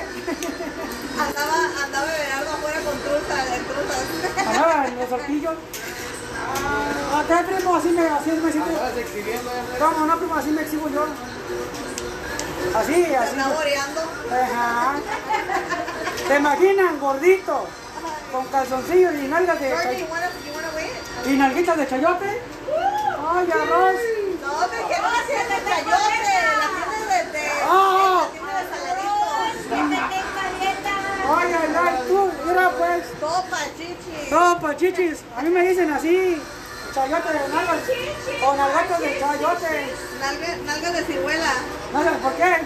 Andaba, 1.19 1.85
andaba 1.85 2.07
Everardo 2.17 2.51
afuera 2.53 2.79
con 2.81 2.99
truza, 2.99 3.45
de 3.45 3.59
truzas. 3.61 4.47
Andaba 4.49 4.87
en 4.89 4.99
los 4.99 5.09
sortillos. 5.09 5.55
Acá, 7.15 7.45
primo, 7.47 7.77
así 7.77 7.89
me, 7.91 8.07
así 8.07 8.31
me 8.33 8.51
siento. 8.51 8.71
Andabas 8.71 8.97
exhibiendo 8.97 9.51
ya. 9.53 9.79
¿Cómo 9.87 10.07
no, 10.07 10.19
primo? 10.19 10.35
Así 10.35 10.51
me 10.51 10.63
exhibo 10.63 10.89
yo. 10.89 11.07
Así, 12.75 13.05
así. 13.15 13.37
está 13.37 13.49
boreando. 13.49 14.01
Ajá. 14.31 14.95
¿Te 16.29 16.37
imaginan, 16.37 16.99
gordito? 17.01 17.67
Con 18.33 18.47
calzoncillos 18.47 19.15
y 19.15 19.29
nalgas 19.29 19.61
de 19.61 20.07
y 21.27 21.37
nalguitas 21.37 21.77
de 21.77 21.87
chayote. 21.89 22.43
Ay, 23.35 23.51
arroz. 23.53 24.01
No, 24.43 24.53
porque 24.61 24.97
no 25.03 25.11
la 25.11 25.23
tiene 25.27 25.45
de 25.45 25.59
chayote, 25.69 26.37
la 26.61 26.69
tiene 26.75 27.07
de, 27.07 27.39
de, 27.39 27.45
Ah. 27.65 28.29
la 28.47 28.53
de 28.61 28.65
saladito. 28.71 30.13
Ay, 31.35 31.49
ay, 31.55 31.77
ay, 31.85 31.95
tú, 32.09 32.31
mira 32.47 32.71
pues. 32.71 33.03
Topa, 33.21 33.59
chichi. 33.77 34.31
No, 34.31 34.61
pa' 34.61 34.77
chichis. 34.77 35.19
A 35.37 35.43
mí 35.43 35.51
me 35.51 35.63
dicen 35.63 35.91
así. 35.93 36.43
Chayote 36.95 37.29
de 37.33 37.49
nalgas. 37.49 37.79
O 38.47 38.57
nalgatas 38.57 39.01
de 39.01 39.19
chayote. 39.21 39.95
Nalga, 40.21 40.57
nalgas 40.67 40.93
de 40.93 41.05
ciruela. 41.05 41.53
Nalgas, 41.93 42.17
¿por 42.17 42.33
qué? 42.35 42.57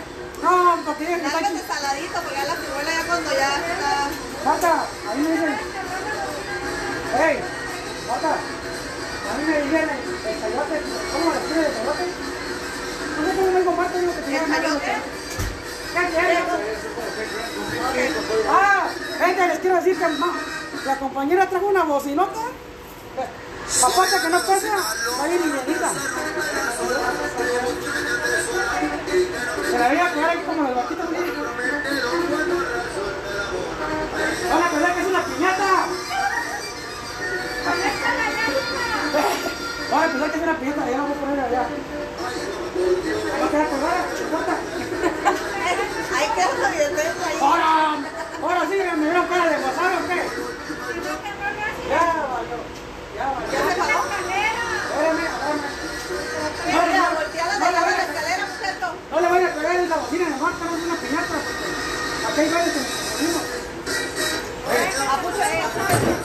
No, 0.43 0.79
porque 0.85 1.05
Nalgas 1.17 1.53
de 1.55 1.61
saladito, 1.61 2.21
porque 2.23 2.35
ya 2.37 2.45
la 2.45 2.57
ciruela 2.57 2.91
ya 2.91 3.05
cuando 3.07 3.31
ya 3.33 3.57
está... 3.57 4.09
Marta, 4.45 4.85
a 5.11 5.15
mí 5.15 5.23
me 5.23 5.31
dicen. 5.33 5.59
Hey, 7.19 7.41
Marta. 8.09 8.37
Me 9.47 9.59
el 9.59 9.71
chayote. 9.71 10.77
¿Cómo 11.13 11.31
le 11.33 11.39
escribe 11.39 11.67
el 11.67 11.73
chayote? 11.77 12.05
No 13.17 13.27
sé 13.27 13.65
cómo. 13.65 13.77
Ah, 18.51 18.89
gente, 19.19 19.49
les 19.49 19.59
quiero 19.61 19.77
decir 19.77 19.97
que 19.97 20.07
la 20.85 20.97
compañera 20.99 21.49
trajo 21.49 21.67
una 21.67 21.85
bocinota. 21.85 22.41
Aparte 23.83 24.17
que 24.21 24.29
no 24.29 24.41
pesa, 24.41 24.77
está 25.11 25.27
bien. 25.27 25.41
Se 29.71 29.79
la 29.79 29.89
voy 29.89 29.99
a 29.99 30.13
pegar 30.13 30.45
como 30.45 30.63
las 30.65 30.75
vaquitas. 30.75 31.06
Van 39.91 40.03
a 40.03 40.13
pensar 40.13 40.31
que 40.31 40.37
es 40.37 40.43
una 40.43 40.59
piñata, 40.59 40.91
ya 40.91 40.97
la 40.97 41.03
voy 41.03 41.13
a 41.13 41.21
poner 41.21 41.41
allá. 41.41 41.63
Colgada, 43.71 44.05
chupota. 44.17 44.57
Ahí 46.17 46.29
ahí. 47.25 47.39
¡Ahora! 47.41 47.67
¡Ahora 48.43 48.63
sí! 48.69 48.77
¿Me 48.77 49.05
dieron 49.05 49.27
cara 49.27 49.45
de 49.49 49.57
WhatsApp 49.57 49.93
o 49.97 50.09
qué? 50.09 50.19
Ya 51.89 52.03
valió. 52.33 52.59
Ya 53.17 53.27
valió. 53.33 53.53
¿Ya 53.53 53.61
se 53.69 53.75
paró? 53.79 53.99
Espérame, 54.87 55.25
espérame. 55.25 55.65
De 57.57 57.71
la 57.73 57.81
escalera. 58.03 58.45
No 59.11 59.17
le 59.21 59.29
voy 59.29 59.43
a 59.45 59.55
pegar 59.55 59.77
en 59.77 59.89
la 59.89 59.97
bocina 59.97 60.25
de 60.29 60.37
Marta, 60.37 60.65
no 60.65 60.77
es 60.77 60.83
una 60.85 60.97
piñata. 60.97 61.27
porque 61.33 61.67
Aquí 62.27 62.41
hay 62.41 62.49
varios 62.53 62.75
que 62.75 62.81
nos. 62.81 63.41
¿Eh? 64.69 66.16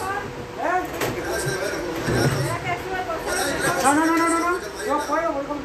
No, 3.83 3.93
no, 3.93 4.05
no, 4.05 4.15
no, 4.17 4.29
no, 4.29 4.39
no. 4.39 4.57
Yo 4.85 4.99
puedo, 5.07 5.31
voy 5.33 5.45
con... 5.45 5.57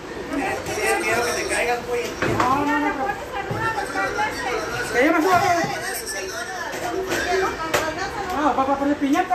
Tienes 0.74 1.00
miedo 1.00 1.24
que 1.24 1.32
te 1.32 1.48
caigas, 1.54 1.78
güey. 1.86 2.02
No, 2.38 2.64
no, 2.64 2.78
no. 2.78 3.06
Que 4.92 5.04
yo 5.06 5.12
me 5.12 5.22
suba. 5.22 5.42
No, 8.40 8.56
para 8.56 8.76
poner 8.78 8.96
piñata. 8.96 9.34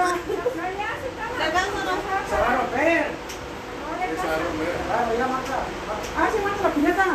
Se 2.29 2.35
va 2.35 2.47
a 2.47 2.55
romper. 2.57 3.05
Claro, 4.87 5.11
ya 5.17 5.27
Marta. 5.27 5.57
Ah, 6.17 6.27
sí, 6.31 6.37
la 6.63 6.69
piñata. 6.69 7.05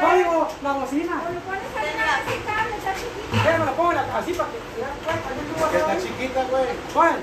Código, 0.00 0.48
la 0.62 0.72
bocina. 0.72 1.16
Ya 3.44 3.58
me 3.58 3.64
la 3.64 3.72
pongo 3.72 3.92
la- 3.92 4.16
así 4.18 4.32
para 4.34 4.48
que... 4.50 5.78
está 5.78 5.98
chiquita, 6.00 6.42
güey. 6.50 6.64
¿Cuál? 6.92 7.16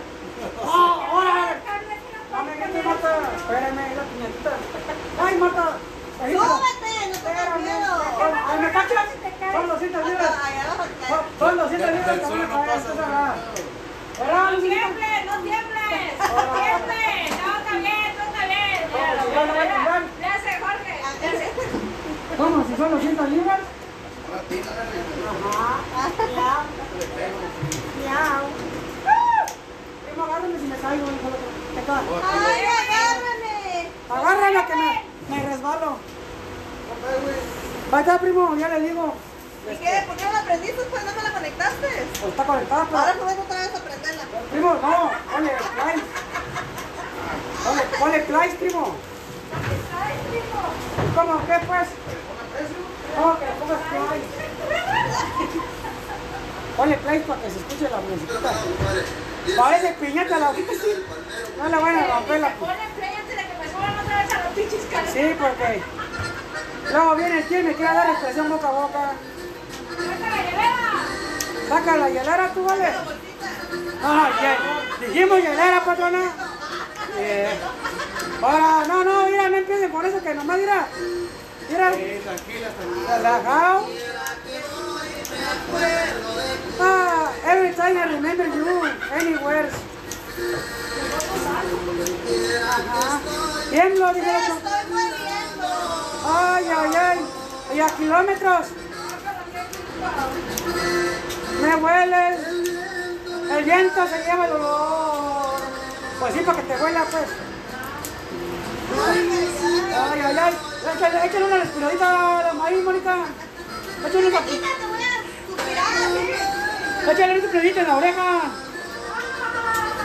¡Oh, 0.64 1.04
ahora! 1.12 1.47
No 2.60 2.66
me 2.66 2.72
grites, 2.72 2.86
Marta. 2.86 3.10
Espérame, 3.38 3.96
la 3.96 4.04
piñatita. 4.04 4.52
¡Ay, 5.22 5.38
Marta! 5.38 5.78
Ahí. 6.24 6.34
Súbete, 6.34 6.94
no 7.14 7.18
tengas 7.20 7.60
miedo. 7.62 7.94
¡Ay, 8.48 8.60
me 8.60 8.72
cachas! 8.72 9.06
Son 9.52 9.68
200 9.68 10.06
libras. 10.08 10.32
Te. 10.32 11.08
Son- 11.08 11.26
Son 11.40 11.58
200 11.58 11.92
libras 11.92 12.08
Del 12.08 12.20
van 12.20 12.30
suelo 12.30 12.44
no 12.48 12.54
pagar 12.54 12.68
pasa, 12.68 12.78
esta 12.80 12.94
güey. 12.94 13.06
sagrada. 13.06 13.36
¿Verdad, 14.18 14.52
Luisita? 14.52 14.76
tiembles, 14.76 15.26
no 15.28 15.36
tiembles, 15.44 16.02
no 16.18 16.26
tiembles, 16.58 17.30
no 17.38 17.52
está 17.58 17.74
bien, 17.78 18.10
no 18.18 18.24
está 18.26 18.44
bien. 18.48 18.80
No 18.94 19.42
Jorge. 20.66 20.94
¿Cómo? 22.38 22.66
¿Si 22.68 22.76
son 22.76 22.90
200 22.92 23.30
libras? 23.30 23.60
Ahora 24.28 24.42
tírala, 24.50 24.84
Primo, 30.06 30.24
agárrame 30.26 30.58
si 30.60 30.66
me 30.66 30.76
caigo, 30.78 31.06
hijo 31.06 31.30
de- 31.30 31.67
Ay, 31.78 32.66
agárrame. 32.66 33.90
Agárrame 34.10 34.66
que 34.66 34.76
me, 34.76 35.04
me 35.30 35.44
resbalo. 35.50 35.98
Ahí 37.92 38.00
está, 38.02 38.20
primo, 38.20 38.56
ya 38.56 38.68
le 38.70 38.80
digo. 38.82 39.14
¿Y 39.72 39.76
qué? 39.76 40.04
¿Por 40.08 40.16
qué 40.16 40.26
no 40.26 40.32
la 40.34 40.44
prendiste? 40.44 40.82
Pues 40.90 41.04
no 41.06 41.12
me 41.14 41.24
la 41.24 41.32
conectaste. 41.32 41.88
Pues 42.20 42.32
está 42.32 42.44
conectada, 42.46 42.86
pero... 42.86 42.98
Ahora 42.98 43.14
subes 43.14 43.38
otra 43.38 43.60
vez 43.60 43.76
a 43.76 43.80
prenderla. 43.80 44.24
Primo, 44.52 44.74
no, 44.74 45.12
ponle 45.32 45.52
play. 45.52 46.04
Ponle, 47.64 47.84
ponle 48.00 48.20
play, 48.22 48.50
primo. 48.56 48.96
¿Cómo? 51.16 51.46
¿Qué 51.46 51.60
pues? 51.68 51.88
¿Cómo 53.16 53.40
que 53.40 53.46
le 53.46 53.52
pongas 53.52 53.82
play? 53.90 54.22
Ponle 56.78 56.96
play 56.98 57.20
para 57.22 57.42
que 57.42 57.50
se 57.50 57.58
escuche 57.58 57.90
la 57.90 57.98
musiquita. 58.02 58.52
Parece 59.58 59.94
piñata 60.00 60.38
la 60.38 60.52
No 60.52 61.70
le 61.70 61.78
vayan 61.84 62.04
a 62.04 62.08
romper 62.16 62.40
la... 62.40 62.54
Ponle 62.54 62.76
play 62.96 63.16
antes 63.16 63.36
de 63.36 63.44
que 63.44 63.58
me 63.58 63.72
suban 63.72 64.00
otra 64.00 64.24
vez 64.24 64.34
a 64.34 64.44
los 64.44 64.54
pinches 64.54 64.86
calzones. 64.92 65.14
Sí, 65.14 65.36
porque... 65.40 65.82
Luego 66.92 67.16
viene 67.16 67.38
el 67.40 67.44
tío 67.48 67.60
y 67.60 67.64
me 67.64 67.74
quiere 67.74 67.94
dar 67.94 68.10
expresión 68.12 68.50
boca 68.50 68.68
a 68.68 68.72
boca. 68.72 69.12
¡Saca 69.98 70.30
la 70.30 70.38
hielera! 70.44 71.68
Saca 71.68 71.98
la 71.98 72.10
hielera, 72.10 72.54
tú, 72.54 72.64
vale. 72.64 72.88
Ah, 74.04 74.30
ya. 74.42 75.08
Dijimos 75.08 75.40
hielera, 75.40 75.84
patrona. 75.84 76.32
Eh. 77.18 77.50
Ahora, 78.42 78.86
no, 78.88 79.04
no, 79.04 79.26
mira, 79.28 79.50
no 79.50 79.58
empiecen 79.58 79.92
con 79.92 80.06
eso 80.06 80.22
que 80.22 80.34
nomás, 80.36 80.58
mira. 80.60 80.88
Mira, 81.70 81.94
Sí, 81.94 82.22
tranquila, 82.24 82.70
tranquila. 82.70 83.18
relajado. 83.18 83.88
Ah, 86.80 87.32
every 87.46 87.74
time 87.76 87.98
I 87.98 88.06
remember 88.06 88.48
you, 88.48 88.86
anywhere. 89.14 89.70
Ajá. 92.68 93.20
Otro. 94.10 94.20
Estoy 94.20 94.84
muriendo. 94.90 95.70
Ay, 96.26 96.66
ay, 96.78 96.96
ay. 96.96 97.20
Y 97.76 97.80
a 97.80 97.88
kilómetros. 97.88 98.68
Me 101.62 101.76
huele. 101.76 102.38
El 103.52 103.64
viento 103.64 104.08
se 104.08 104.18
lleva 104.24 104.46
el 104.46 104.52
olor. 104.54 105.60
Pues 106.20 106.34
sí, 106.34 106.40
para 106.42 106.62
que 106.62 106.68
te 106.68 106.84
huela, 106.84 107.06
pues. 107.12 107.30
Ay, 109.08 110.22
ay, 110.26 110.38
ay. 110.38 110.54
Échale, 110.96 111.26
échale 111.26 111.46
una 111.46 111.58
respiradita 111.58 112.52
ahí, 112.66 112.82
Mónica. 112.82 113.16
Échale 114.06 114.28
una, 114.28 114.40
Quita, 114.40 114.68
te 114.80 114.86
voy 114.88 115.04
a 115.04 115.06
suspirar. 115.48 115.77
Échale 117.18 117.34
un 117.34 117.42
respiradita 117.42 117.82
en 117.82 117.88
la 117.88 117.98
oreja. 117.98 118.42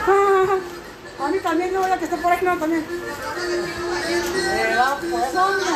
Ah, 0.07 1.25
a 1.25 1.27
mí 1.29 1.39
también, 1.39 1.73
no, 1.73 1.87
ya 1.87 1.97
que 1.97 2.05
esté 2.05 2.17
por 2.17 2.31
aquí, 2.31 2.45
no, 2.45 2.57
también. 2.57 2.85
Mira, 4.07 4.97
pues, 4.99 5.35
hombre. 5.35 5.71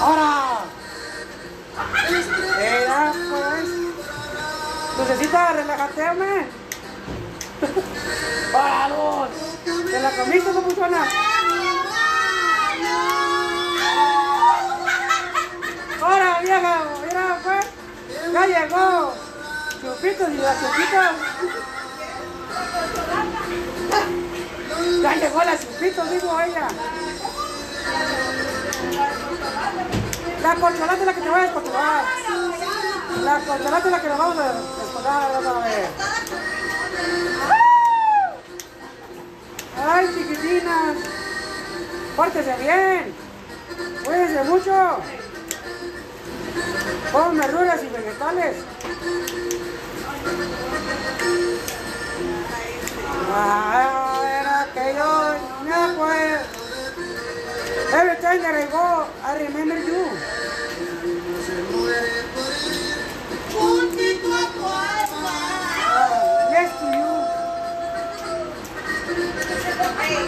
Ahora. 0.00 0.60
Mira, 2.58 3.12
pues. 3.30 3.68
Lucecita, 4.98 5.52
relájate, 5.52 6.10
hombre. 6.10 6.46
¡Vamos! 8.52 9.28
¿Te 9.64 10.00
la 10.00 10.10
comiste, 10.10 10.52
no 10.52 10.62
funciona? 10.62 11.06
¡Ahora, 16.00 16.38
vieja! 16.40 16.84
Mira, 17.06 17.38
pues. 17.42 17.79
Ya 18.32 18.46
llegó. 18.46 19.12
Chupitos 19.80 20.28
y 20.28 20.36
la 20.36 20.54
chupitos. 20.54 21.06
Ya 25.02 25.14
llegó 25.16 25.44
la 25.44 25.58
chupitos, 25.58 26.10
dijo 26.10 26.40
ella. 26.40 26.68
La 30.42 30.54
corcholata 30.54 30.94
es 30.94 31.06
la 31.06 31.14
que 31.14 31.20
te 31.20 31.28
voy 31.28 31.40
a 31.40 31.42
descontrolar. 31.42 32.04
La 33.22 33.38
corcholata 33.40 33.86
es 33.86 33.92
la 33.92 34.00
que 34.00 34.08
nos 34.08 34.18
vamos 34.18 34.38
a 34.38 34.52
descontrolar 34.52 35.36
otra 35.36 35.52
vez. 35.64 35.88
Ay, 39.88 40.06
chiquitinas. 40.14 40.96
Pórtese 42.16 42.56
bien. 42.58 43.14
Cuídense 44.04 44.44
mucho. 44.44 45.19
Comen 47.12 47.38
verduras 47.38 47.80
y 47.82 47.88
vegetales. 47.88 48.56
Ah, 53.32 54.22
era 54.40 54.68
que 54.72 54.94
yo 54.96 55.34
me 55.64 55.72
acuerdo. 55.72 56.60
Every 57.92 58.16
time 58.22 58.40
that 58.42 58.54
I 58.54 58.66
go, 58.70 59.06
I 59.24 59.38
remember 59.42 59.78
you. 59.78 60.06
Ah, 65.82 66.50
yes 66.50 66.70
to 66.78 66.86
you. 66.86 67.10
Eh, 70.02 70.24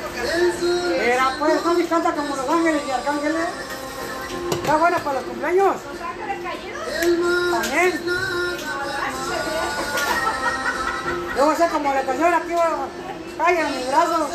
porque 0.00 1.12
Era 1.12 1.36
pues, 1.38 1.64
no 1.64 1.74
me 1.74 1.86
canta 1.86 2.12
como 2.12 2.36
los 2.36 2.48
ángeles 2.48 2.82
y 2.86 2.90
arcángeles. 2.90 3.73
Está 4.52 4.76
buena 4.76 4.98
para 4.98 5.20
los 5.20 5.28
cumpleaños. 5.28 5.76
¿Los 5.84 6.00
ángeles 6.00 6.38
caídos? 6.42 7.52
También. 7.52 8.00
Yo 11.36 11.44
voy 11.44 11.54
a 11.54 11.56
ser 11.56 11.70
como 11.70 11.94
la 11.94 12.02
canción 12.02 12.34
aquí, 12.34 12.54
calla 13.36 13.60
en 13.68 13.76
mis 13.76 13.86
brazos. 13.88 14.30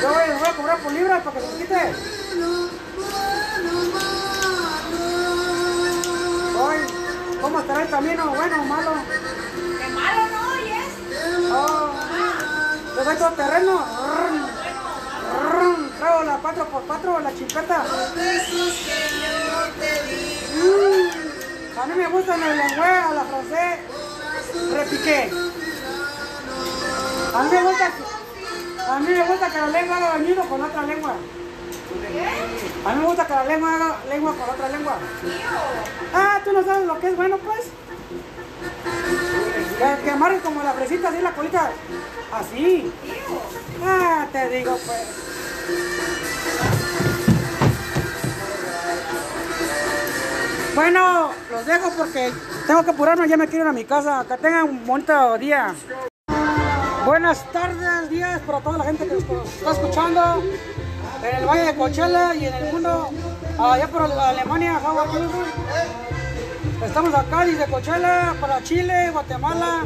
Yo 0.00 0.08
voy 0.08 0.48
a 0.48 0.56
cobrar 0.56 0.78
por 0.78 0.92
libras 0.92 1.22
para 1.22 1.40
que 1.40 1.46
se 1.46 1.56
quite. 1.56 2.17
Hoy, 6.60 6.76
¿cómo 7.40 7.60
estará 7.60 7.82
el 7.82 7.90
camino? 7.90 8.28
¿Bueno 8.34 8.62
o 8.62 8.64
malo? 8.64 8.92
¡Qué 9.78 9.88
malo 9.88 10.22
no, 10.32 10.56
yes! 10.64 10.92
Oh, 11.52 11.90
yo 12.96 13.04
soy 13.04 13.16
todo 13.16 13.30
terreno. 13.32 13.84
Traigo 15.98 16.22
la 16.22 16.40
4x4, 16.40 17.22
la 17.22 17.34
chipeta. 17.34 17.84
Los 17.84 18.14
besos 18.14 18.72
que 18.84 18.98
yo 19.20 19.60
te 19.80 19.92
di. 20.06 20.22
Mm, 20.54 21.78
A 21.78 21.86
mí 21.86 21.94
me 21.96 22.06
gusta 22.08 22.34
el 22.34 22.40
lenguaje 22.56 22.98
a 22.98 23.14
la 23.14 23.24
francés. 23.24 23.78
Repiqué. 24.74 25.30
A 27.34 27.42
mí 27.42 27.50
me 27.50 27.62
gusta, 27.62 27.86
a 28.90 28.98
mí 29.00 29.06
me 29.10 29.24
gusta 29.26 29.50
que 29.50 29.58
la 29.58 29.66
lengua 29.68 29.96
haga 29.96 30.08
bañido 30.10 30.42
con 30.44 30.62
otra 30.62 30.82
lengua. 30.82 31.14
A 32.84 32.92
mí 32.92 33.00
me 33.00 33.06
gusta 33.06 33.26
que 33.26 33.32
la 33.32 33.44
lengua 33.44 33.74
haga 33.74 33.96
lengua 34.08 34.34
con 34.34 34.50
otra 34.50 34.68
lengua. 34.68 34.98
Ah, 36.14 36.40
tú 36.44 36.52
no 36.52 36.62
sabes 36.62 36.86
lo 36.86 36.98
que 37.00 37.08
es 37.08 37.16
bueno, 37.16 37.38
pues. 37.38 37.70
Que, 39.78 40.04
que 40.04 40.10
amarren 40.10 40.40
como 40.40 40.62
la 40.62 40.72
fresita, 40.72 41.08
así 41.08 41.20
la 41.20 41.32
colita. 41.32 41.70
Así. 42.32 42.92
Ah, 43.84 44.26
te 44.30 44.48
digo, 44.50 44.78
pues. 44.84 45.08
Bueno, 50.74 51.30
los 51.50 51.66
dejo 51.66 51.90
porque 51.96 52.32
tengo 52.66 52.84
que 52.84 52.90
apurarme, 52.90 53.28
ya 53.28 53.36
me 53.36 53.48
quiero 53.48 53.64
ir 53.64 53.70
a 53.70 53.72
mi 53.72 53.84
casa. 53.84 54.24
Que 54.28 54.36
tengan 54.36 54.64
un 54.64 54.86
bonito 54.86 55.38
día. 55.38 55.74
Buenas 57.06 57.50
tardes, 57.50 58.10
días 58.10 58.40
para 58.42 58.60
toda 58.60 58.78
la 58.78 58.84
gente 58.84 59.08
que 59.08 59.16
está 59.16 59.70
escuchando 59.72 60.42
en 61.22 61.36
el 61.36 61.46
Valle 61.46 61.64
de 61.64 61.74
Coachella 61.74 62.34
y 62.34 62.46
en 62.46 62.54
el 62.54 62.72
mundo, 62.72 63.10
allá 63.58 63.88
por 63.88 64.02
Alemania? 64.02 64.80
Estamos 66.84 67.14
acá 67.14 67.44
desde 67.44 67.66
Coachella 67.66 68.34
para 68.40 68.62
Chile, 68.62 69.10
Guatemala, 69.10 69.84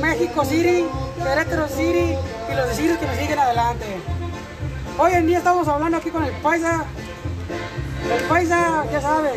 México 0.00 0.44
City, 0.44 0.86
Querétaro 1.22 1.68
City 1.68 2.16
y 2.50 2.54
los 2.54 2.74
cities 2.74 2.98
que 2.98 3.06
nos 3.06 3.16
siguen 3.16 3.38
adelante. 3.38 3.84
Hoy 4.98 5.12
en 5.12 5.26
día 5.26 5.38
estamos 5.38 5.68
hablando 5.68 5.98
aquí 5.98 6.10
con 6.10 6.24
el 6.24 6.32
paisa. 6.36 6.84
El 8.10 8.24
paisa, 8.24 8.84
ya 8.90 9.00
sabe, 9.00 9.30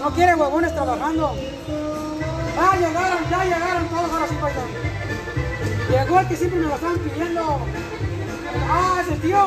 no 0.00 0.10
quiere 0.10 0.34
huevones 0.34 0.74
trabajando. 0.74 1.34
Ah, 2.60 2.76
llegaron, 2.76 3.30
ya 3.30 3.44
llegaron 3.44 3.88
todos 3.88 4.10
ahora 4.10 4.26
sí, 4.28 4.34
paisa. 4.40 4.60
Llegó 5.90 6.20
el 6.20 6.28
que 6.28 6.36
siempre 6.36 6.60
me 6.60 6.66
lo 6.66 6.74
estaban 6.74 6.98
pidiendo. 6.98 7.58
Ah, 8.70 9.02
ese 9.02 9.16
tío. 9.20 9.46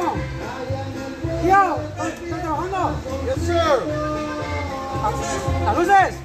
Tío, 1.42 1.78
¿estás 2.08 2.42
trabajando? 2.42 2.92
Yes, 3.26 3.46
sir. 3.46 3.58
¿A, 5.04 5.70
a 5.70 5.74
luces? 5.74 6.16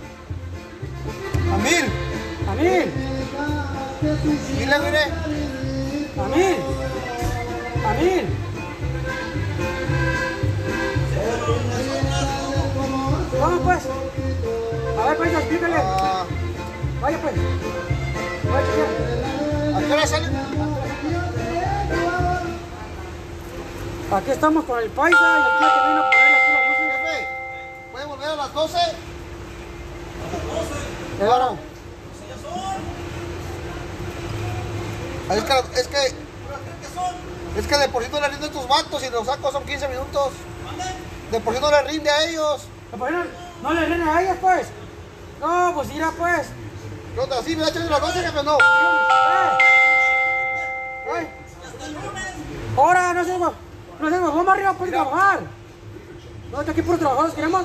A 1.53 1.57
mil. 1.59 1.85
¿A 2.49 2.55
mil? 2.55 2.93
Mira, 4.59 4.79
mire. 4.79 5.05
¿A 6.19 6.29
mil? 6.29 6.57
¿A 7.87 7.95
mil? 7.95 8.27
Vamos 13.41 13.61
pues. 13.65 13.83
A 14.99 15.09
ver, 15.09 15.17
pues, 15.17 15.33
explícale. 15.33 15.77
Ah, 15.79 16.25
Vaya 17.01 17.19
pues. 17.21 17.35
Vaya, 18.51 18.67
chequear. 18.67 19.77
¿A 19.77 19.87
qué 19.87 19.93
hora 19.93 20.07
salen? 20.07 20.33
Aquí 24.13 24.31
estamos 24.31 24.65
con 24.65 24.79
el 24.79 24.89
paisa 24.91 25.19
y 25.19 25.43
el 25.43 25.59
tío 25.59 25.69
que 25.69 25.89
vino 25.89 26.01
a 26.01 26.11
ponerle 26.11 26.37
aquí 26.37 26.53
las 26.53 26.67
luces. 26.69 26.93
Jefe, 26.93 27.29
¿puede 27.93 28.05
volver 28.07 28.29
a 28.29 28.37
las 28.37 28.53
12? 28.53 28.79
Claro. 31.19 31.59
Ah, 35.29 35.35
Es 35.35 35.43
que, 35.43 35.81
es 35.81 35.89
que, 35.89 36.15
es 37.59 37.67
que 37.67 37.79
de 37.79 37.89
por 37.89 38.05
sí 38.05 38.09
no 38.13 38.21
le 38.21 38.29
rinde 38.29 38.45
a 38.45 38.49
estos 38.49 38.69
vatos 38.69 39.03
y 39.03 39.11
los 39.11 39.27
sacos 39.27 39.53
son 39.53 39.65
15 39.65 39.89
minutos. 39.89 40.33
De 41.33 41.41
por 41.41 41.55
sí 41.55 41.61
no 41.61 41.71
le 41.71 41.83
rinde 41.83 42.09
a 42.11 42.25
ellos. 42.27 42.63
¿Por 42.97 43.09
qué 43.09 43.15
no, 43.15 43.25
no 43.63 43.75
le 43.75 43.87
rinde 43.87 44.09
a 44.09 44.23
ellas 44.23 44.37
pues? 44.41 44.69
No, 45.41 45.73
pues 45.75 45.91
irá 45.93 46.13
pues. 46.17 46.47
¿Qué 47.15 47.21
onda? 47.21 47.43
¿Sí 47.43 47.57
me 47.57 47.63
da 47.63 47.73
chance 47.73 47.91
las 47.91 48.01
12, 48.01 48.21
jefe? 48.21 48.43
No. 48.45 48.57
¡Eh! 48.57 49.59
¡Ay! 51.17 51.29
Ahora, 52.77 53.13
no 53.15 53.25
sé, 53.25 53.37
no 54.01 54.11
sé, 54.11 54.19
vamos 54.19 54.49
arriba 54.49 54.73
pues 54.75 54.91
trabajar. 54.91 55.41
No, 56.53 56.61
está 56.61 56.73
aquí 56.73 56.83
por 56.83 56.99
trabajadores, 56.99 57.35
queremos. 57.35 57.65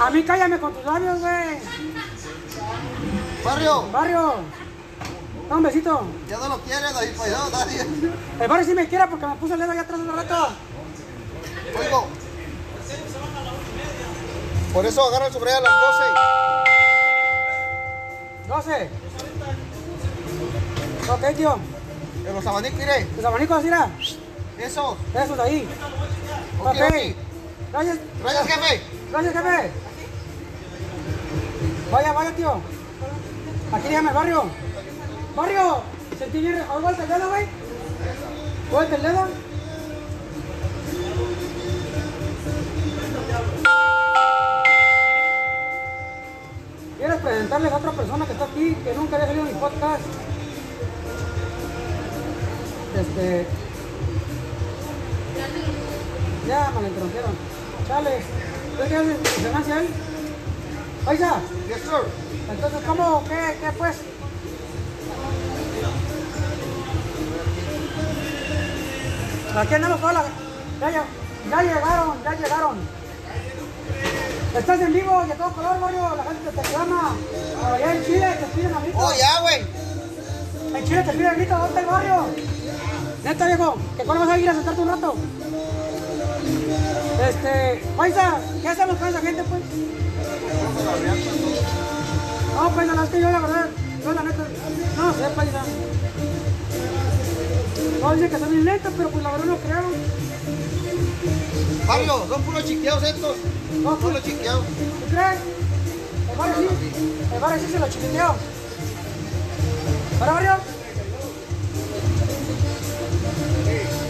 A 0.00 0.10
mí 0.10 0.22
cállame 0.24 0.58
con 0.58 0.74
tus 0.74 0.84
labios, 0.84 1.20
güey. 1.20 1.60
Barrio, 3.44 3.90
Barrio. 3.90 4.34
Da 5.48 5.56
un 5.56 5.62
besito. 5.62 6.02
ya 6.28 6.38
no 6.38 6.48
lo 6.48 6.54
ahí 6.98 7.14
para 7.16 7.24
allá, 7.24 7.38
nadie. 7.52 7.86
El 8.40 8.48
barrio 8.48 8.66
sí 8.66 8.74
me 8.74 8.88
quiere 8.88 9.06
porque 9.06 9.26
me 9.26 9.36
puse 9.36 9.54
el 9.54 9.60
dedo 9.60 9.70
allá 9.70 9.82
atrás 9.82 10.00
un 10.00 10.16
rato. 10.16 10.48
Oigo. 11.78 12.06
Por 14.72 14.86
eso 14.86 15.04
agarran 15.04 15.32
su 15.32 15.38
brega 15.38 15.58
a 15.58 15.60
las 15.60 15.72
12. 18.48 18.90
Ok, 21.08 21.36
tío. 21.36 21.75
12. 22.26 22.28
En 22.28 22.34
los 22.34 22.46
abanicos, 22.46 22.78
mire. 22.78 23.06
Los 23.16 23.24
abanicos, 23.24 23.62
mira. 23.64 23.88
Esos. 24.58 24.96
Esos 25.14 25.36
de 25.36 25.42
ahí. 25.42 25.68
Ok, 26.60 26.66
Ok. 26.66 26.76
ok. 26.76 27.16
Gracias. 27.72 27.98
Gracias, 28.22 28.46
jefe. 28.46 28.82
Gracias, 29.10 29.34
jefe. 29.34 29.70
Vaya, 31.92 32.12
vaya, 32.12 32.30
tío. 32.32 32.60
Aquí 33.72 33.88
déjame 33.88 34.12
barrio. 34.12 34.44
Barrio, 35.36 35.82
sentí 36.18 36.40
bien. 36.40 36.56
¿Has 36.60 36.82
vuelto 36.82 37.02
el 37.02 37.08
dedo, 37.08 37.28
güey? 37.28 37.46
¿Vuelta 38.70 38.96
el 38.96 39.02
dedo? 39.02 39.28
¿Quieres 46.98 47.20
presentarles 47.20 47.72
a 47.72 47.76
otra 47.76 47.92
persona 47.92 48.26
que 48.26 48.32
está 48.32 48.44
aquí, 48.44 48.74
que 48.82 48.94
nunca 48.94 49.16
había 49.16 49.28
salido 49.28 49.46
en 49.46 49.54
mi 49.54 49.60
podcast? 49.60 50.02
Este... 53.00 53.46
Ya 56.48 56.70
me 56.74 56.82
lo 56.82 56.88
interrumpieron. 56.88 57.32
Chale. 57.88 58.20
¿Tú 58.76 58.88
qué 58.88 58.96
haces? 58.96 59.44
¿Ganancia 59.44 59.80
él? 59.80 59.88
Paisa, 61.04 61.40
Yes, 61.68 61.82
sir. 61.82 62.50
entonces, 62.50 62.80
¿cómo? 62.86 63.22
¿Qué, 63.28 63.56
qué 63.60 63.72
pues? 63.78 63.96
Aquí 69.56 69.74
andamos 69.74 70.00
toda 70.00 70.12
la... 70.12 70.24
Ya, 70.80 70.90
ya, 70.90 71.04
ya 71.50 71.62
llegaron, 71.62 72.22
ya 72.22 72.32
llegaron. 72.32 72.76
Estás 74.54 74.80
en 74.80 74.92
vivo 74.92 75.24
y 75.26 75.30
a 75.30 75.34
todo 75.34 75.52
color, 75.52 75.80
barrio. 75.80 76.16
La 76.16 76.24
gente 76.24 76.50
te 76.50 76.62
reclama. 76.62 77.16
Allá 77.64 77.94
en 77.94 78.04
Chile 78.04 78.38
te 78.40 78.46
piden 78.54 78.74
a 78.74 78.80
grito. 78.80 78.98
Oh, 78.98 79.12
ya, 79.18 79.40
güey. 79.40 79.62
En 80.74 80.84
Chile 80.84 81.02
te 81.02 81.12
piden 81.12 81.26
a 81.26 81.34
grito. 81.34 81.52
¿Dónde 81.56 81.68
está 81.68 81.80
el 81.80 81.86
barrio? 81.86 82.26
Neta, 83.26 83.46
viejo. 83.48 83.76
¿Que 83.96 84.04
cuándo 84.04 84.24
vas 84.24 84.36
a 84.36 84.38
ir 84.38 84.48
a 84.48 84.54
sentarte 84.54 84.80
un 84.80 84.86
rato? 84.86 85.14
Este, 87.28 87.82
paisa, 87.96 88.38
¿qué 88.62 88.68
hacemos 88.68 88.96
con 88.98 89.08
esa 89.08 89.20
gente, 89.20 89.42
pues? 89.42 89.62
No, 92.54 92.70
paisa, 92.70 92.94
no, 92.94 93.02
es 93.02 93.10
que 93.10 93.20
yo 93.20 93.30
la 93.32 93.40
verdad, 93.40 93.66
yo 94.04 94.12
la 94.12 94.22
neta, 94.22 94.44
no 94.96 95.12
sé, 95.12 95.34
paisa. 95.34 95.62
No, 98.00 98.14
dicen 98.14 98.30
que 98.30 98.38
son 98.38 98.50
bien 98.52 98.64
lentos, 98.64 98.92
pero 98.96 99.08
pues 99.08 99.24
la 99.24 99.32
verdad 99.32 99.46
no 99.46 99.56
creo. 99.56 99.82
Barrio, 101.88 102.26
son 102.28 102.42
puros 102.42 102.64
chiqueados 102.64 103.02
estos. 103.02 103.36
No, 103.82 103.96
Puros 103.96 104.22
chiqueados. 104.22 104.64
¿Tú 104.64 105.10
crees? 105.10 105.40
El 106.30 106.38
barrio 106.38 106.68
sí, 106.68 106.92
el 107.34 107.40
barrio 107.40 107.66
sí 107.66 107.72
se 107.72 107.78
lo 107.80 107.88
chiquiteo. 107.88 108.36
¿Para 110.20 110.32
barrio? 110.32 110.75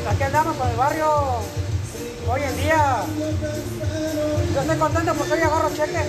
Aquí 0.08 0.22
andamos 0.22 0.56
con 0.56 0.68
el 0.70 0.76
barrio 0.76 1.06
hoy 2.28 2.40
en 2.42 2.56
día. 2.56 3.02
Yo 4.54 4.60
estoy 4.60 4.76
contento 4.76 5.14
porque 5.14 5.32
hoy 5.32 5.40
agarro 5.40 5.70
cheque. 5.70 6.04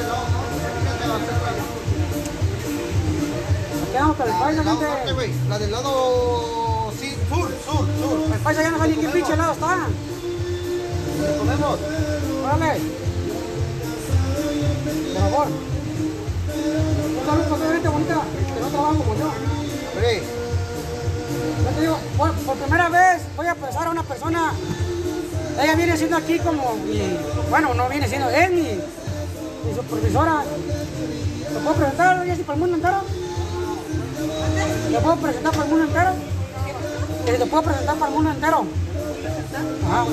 Norte. 0.00 0.34
Fíjate 0.80 1.06
la 1.06 1.18
cerra. 1.18 1.52
Aquí 3.82 3.96
andamos 3.96 4.16
con 4.16 4.26
el 4.26 4.34
paisa, 4.34 4.64
gente. 4.64 5.48
La 5.48 5.58
del 5.58 5.70
lado... 5.70 6.92
Sí, 6.98 7.16
sur, 7.28 7.48
sur, 7.64 7.86
sur. 8.00 8.34
El 8.34 8.40
paisa 8.40 8.62
ya 8.62 8.70
no 8.70 8.78
sabe 8.78 8.88
ni 8.90 8.96
qué 8.96 9.08
pinche 9.08 9.36
lado 9.36 9.52
está. 9.52 9.86
¿Le 11.20 11.32
ponemos? 11.38 11.78
Órale. 12.44 13.03
Por 15.24 15.32
favor. 15.32 15.48
Un 17.08 17.26
saludo 17.26 17.72
gente 17.72 17.88
bonita 17.88 18.22
que 18.54 18.60
no 18.60 18.68
trabaja 18.68 18.94
como 18.94 19.14
yo. 19.16 19.30
Te 21.74 21.80
digo, 21.80 21.98
por, 22.18 22.32
por 22.32 22.56
primera 22.58 22.88
vez 22.90 23.22
voy 23.34 23.46
a 23.46 23.54
presar 23.54 23.86
a 23.86 23.90
una 23.90 24.02
persona. 24.02 24.52
Ella 25.62 25.74
viene 25.76 25.96
siendo 25.96 26.18
aquí 26.18 26.38
como 26.40 26.76
mi. 26.76 27.16
Bueno, 27.48 27.72
no 27.72 27.88
viene 27.88 28.06
siendo, 28.06 28.28
es 28.28 28.50
mi, 28.50 28.62
mi 29.64 29.74
supervisora. 29.74 30.42
¿Te 30.42 31.60
puedo 31.60 31.74
presentar, 31.74 32.26
Jessy, 32.26 32.42
para 32.42 32.54
el 32.54 32.60
mundo 32.60 32.76
entero? 32.76 33.00
¿Te 34.90 34.98
puedo 34.98 35.16
presentar 35.16 35.52
para 35.52 35.64
el 35.64 35.70
mundo 35.70 35.84
entero? 35.86 36.10
Te 37.24 37.46
puedo 37.46 37.62
presentar 37.62 37.96
para 37.96 38.08
el 38.10 38.14
mundo 38.14 38.30
entero. 38.30 38.66
Ajá. 39.88 40.04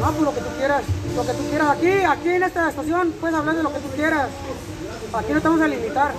No, 0.00 0.10
pues 0.10 0.22
lo 0.22 0.34
que 0.34 0.40
tú 0.40 0.48
quieras, 0.58 0.82
lo 1.14 1.26
que 1.26 1.32
tú 1.32 1.48
quieras. 1.50 1.70
Aquí, 1.70 1.90
aquí 1.90 2.28
en 2.28 2.42
esta 2.42 2.68
estación 2.68 3.12
puedes 3.20 3.36
hablar 3.36 3.56
de 3.56 3.62
lo 3.62 3.72
que 3.72 3.78
tú 3.80 3.88
quieras. 3.94 4.28
Aquí 5.12 5.32
no 5.32 5.40
te 5.40 5.48
vamos 5.48 5.62
a 5.62 5.68
limitar. 5.68 6.12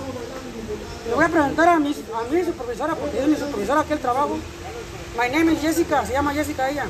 Le 1.08 1.14
voy 1.14 1.24
a 1.24 1.28
presentar 1.28 1.68
a 1.68 1.78
mi, 1.78 1.90
a 1.90 2.32
mi 2.32 2.44
supervisora, 2.44 2.94
porque 2.94 3.20
es 3.20 3.28
mi 3.28 3.36
supervisora 3.36 3.80
aquí 3.80 3.92
el 3.92 3.98
trabajo. 3.98 4.38
My 5.18 5.28
name 5.28 5.52
is 5.52 5.60
Jessica, 5.60 6.04
se 6.06 6.12
llama 6.12 6.32
Jessica 6.32 6.70
ella. 6.70 6.86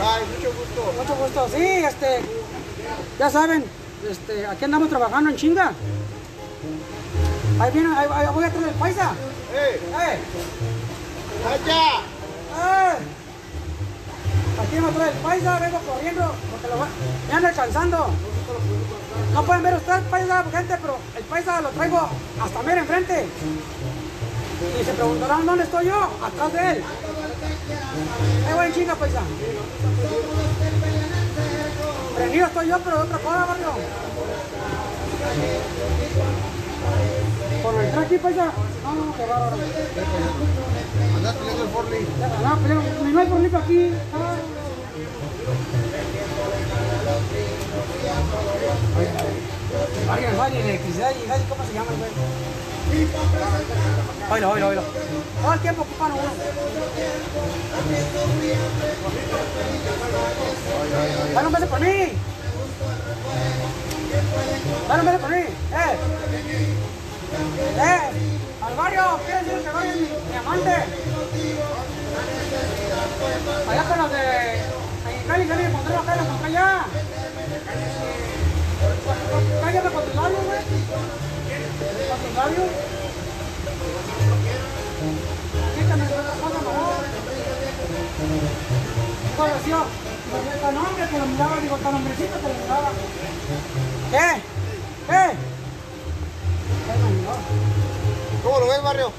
ay, 0.00 0.22
mucho 0.36 0.52
gusto. 0.56 0.92
Mucho 0.98 1.14
gusto. 1.16 1.48
Sí, 1.56 1.62
este, 1.62 2.20
ya 3.18 3.30
saben, 3.30 3.64
este, 4.08 4.46
aquí 4.46 4.64
andamos 4.64 4.88
trabajando 4.88 5.30
en 5.30 5.36
chinga. 5.36 5.72
Ahí 7.60 7.70
viene, 7.72 7.96
ahí, 7.96 8.06
ahí 8.12 8.26
voy 8.34 8.44
a 8.44 8.50
traer 8.50 8.68
el 8.68 8.74
paisa. 8.74 9.12
¡Eh! 9.54 9.80
¡Eh! 9.80 10.18
¡Allá! 11.46 12.94
¡Eh! 12.94 13.25
Aquí 14.58 14.80
me 14.80 14.92
trae 14.92 15.10
el 15.10 15.16
paisa, 15.18 15.58
vengo 15.58 15.78
corriendo, 15.80 16.34
porque 16.50 16.68
lo 16.68 16.78
va, 16.78 16.88
me 17.28 17.34
anda 17.34 17.48
alcanzando. 17.50 18.06
No 19.32 19.42
pueden 19.44 19.62
ver 19.62 19.74
ustedes 19.74 20.02
paisa, 20.04 20.44
gente, 20.50 20.78
pero 20.80 20.98
el 21.16 21.24
paisa 21.24 21.60
lo 21.60 21.68
traigo 21.70 22.08
hasta 22.40 22.62
mero 22.62 22.80
enfrente. 22.80 23.26
Y 24.80 24.84
se 24.84 24.92
preguntarán 24.92 25.44
dónde 25.44 25.64
estoy 25.64 25.86
yo, 25.86 26.10
atrás 26.24 26.52
de 26.52 26.70
él. 26.72 26.84
Ahí 28.48 28.54
voy 28.54 28.66
en 28.66 28.74
chinga, 28.74 28.94
paisa. 28.94 29.20
Prendido 32.16 32.46
estoy 32.46 32.68
yo, 32.68 32.78
pero 32.78 32.96
de 32.96 33.02
otra 33.02 33.18
cosa, 33.18 33.44
barrio. 33.44 33.72
Por 37.66 37.82
entrar 37.82 38.04
aquí, 38.04 38.16
paisa. 38.18 38.52
No, 38.84 38.94
no, 38.94 39.16
qué 39.16 39.26
bárbaro. 39.26 39.56
Andás 41.16 41.34
peleando 41.34 41.64
el 41.64 41.68
Forli. 41.70 42.06
No, 42.44 42.58
pero 42.62 42.82
no 43.10 43.20
hay 43.20 43.26
problema 43.26 43.58
aquí. 43.58 43.90
Ah. 44.14 44.36
Alguien 50.12 50.38
va 50.38 50.48
de 50.48 50.60
electricidad 50.60 51.10
y 51.10 51.26
¿sabes 51.26 51.42
cómo 51.48 51.64
se 51.66 51.72
llama 51.72 51.90
el 51.90 51.98
güey? 51.98 52.10
Oílo, 54.30 54.50
oílo, 54.52 54.68
oílo. 54.68 54.82
Todo 55.42 55.52
el 55.52 55.60
tiempo 55.60 55.82
ocupan 55.82 56.12
uno. 56.12 56.22
Dale 61.34 61.46
un 61.48 61.52
beso 61.52 61.66
por 61.66 61.80
mí. 61.80 62.12
Dale 64.88 65.00
un 65.00 65.06
beso 65.06 65.18
por 65.18 65.30
mí. 65.30 65.36
Eh. 65.36 65.96
Eh. 67.32 68.00
Al 68.62 68.74
barrio, 68.74 69.20
quiero 69.24 69.38
decir 69.44 69.58
que 69.62 69.68
es 69.68 69.96
mi, 69.96 70.08
mi 70.30 70.36
amante. 70.36 70.74
Allá 73.68 73.84
con 73.84 73.98
los 73.98 74.10
de 74.10 74.62
Mexicali, 75.04 75.46
ya 75.46 75.54
me 75.56 75.64
encontré 75.66 75.96
acá, 75.96 76.16
lo 76.16 76.22
encontré 76.22 76.46
allá. 76.46 76.86
Cállate 79.62 79.90
con 79.90 80.04
tus 80.04 80.14
labios, 80.14 80.44
güey. 80.46 80.60
Con 82.08 82.18
tus 82.18 82.34
labios. 82.34 82.70
Quítame 85.76 86.04
otra 86.04 86.34
cosa, 86.42 86.58
mejor. 86.58 87.04
¿Cómo 89.36 89.54
decía? 89.54 89.80
Tan 90.62 90.76
hombre 90.76 91.08
que 91.08 91.18
lo 91.18 91.26
miraba, 91.26 91.56
digo, 91.60 91.76
tan 91.76 91.94
hombrecito 91.94 92.40
que 92.40 92.48
lo 92.48 92.54
miraba. 92.54 92.90
¿Qué? 94.10 94.42
¿Qué? 95.06 95.55
¿Cómo 98.42 98.60
lo 98.60 98.68
ves, 98.68 98.82
barrio? 98.82 99.12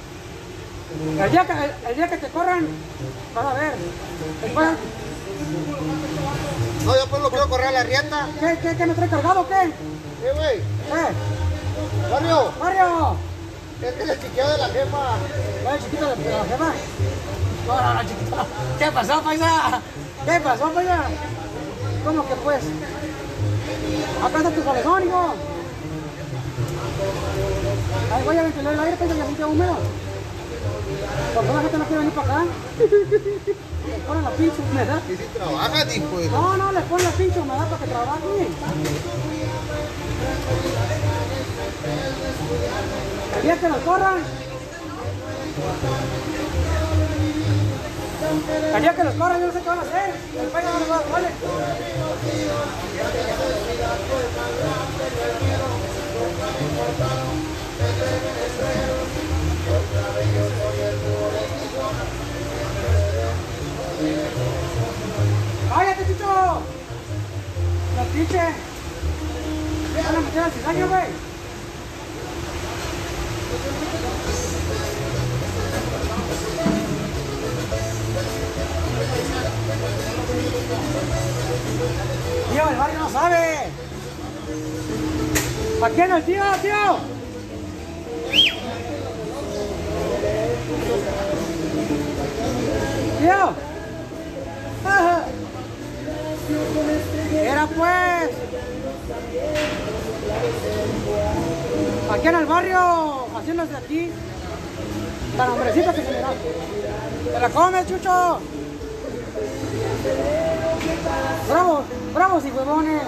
El 1.20 1.32
día, 1.32 1.46
que, 1.46 1.90
el, 1.90 1.96
día 1.96 2.10
que 2.10 2.18
te 2.18 2.28
corran, 2.30 2.66
vas 3.36 3.46
a 3.46 3.54
ver. 3.54 3.74
Después, 4.42 4.68
No, 6.86 6.96
yo 6.96 7.08
pues 7.08 7.22
lo 7.22 7.30
quiero 7.30 7.50
correr 7.50 7.68
a 7.68 7.72
la 7.72 7.84
rienda. 7.84 8.28
¿qué, 8.40 8.58
qué, 8.62 8.78
qué 8.78 8.86
me 8.86 8.94
trae 8.94 9.10
cargado 9.10 9.42
o 9.42 9.48
qué? 9.48 9.64
¿Eh, 9.66 10.32
güey? 10.34 10.58
¿Eh? 10.58 11.12
Barrio, 12.10 12.52
¡Mario! 12.60 13.18
este 13.82 14.04
es 14.04 14.10
el 14.10 14.22
chiqueo 14.22 14.48
de 14.50 14.58
la 14.58 14.68
jefa. 14.70 14.98
¿Vale, 15.66 15.80
chiquito 15.84 16.06
de 16.08 16.30
la 16.32 16.44
jefa? 16.46 16.74
No, 17.68 17.82
no, 17.82 17.94
no, 17.94 18.02
chiquito. 18.02 18.38
¿Qué 18.80 18.92
pasó, 18.92 19.22
paisa? 19.22 19.82
¿Qué 20.26 20.40
pasó, 20.40 20.72
paisa? 20.72 21.04
¿Cómo 22.06 22.28
que 22.28 22.36
pues? 22.36 22.64
Acá 24.24 24.38
está 24.38 24.52
tu 24.52 24.64
cabezón, 24.64 25.04
hijo. 25.08 25.34
Ay, 28.14 28.24
voy 28.24 28.38
a 28.38 28.44
ventilar 28.44 28.74
el 28.74 28.80
aire, 28.80 28.98
paisa, 28.98 29.16
ya 29.16 29.26
siente 29.26 29.46
húmedo. 29.46 29.78
¿Por 31.34 31.46
qué 31.46 31.54
la 31.54 31.62
gente 31.62 31.78
no 31.78 31.86
quiere 31.86 32.00
venir 32.00 32.14
para 32.14 32.34
acá? 32.34 32.46
Le 33.88 33.98
ponen 34.06 34.24
la 34.24 34.32
pinche 34.32 34.62
humedad. 34.72 35.02
Y 35.08 35.16
si 35.16 35.24
trabajan, 35.34 35.92
hijo 35.92 36.20
de... 36.20 36.30
No, 36.30 36.58
no, 36.58 36.72
le 36.74 36.82
ponen 36.82 37.06
la 37.06 37.12
pinche 37.12 37.40
humedad 37.40 37.68
para 37.70 37.84
que 37.84 37.90
trabaje. 37.90 38.48
El 43.38 43.42
día 43.44 43.58
que 43.60 43.70
los 43.70 43.78
corran. 43.78 44.18
El 48.76 48.82
día 48.82 48.96
que 48.96 49.04
los 49.04 49.14
corran, 49.16 49.40
yo 49.40 49.48
no 49.48 49.54
sé 49.54 49.62
qué 49.62 49.70
van 49.70 49.80
a 49.80 49.82
hacer. 49.82 50.16
El 50.38 50.48
país 50.48 50.68
no 50.74 50.80
les 50.80 50.90
va 50.90 50.96
a 50.96 51.00
dar 51.00 51.10
goles. 51.10 51.32
¡Cállate, 65.70 66.06
Chicho! 66.08 66.62
¡Los 67.98 68.08
pinches! 68.14 68.56
¡Van 70.06 70.16
a 70.16 70.20
meter 70.22 70.42
al 70.42 70.52
cizaño, 70.52 70.88
güey! 70.88 71.06
Tío, 82.52 82.70
el 82.70 82.76
barrio 82.76 83.00
no 83.00 83.10
sabe. 83.10 83.58
¿A 85.84 85.90
quién 85.90 86.12
el 86.12 86.24
tío, 86.24 86.44
tío? 86.62 87.17
Ajá. 94.86 95.26
Era 97.34 97.68
pues. 97.68 98.30
Aquí 102.12 102.28
en 102.28 102.36
el 102.36 102.46
barrio, 102.46 103.28
haciéndose 103.36 103.76
aquí. 103.76 104.12
Tan 105.36 105.50
hombrecito 105.50 105.94
que 105.94 106.02
se 106.02 106.12
le 106.12 106.20
da. 106.20 106.34
¿Te 107.34 107.40
la 107.40 107.50
comes, 107.50 107.88
Chucho? 107.88 108.40
Bravos, 111.50 111.84
bravos 112.14 112.46
y 112.46 112.52
huevones. 112.52 113.02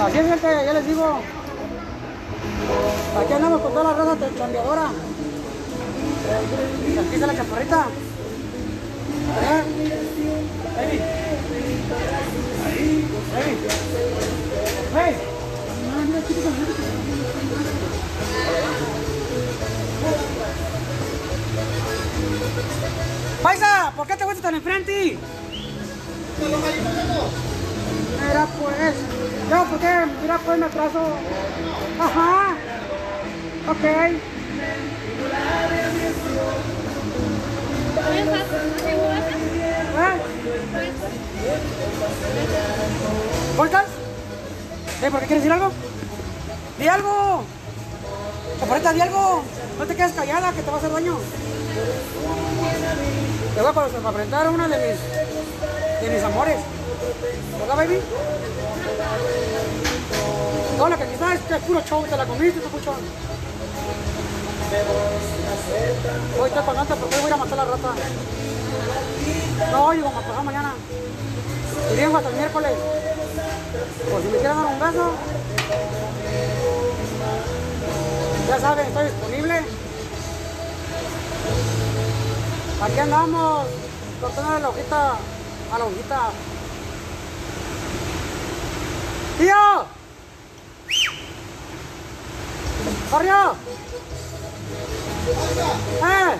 Así 0.00 0.18
es, 0.18 0.26
gente, 0.28 0.64
ya 0.66 0.72
les 0.72 0.86
digo. 0.86 1.20
Aquí 3.18 3.32
andamos 3.32 3.60
con 3.62 3.72
toda 3.72 3.84
la 3.84 3.92
raza 3.94 4.16
chambeadora. 4.36 4.90
Aquí 7.00 7.14
está 7.14 7.26
la 7.26 7.36
chaparrita. 7.36 7.86
Baby. 10.76 10.98
Baby. 13.32 13.54
Hey. 14.94 15.34
¿Por 23.96 24.06
qué 24.06 24.16
te 24.16 24.24
fuiste 24.24 24.42
tan 24.42 24.54
enfrente? 24.54 25.18
Mira 28.20 28.46
pues, 28.60 28.94
yo 29.50 29.64
porque, 29.70 29.92
mira 30.22 30.38
pues 30.38 30.58
me 30.58 30.66
atraso. 30.66 31.00
Ajá. 32.00 32.54
Ok. 33.68 33.84
¿Eh? 33.84 34.20
¿Eh, 45.04 45.10
¿Por 45.10 45.20
qué 45.20 45.26
quieres 45.26 45.44
decir 45.44 45.52
algo? 45.52 45.70
¡Di 46.78 46.88
algo! 46.88 47.44
Chaparrita, 48.58 48.92
di 48.94 49.00
algo. 49.02 49.44
No 49.78 49.86
te 49.86 49.94
quedes 49.94 50.12
callada, 50.12 50.52
que 50.52 50.62
te 50.62 50.70
va 50.70 50.76
a 50.76 50.78
hacer 50.78 50.92
daño. 50.92 51.18
Te 53.54 53.60
voy 53.60 53.70
a 53.70 54.10
presentar 54.12 54.46
a 54.46 54.50
una 54.50 54.66
de 54.66 54.76
mis, 54.76 55.00
de 56.02 56.10
mis 56.12 56.24
amores. 56.24 56.56
¿Verdad, 57.60 57.76
baby? 57.76 58.00
Todo 60.76 60.88
lo 60.88 60.98
que 60.98 61.06
quizás 61.06 61.34
es 61.34 61.40
que 61.42 61.54
es 61.54 61.62
puro 61.62 61.80
show, 61.82 62.04
te 62.04 62.16
la 62.16 62.26
comiste, 62.26 62.60
tu 62.60 62.68
puchón. 62.68 62.96
Hoy 66.40 66.48
estoy 66.48 66.62
pagando 66.64 66.96
porque 66.96 67.14
hoy 67.14 67.22
voy 67.22 67.24
a 67.24 67.28
ir 67.28 67.32
a 67.32 67.36
matar 67.36 67.56
la 67.58 67.64
rata. 67.64 67.94
No, 69.70 69.90
digo, 69.92 70.10
me 70.10 70.14
pasado 70.16 70.42
mañana. 70.42 70.74
Y 71.92 71.96
vengo 71.96 72.16
hasta 72.16 72.30
el 72.30 72.36
miércoles. 72.36 72.72
Por 74.10 74.20
si 74.20 74.28
me 74.28 74.38
quieren 74.38 74.56
dar 74.56 74.66
un 74.66 74.80
beso. 74.80 75.10
Ya 78.48 78.58
saben, 78.58 78.86
estoy 78.86 79.04
disponible. 79.04 79.62
Aquí 82.82 82.98
andamos, 82.98 83.66
cortando 84.20 84.58
la 84.58 84.68
hojita 84.68 85.12
a 85.72 85.78
la 85.78 85.84
hojita. 85.84 86.30
¡Tío! 89.38 89.86
¡Corrió! 93.10 93.56
¡Eh! 96.02 96.38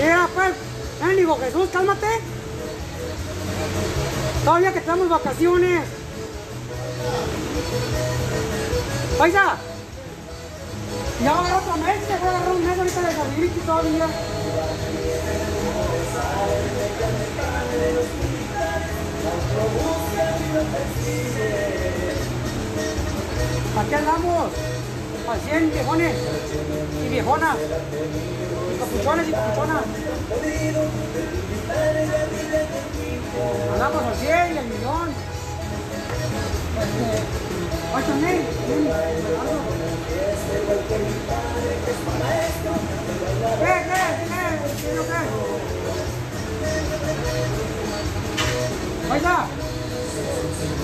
Mira, 0.00 0.28
pues, 0.34 0.52
mendigo 1.00 1.38
Jesús, 1.38 1.68
cálmate. 1.72 2.06
Todavía 4.44 4.72
que 4.72 4.80
tenemos 4.80 5.08
vacaciones. 5.08 5.84
Paisa. 9.18 9.56
Ya 11.22 11.32
va 11.32 11.38
a 11.38 11.40
agarrar 11.40 11.62
otro 11.62 11.76
mes, 11.78 12.10
a 12.10 12.14
agarrar 12.14 12.54
un 12.54 12.66
mes 12.66 12.78
ahorita 12.78 13.00
de 13.00 13.06
San 13.06 13.66
todavía. 13.66 14.06
Aquí 23.78 23.94
andamos, 23.94 24.50
al 25.28 25.40
100 25.40 25.72
viejones 25.72 26.14
y 27.04 27.08
viejonas, 27.08 27.56
y 27.56 28.78
capuchones 28.78 29.28
y 29.28 29.32
capuchonas. 29.32 29.82
Andamos 33.72 34.02
al 34.02 34.16
100 34.16 34.54
y 34.54 34.58
al 34.58 34.66
millón. 34.66 35.08
Oiga, 37.96 38.12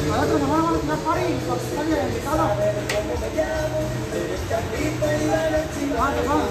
a 0.08 0.38
nos 0.38 0.48
vamos 0.48 0.72
a 0.72 0.74
está 1.56 1.82
bien. 1.82 2.08
Para... 2.24 2.56
Sin 5.74 5.92
algún... 5.92 6.42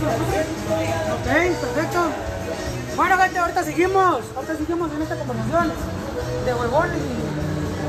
Ok, 0.00 1.26
perfecto. 1.26 2.00
Bueno, 2.96 3.18
gente, 3.18 3.38
ahorita 3.38 3.64
seguimos. 3.64 4.20
Ahorita 4.34 4.56
seguimos 4.56 4.90
en 4.92 5.02
esta 5.02 5.16
conversación 5.16 5.72
de 6.46 6.54
huevones 6.54 6.96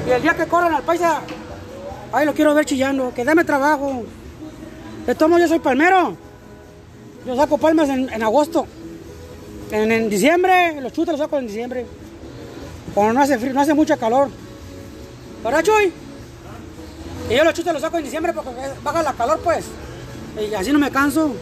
y, 0.08 0.12
el 0.12 0.22
día 0.22 0.34
que 0.34 0.46
corran 0.46 0.74
al 0.74 0.84
paisa, 0.84 1.22
ahí 2.12 2.26
lo 2.26 2.34
quiero 2.34 2.54
ver 2.54 2.66
chillando, 2.66 3.14
que 3.14 3.24
dame 3.24 3.46
trabajo. 3.46 4.04
De 5.08 5.16
modos, 5.16 5.40
yo 5.40 5.48
soy 5.48 5.60
palmero. 5.60 6.18
Yo 7.26 7.36
saco 7.36 7.58
palmas 7.58 7.88
en, 7.88 8.24
agosto. 8.24 8.68
En, 9.72 9.92
en 9.92 10.10
diciembre, 10.10 10.82
los 10.82 10.92
chutes 10.92 11.14
los 11.14 11.20
saco 11.20 11.38
en 11.38 11.48
diciembre. 11.48 11.86
Cuando 12.94 13.14
no 13.14 13.22
hace 13.22 13.40
frío, 13.40 13.54
no 13.54 13.62
hace 13.62 13.74
mucho 13.74 13.98
calor. 13.98 14.30
¿Verdad, 15.44 15.64
Chuy? 15.64 15.94
Y 17.30 17.36
yo 17.36 17.44
los 17.46 17.54
chutes 17.54 17.72
los 17.72 17.82
saco 17.82 17.98
en 17.98 18.04
diciembre 18.04 18.34
porque 18.34 18.50
baja 18.84 19.02
la 19.02 19.14
calor, 19.14 19.40
pues. 19.42 19.66
Y 20.38 20.54
así 20.54 20.74
no 20.74 20.80
me 20.80 20.92
canso. 20.92 21.34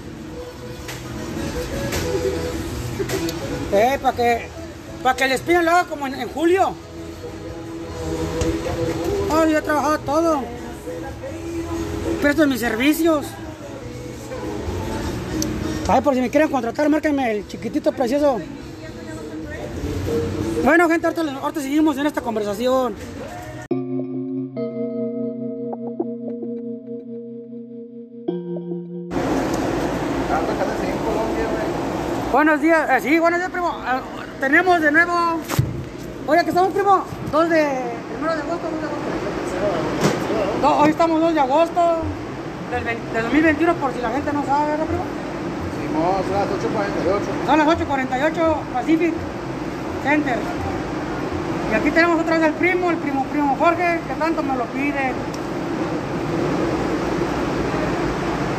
Eh, 3.72 4.00
para 4.02 4.16
que, 4.16 4.48
para 5.04 5.16
que 5.16 5.24
el 5.26 5.32
espino 5.34 5.62
lo 5.62 5.88
como 5.88 6.08
en, 6.08 6.16
en 6.16 6.30
julio. 6.30 6.74
Oh, 9.32 9.46
yo 9.46 9.58
he 9.58 9.62
trabajado 9.62 10.00
todo. 10.00 10.42
Presto 12.22 12.48
mis 12.48 12.60
servicios. 12.60 13.26
Ay, 15.88 16.02
por 16.02 16.14
si 16.14 16.22
me 16.22 16.30
quieren 16.30 16.50
contratar, 16.50 16.90
márquenme 16.90 17.32
el 17.32 17.48
chiquitito 17.48 17.92
precioso. 17.92 18.40
Bueno, 20.64 20.90
gente, 20.90 21.08
ahorita, 21.08 21.40
ahorita 21.42 21.62
seguimos 21.62 21.98
en 21.98 22.06
esta 22.06 22.22
conversación. 22.22 22.96
Buenos 32.32 32.62
días, 32.62 32.90
eh, 32.90 33.00
sí, 33.02 33.20
buenos 33.20 33.40
días, 33.40 33.52
primo. 33.52 33.72
Ah, 33.86 34.02
tenemos 34.40 34.80
de 34.82 34.92
nuevo. 34.92 35.14
Oye, 36.28 36.44
que 36.44 36.50
estamos, 36.50 36.72
primo. 36.74 37.04
2 37.32 37.50
de. 37.50 37.68
Primero 38.14 38.36
de 38.36 38.42
agosto, 38.42 38.68
2 38.70 38.82
de 38.82 38.88
agosto. 38.88 40.62
No, 40.62 40.78
hoy 40.80 40.90
estamos 40.92 41.22
2 41.22 41.34
de 41.34 41.40
agosto 41.40 41.82
del, 42.72 42.84
vein- 42.84 43.14
del 43.14 43.24
2021, 43.24 43.74
por 43.76 43.94
si 43.94 44.02
la 44.02 44.10
gente 44.12 44.32
no 44.32 44.46
sabe, 44.46 44.72
¿verdad, 44.72 44.86
primo? 44.86 45.04
No, 45.94 46.22
son 46.24 46.34
las 46.34 46.48
8.48. 46.48 47.46
Son 47.48 47.58
las 47.58 47.68
8.48 47.68 48.56
Pacific 48.74 49.14
Center. 50.04 50.38
Y 51.72 51.76
aquí 51.76 51.92
tenemos 51.92 52.20
otra 52.22 52.38
vez 52.38 52.46
al 52.48 52.54
primo, 52.54 52.92
el 52.92 52.98
primo 52.98 53.24
primo 53.26 53.56
Jorge, 53.60 54.00
que 54.08 54.14
tanto 54.16 54.44
me 54.44 54.56
lo 54.56 54.66
pide. 54.66 55.14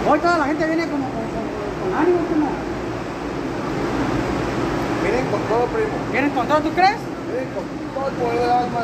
Hoy 0.08 0.18
toda 0.18 0.38
la 0.38 0.44
gente 0.46 0.66
viene 0.66 0.86
como 0.88 1.04
con, 1.04 1.22
con- 1.22 1.90
con 1.92 1.98
ánimo, 2.00 2.18
primo. 2.26 2.48
Miren 5.10 5.26
con 5.26 5.42
todo, 5.50 5.66
primo. 5.74 5.90
Vienen 6.12 6.30
con 6.30 6.46
todo, 6.46 6.60
¿tú 6.60 6.70
crees? 6.70 6.98
Miren 7.26 7.48
con 7.50 7.64
todo 7.66 8.06
el 8.06 8.14
poder 8.14 8.38
del 8.40 8.50
alma. 8.50 8.80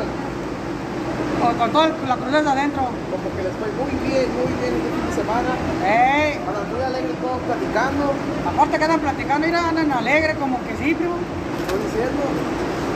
O 1.39 1.47
con 1.55 1.71
toda 1.71 1.87
la 1.87 2.15
crudeza 2.17 2.51
adentro. 2.51 2.83
Como 2.83 3.27
que 3.31 3.41
les 3.47 3.53
fue 3.55 3.69
muy 3.79 3.93
bien, 4.03 4.27
muy 4.35 4.51
bien 4.59 4.73
este 4.75 4.89
fin 4.91 5.05
de 5.07 5.13
semana. 5.15 5.51
¡Ey! 5.87 6.35
Andan 6.43 6.67
muy 6.67 6.81
alegres 6.83 7.15
todos 7.23 7.39
platicando. 7.47 8.03
Aparte 8.43 8.77
que 8.77 8.83
andan 8.83 8.99
platicando, 8.99 9.47
mira, 9.47 9.69
andan 9.69 9.91
alegres, 9.91 10.35
como 10.35 10.59
que 10.67 10.73
sí, 10.75 10.95
primo. 10.99 11.15
Estoy 11.15 11.79
diciendo, 11.87 12.23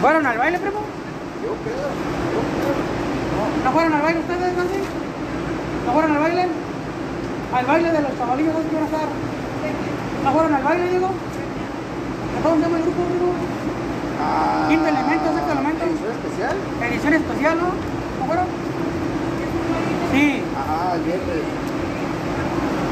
¿Fueron 0.01 0.25
al 0.25 0.37
baile, 0.37 0.59
primo? 0.59 0.81
yo 1.39 1.55
creo, 1.63 1.87
yo 2.35 2.41
creo. 2.51 3.63
¿No 3.63 3.71
fueron 3.71 3.93
al 3.93 4.01
baile 4.01 4.19
ustedes, 4.19 4.57
Nancy? 4.59 4.81
¿No 5.85 5.93
fueron 5.93 6.11
al 6.11 6.19
baile? 6.19 6.47
¿Al 7.55 7.65
baile 7.65 7.91
de 7.91 8.01
los 8.01 8.17
chavalillos 8.17 8.55
a 8.55 8.59
estar? 8.59 9.07
¿No 10.23 10.31
fueron 10.33 10.53
al 10.53 10.63
baile, 10.63 10.89
digo? 10.89 11.09
¿A 12.37 12.47
dónde 12.49 12.65
se 12.65 12.69
llama 12.71 12.77
el 12.77 12.83
grupo, 12.83 13.01
digo? 13.13 13.33
Ah, 14.23 14.65
Quinto 14.69 14.87
elemento, 14.87 15.25
sexto 15.33 15.51
elemento. 15.51 15.85
¿Edición 15.85 16.11
especial? 16.11 16.55
Edición 16.89 17.13
especial, 17.13 17.57
¿no? 17.59 17.67
¿No 17.67 18.25
fueron? 18.27 18.45
Sí, 20.13 20.43
Ajá, 20.59 20.95
el 20.95 21.01
viernes. 21.03 21.43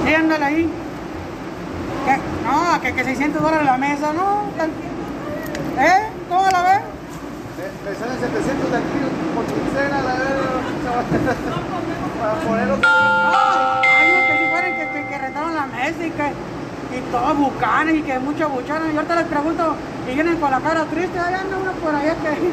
sí, 0.06 0.14
ándale 0.14 0.46
ahí. 0.46 0.70
¿Qué? 2.06 2.16
No, 2.48 2.82
que, 2.82 2.94
que 2.94 3.04
600 3.04 3.42
dólares 3.42 3.66
la 3.66 3.78
mesa, 3.78 4.14
¿no? 4.14 4.44
¿Eh? 5.82 6.02
¿Cómo 6.30 6.46
la 6.50 6.62
ves? 6.64 6.82
Me, 7.60 7.90
me 7.92 7.96
salen 7.98 8.20
700 8.20 8.72
de 8.72 8.78
aquí 8.78 9.00
por 9.36 9.46
quincena, 9.46 10.02
la 10.02 10.14
verdad. 10.14 10.40
Para 12.20 12.34
ponerlo. 12.42 12.78
Ah, 12.86 13.82
hay 13.84 14.12
unos 14.12 14.24
que 14.28 14.38
si 14.38 14.50
fueran 14.52 14.72
que, 14.76 14.88
que, 14.94 15.08
que 15.10 15.18
rentaron 15.18 15.56
la 15.56 15.66
mesa 15.68 16.06
y 16.06 16.12
que 16.12 16.34
y 16.92 17.12
todos 17.12 17.38
bucanes 17.38 17.96
y 17.96 18.02
que 18.02 18.20
muchos 18.20 18.52
buchanos. 18.52 18.90
Y 18.92 18.96
ahorita 18.96 19.16
les 19.16 19.28
pregunto 19.28 19.76
y 20.10 20.14
vienen 20.14 20.38
con 20.38 20.52
la 20.52 20.60
cara 20.60 20.86
triste, 20.86 21.20
ahí 21.20 21.34
anda 21.34 21.58
uno 21.58 21.72
por 21.74 21.94
allá 21.96 22.16
que. 22.16 22.52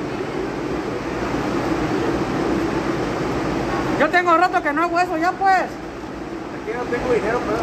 Yo 4.01 4.11
tengo 4.11 4.37
rato 4.37 4.62
que 4.62 4.72
no 4.72 4.82
hago 4.82 5.01
eso 5.01 5.16
ya 5.16 5.32
pues. 5.32 5.62
Aquí 5.62 6.72
no 6.76 6.82
tengo 6.84 7.12
dinero, 7.12 7.41
pero. 7.47 7.59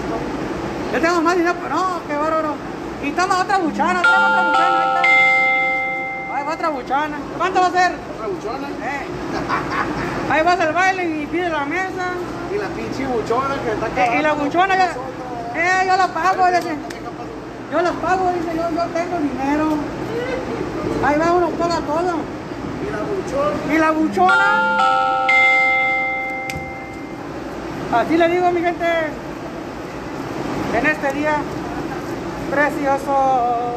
Yo 0.93 1.01
tengo 1.01 1.21
más 1.21 1.35
dinero, 1.35 1.55
pero 1.61 1.75
no, 1.75 1.99
qué 2.07 2.15
bárbaro. 2.15 2.55
Y 3.03 3.11
toma 3.11 3.41
otra 3.41 3.57
buchana, 3.57 4.01
toma 4.01 4.29
otra 4.29 4.47
buchana, 4.47 4.79
ahí 4.79 4.87
está. 4.87 6.35
Ahí 6.35 6.45
va 6.45 6.53
otra 6.53 6.69
buchana. 6.69 7.17
¿Cuánto 7.37 7.61
va 7.61 7.67
a 7.67 7.71
ser? 7.71 7.91
Otra 8.15 8.27
buchona. 8.27 8.67
Eh. 8.67 9.07
Ahí 10.31 10.43
vas 10.43 10.59
al 10.59 10.73
baile 10.73 11.05
y 11.05 11.25
pides 11.27 11.51
la 11.51 11.65
mesa. 11.65 12.13
Y 12.53 12.57
la 12.57 12.67
pinche 12.67 13.05
buchona 13.05 13.55
que 13.63 13.71
está 13.71 14.05
Eh, 14.05 14.19
y 14.19 14.21
la 14.21 14.33
buchona 14.33 14.75
ya. 14.75 14.95
Eh, 15.63 15.87
yo 15.87 15.95
la 15.97 16.07
pago, 16.07 16.45
dice. 16.47 16.75
Yo 17.71 17.81
las 17.81 17.93
pago, 17.93 18.31
dice 18.33 18.55
yo, 18.55 18.69
yo 18.69 18.83
tengo 18.93 19.17
dinero. 19.17 19.77
Ahí 21.05 21.17
va 21.17 21.31
uno, 21.31 21.49
paga 21.51 21.79
todo. 21.79 22.17
Y 22.83 22.89
la 22.91 22.99
buchona. 23.09 23.73
Y 23.73 23.77
la 23.77 23.91
buchona. 23.91 24.77
Así 27.93 28.17
le 28.17 28.27
digo, 28.27 28.51
mi 28.51 28.61
gente. 28.61 28.85
En 30.77 30.85
este 30.85 31.13
día 31.13 31.37
precioso. 32.51 33.75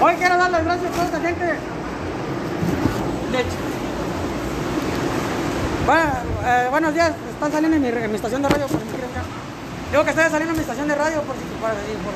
Hoy 0.00 0.14
quiero 0.16 0.36
dar 0.36 0.50
las 0.50 0.64
gracias 0.64 0.90
a 0.90 0.92
toda 0.92 1.04
esta 1.06 1.20
gente. 1.20 1.44
De. 1.44 1.54
Bueno, 5.86 6.02
eh, 6.44 6.66
buenos 6.70 6.92
días, 6.94 7.12
están 7.32 7.52
saliendo 7.52 7.76
en 7.76 7.82
mi, 7.82 7.88
en 7.88 8.10
mi 8.10 8.16
estación 8.16 8.42
de 8.42 8.48
radio 8.48 8.66
me. 9.94 10.00
Digo 10.00 10.04
que 10.04 10.10
estoy 10.10 10.24
saliendo 10.30 10.50
en 10.52 10.56
mi 10.56 10.62
estación 10.62 10.88
de 10.88 10.94
radio 10.94 11.22
por 11.22 11.36
si 11.36 11.42
por, 11.60 11.70
por- 11.70 12.14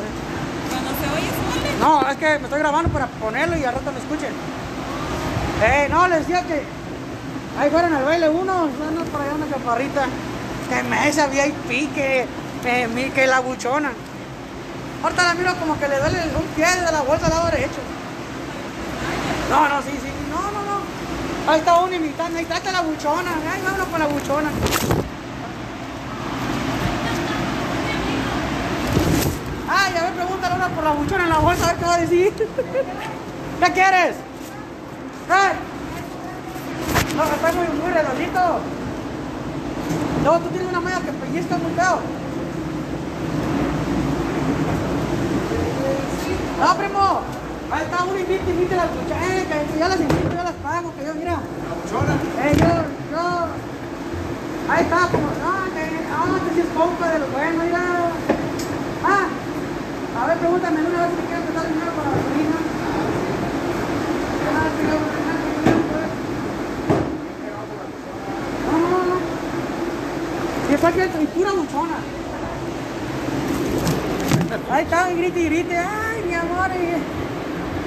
Cuando 0.70 0.90
se 0.90 1.06
oye, 1.14 1.30
suele. 1.30 1.78
no, 1.80 2.08
es 2.08 2.16
que 2.16 2.38
me 2.38 2.44
estoy 2.44 2.58
grabando 2.58 2.90
para 2.90 3.06
ponerlo 3.06 3.56
y 3.56 3.64
al 3.64 3.74
rato 3.74 3.92
lo 3.92 3.98
escuchen. 3.98 4.32
Eh, 5.62 5.86
no, 5.90 6.08
les 6.08 6.20
decía 6.20 6.42
que 6.42 6.62
ahí 7.58 7.70
fueron 7.70 7.92
al 7.94 8.04
baile 8.04 8.28
uno, 8.28 8.66
no 8.66 9.04
por 9.04 9.20
allá 9.22 9.34
una 9.34 9.48
chaparrita, 9.48 10.06
que 10.68 10.82
mesa 10.84 11.26
VIP, 11.28 11.94
que, 11.94 12.26
mi- 12.94 13.10
que 13.10 13.26
la 13.26 13.40
buchona. 13.40 13.92
Ahorita 15.02 15.22
la 15.22 15.34
miro 15.34 15.54
como 15.60 15.78
que 15.78 15.86
le 15.88 15.98
duele 15.98 16.18
un 16.36 16.46
pie 16.56 16.66
de 16.66 16.90
la 16.92 17.02
bolsa 17.02 17.26
al 17.26 17.30
lado 17.30 17.46
derecho. 17.50 17.78
No, 19.50 19.68
no, 19.68 19.80
sí, 19.82 19.92
sí, 20.02 20.10
no, 20.30 20.42
no, 20.50 20.62
no. 20.66 21.52
Ahí 21.52 21.60
está 21.60 21.78
uno 21.78 21.94
imitando, 21.94 22.38
ahí 22.38 22.44
trata 22.44 22.72
la 22.72 22.80
buchona, 22.82 23.30
ahí 23.52 23.62
vámonos 23.64 23.86
con 23.88 23.98
la 24.00 24.06
buchona. 24.08 24.50
Ay, 29.70 29.96
a 29.96 30.02
ver, 30.02 30.12
pregúntale 30.14 30.54
una 30.54 30.68
por 30.68 30.84
la 30.84 30.90
buchona 30.90 31.24
en 31.24 31.30
la 31.30 31.38
bolsa, 31.38 31.64
a 31.64 31.66
ver 31.72 31.76
qué 31.76 31.84
va 31.84 31.94
a 31.94 32.00
decir. 32.00 32.32
¿Qué 33.60 33.72
quieres? 33.72 34.16
¿Eh? 35.28 35.52
No, 37.16 37.24
está 37.24 37.52
muy, 37.52 37.66
muy 37.82 37.92
redondito. 37.92 38.40
Luego 40.22 40.38
tú 40.38 40.48
tienes 40.48 40.68
una 40.68 40.80
malla 40.80 41.00
que 41.00 41.12
pellizca 41.12 41.58
muy 41.58 41.72
feo. 41.72 42.00
No, 46.60 46.74
primo. 46.76 47.20
Ahí 47.70 47.82
está 47.82 48.04
uno 48.04 48.18
invite, 48.18 48.50
invite 48.50 48.76
las 48.76 48.88
buchonas. 48.88 49.22
Eh, 49.28 49.46
que, 49.48 49.72
que 49.72 49.78
yo 49.78 49.88
las 49.88 50.00
invito, 50.00 50.28
yo 50.30 50.42
las 50.42 50.52
pago, 50.64 50.94
que 50.96 51.04
yo, 51.06 51.14
mira. 51.14 51.32
La 51.32 51.74
buchona. 51.76 52.14
Eh, 52.42 52.56
yo, 52.56 52.66
yo. 53.12 53.46
Ahí 54.70 54.82
está, 54.82 55.08
como, 55.08 55.26
no, 55.26 55.64
que, 55.74 55.84
ah, 56.12 56.38
que 56.48 56.54
si 56.54 56.60
es 56.60 56.66
compa 56.76 57.08
de 57.08 57.18
los 57.18 57.32
buenos, 57.32 57.64
mira. 57.64 57.80
Ah, 59.04 59.26
a 60.18 60.26
ver, 60.26 60.38
pregúntame 60.38 60.80
una 60.80 61.02
vez 61.02 61.10
si 61.14 61.26
quieres 61.26 61.44
prestar 61.44 61.68
dinero 61.68 61.92
para 61.92 62.10
la 62.10 62.16
gasolina. 62.16 62.58
No, 68.66 68.72
no, 68.78 68.88
no, 68.88 69.00
no. 69.04 69.18
Y 70.70 70.74
está 70.74 70.88
aquí 70.88 71.00
y 71.22 71.26
pura 71.26 71.52
buchona. 71.52 71.98
Ahí 74.70 74.82
está, 74.84 75.12
y 75.12 75.16
grite 75.16 75.40
y 75.40 75.44
grite, 75.44 75.76
ay, 75.76 76.24
mi 76.26 76.34
amor. 76.34 76.70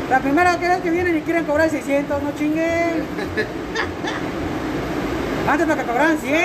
La 0.09 0.19
primera 0.19 0.55
vez 0.57 0.81
que 0.81 0.89
vienen 0.89 1.17
y 1.17 1.21
quieren 1.21 1.45
cobrar 1.45 1.69
600, 1.69 2.23
no 2.23 2.31
chinguen. 2.35 3.05
Antes 5.49 5.67
para 5.67 5.81
que 5.81 5.87
cobraran 5.87 6.17
100. 6.17 6.41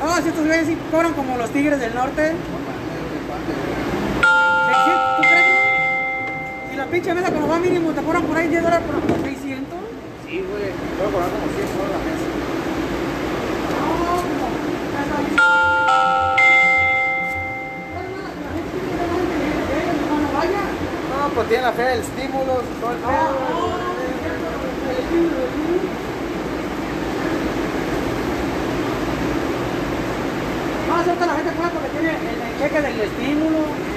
No, 0.00 0.16
si 0.22 0.28
estos 0.28 0.46
güeyes 0.46 0.66
sí 0.66 0.76
cobran 0.90 1.14
como 1.14 1.36
los 1.36 1.50
tigres 1.50 1.80
del 1.80 1.94
norte. 1.94 2.34
600, 4.84 5.16
¿tú 5.16 5.22
crees? 5.22 5.46
no? 5.48 6.72
Y 6.72 6.76
la 6.76 6.86
pinche 6.86 7.14
mesa 7.14 7.30
cuando 7.30 7.48
va 7.48 7.58
mínimo 7.58 7.90
te 7.92 8.02
cobran 8.02 8.22
por 8.22 8.36
ahí 8.36 8.48
10 8.48 8.62
dólares 8.62 8.86
por 8.86 9.00
por 9.00 9.24
600. 9.24 9.78
Sí, 10.26 10.44
güey. 10.48 10.72
Puedo 10.98 11.10
cobrar 11.12 11.30
como 11.30 11.46
100 11.54 11.68
soles 11.68 11.90
la 11.90 11.98
mesa. 11.98 12.28
No, 21.10 21.34
pues 21.34 21.48
tiene 21.48 21.62
la 21.64 21.72
fe 21.72 21.82
del 21.82 22.00
estímulo, 22.00 22.62
todo 22.80 22.92
el 22.92 22.98
pedo. 22.98 24.28
No, 30.88 30.94
acepta 30.96 31.26
la 31.26 31.34
gente 31.34 31.50
fuera 31.52 31.70
porque 31.70 31.88
tiene 31.90 32.10
el 32.10 32.58
cheque 32.58 32.80
del 32.80 33.00
estímulo. 33.00 33.87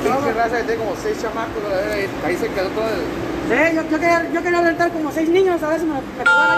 Pinche 0.00 0.32
raza 0.32 0.56
que 0.56 0.62
tiene 0.64 0.82
como 0.84 0.96
6 0.96 1.20
chamacos, 1.20 1.62
la 1.68 1.98
y 1.98 2.08
ahí 2.24 2.36
se 2.36 2.48
quedó 2.48 2.68
todo 2.70 2.88
el... 2.88 3.02
Sí, 3.48 3.76
yo, 3.76 3.82
yo, 3.82 3.98
quería, 4.00 4.30
yo 4.32 4.42
quería 4.42 4.62
rentar 4.62 4.90
como 4.90 5.10
seis 5.12 5.28
niños, 5.28 5.62
a 5.62 5.68
ver 5.68 5.80
si 5.80 5.86
me 5.86 5.94
me 5.94 6.00
por 6.00 6.20
ahí 6.20 6.24
para 6.24 6.54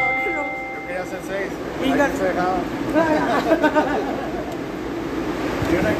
ponerlo. 0.00 0.42
Yo 0.74 0.86
quería 0.86 1.02
hacer 1.02 1.18
6. 1.28 1.88
Inga. 1.92 2.04
Ahí 2.04 2.12
se 2.16 2.24
dejaba. 2.24 2.54
Y 5.70 5.72
una 5.76 5.88
aquí. 5.90 5.98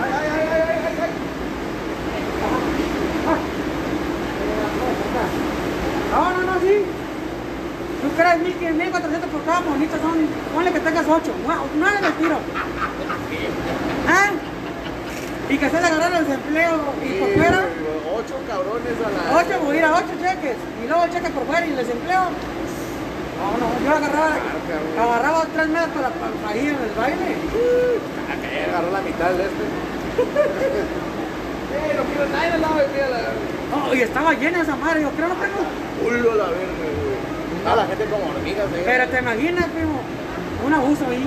Ay, 0.00 0.10
ay, 0.12 0.28
ay, 0.32 0.40
ay, 0.40 0.60
ay, 0.62 0.70
ay, 0.86 0.96
ay. 1.02 1.10
No, 6.12 6.20
no, 6.30 6.40
no, 6.52 6.60
sí. 6.60 6.74
Tú 8.02 8.08
crees 8.16 8.38
1500, 8.40 8.86
1400 8.86 9.30
por 9.30 9.42
cada 9.44 9.60
monito, 9.60 9.96
son, 10.00 10.16
ponle 10.54 10.72
que 10.72 10.80
tengas 10.80 11.06
8, 11.06 11.32
9 11.76 11.96
de 12.00 12.10
tiro. 12.12 12.38
¿Ah? 14.06 14.30
Y 15.48 15.58
que 15.58 15.70
se 15.70 15.80
le 15.80 15.86
agarraron 15.86 16.18
el 16.18 16.26
desempleo 16.26 16.80
y 17.04 17.20
por 17.20 17.30
fuera, 17.34 17.60
8 18.14 18.34
cabrones 18.48 18.96
a 18.98 19.08
la... 19.10 19.38
8, 19.38 19.60
voy 19.64 19.76
a 19.76 19.78
ir 19.78 19.84
a 19.84 19.94
8 19.94 20.06
cheques. 20.20 20.56
Y 20.82 20.88
luego 20.88 21.04
el 21.04 21.10
cheque 21.12 21.30
por 21.30 21.46
fuera 21.46 21.66
y 21.66 21.70
el 21.70 21.76
desempleo. 21.76 22.22
No, 23.36 23.46
no, 23.60 23.68
yo 23.84 23.90
agarraba, 23.94 24.36
agarraba 24.98 25.46
3 25.54 25.68
meses 25.68 25.88
para, 25.94 26.08
para, 26.08 26.32
para 26.32 26.56
ir 26.56 26.70
en 26.70 26.82
el 26.82 26.94
baile. 26.96 27.36
Ah, 28.26 28.34
que 28.40 28.70
agarró 28.70 28.90
la 28.90 29.00
mitad 29.02 29.30
del 29.30 29.40
este. 29.42 29.64
Eh, 31.76 31.92
no 31.94 32.04
quiero 32.04 32.26
nadie 32.30 32.52
al 32.52 32.60
lado 32.62 32.76
de 32.76 32.88
mí 32.88 33.00
a 33.00 33.08
la 33.08 33.16
verga. 33.16 33.32
No, 33.70 33.94
y 33.94 34.00
estaba 34.00 34.32
llena 34.32 34.62
esa 34.62 34.76
madre, 34.76 35.02
yo 35.02 35.10
creo 35.10 35.28
no 35.28 35.34
tengo. 35.34 35.60
Culo 36.00 36.32
a 36.32 36.34
la 36.36 36.44
verga, 36.44 36.72
güey. 36.78 37.72
A 37.72 37.76
la 37.76 37.86
gente 37.86 38.04
como 38.06 38.30
hormigas, 38.30 38.66
eh. 38.72 38.82
Pero 38.84 39.08
te 39.08 39.18
imaginas, 39.18 39.66
primo, 39.66 40.00
un 40.64 40.72
abuso 40.72 41.04
ahí. 41.10 41.26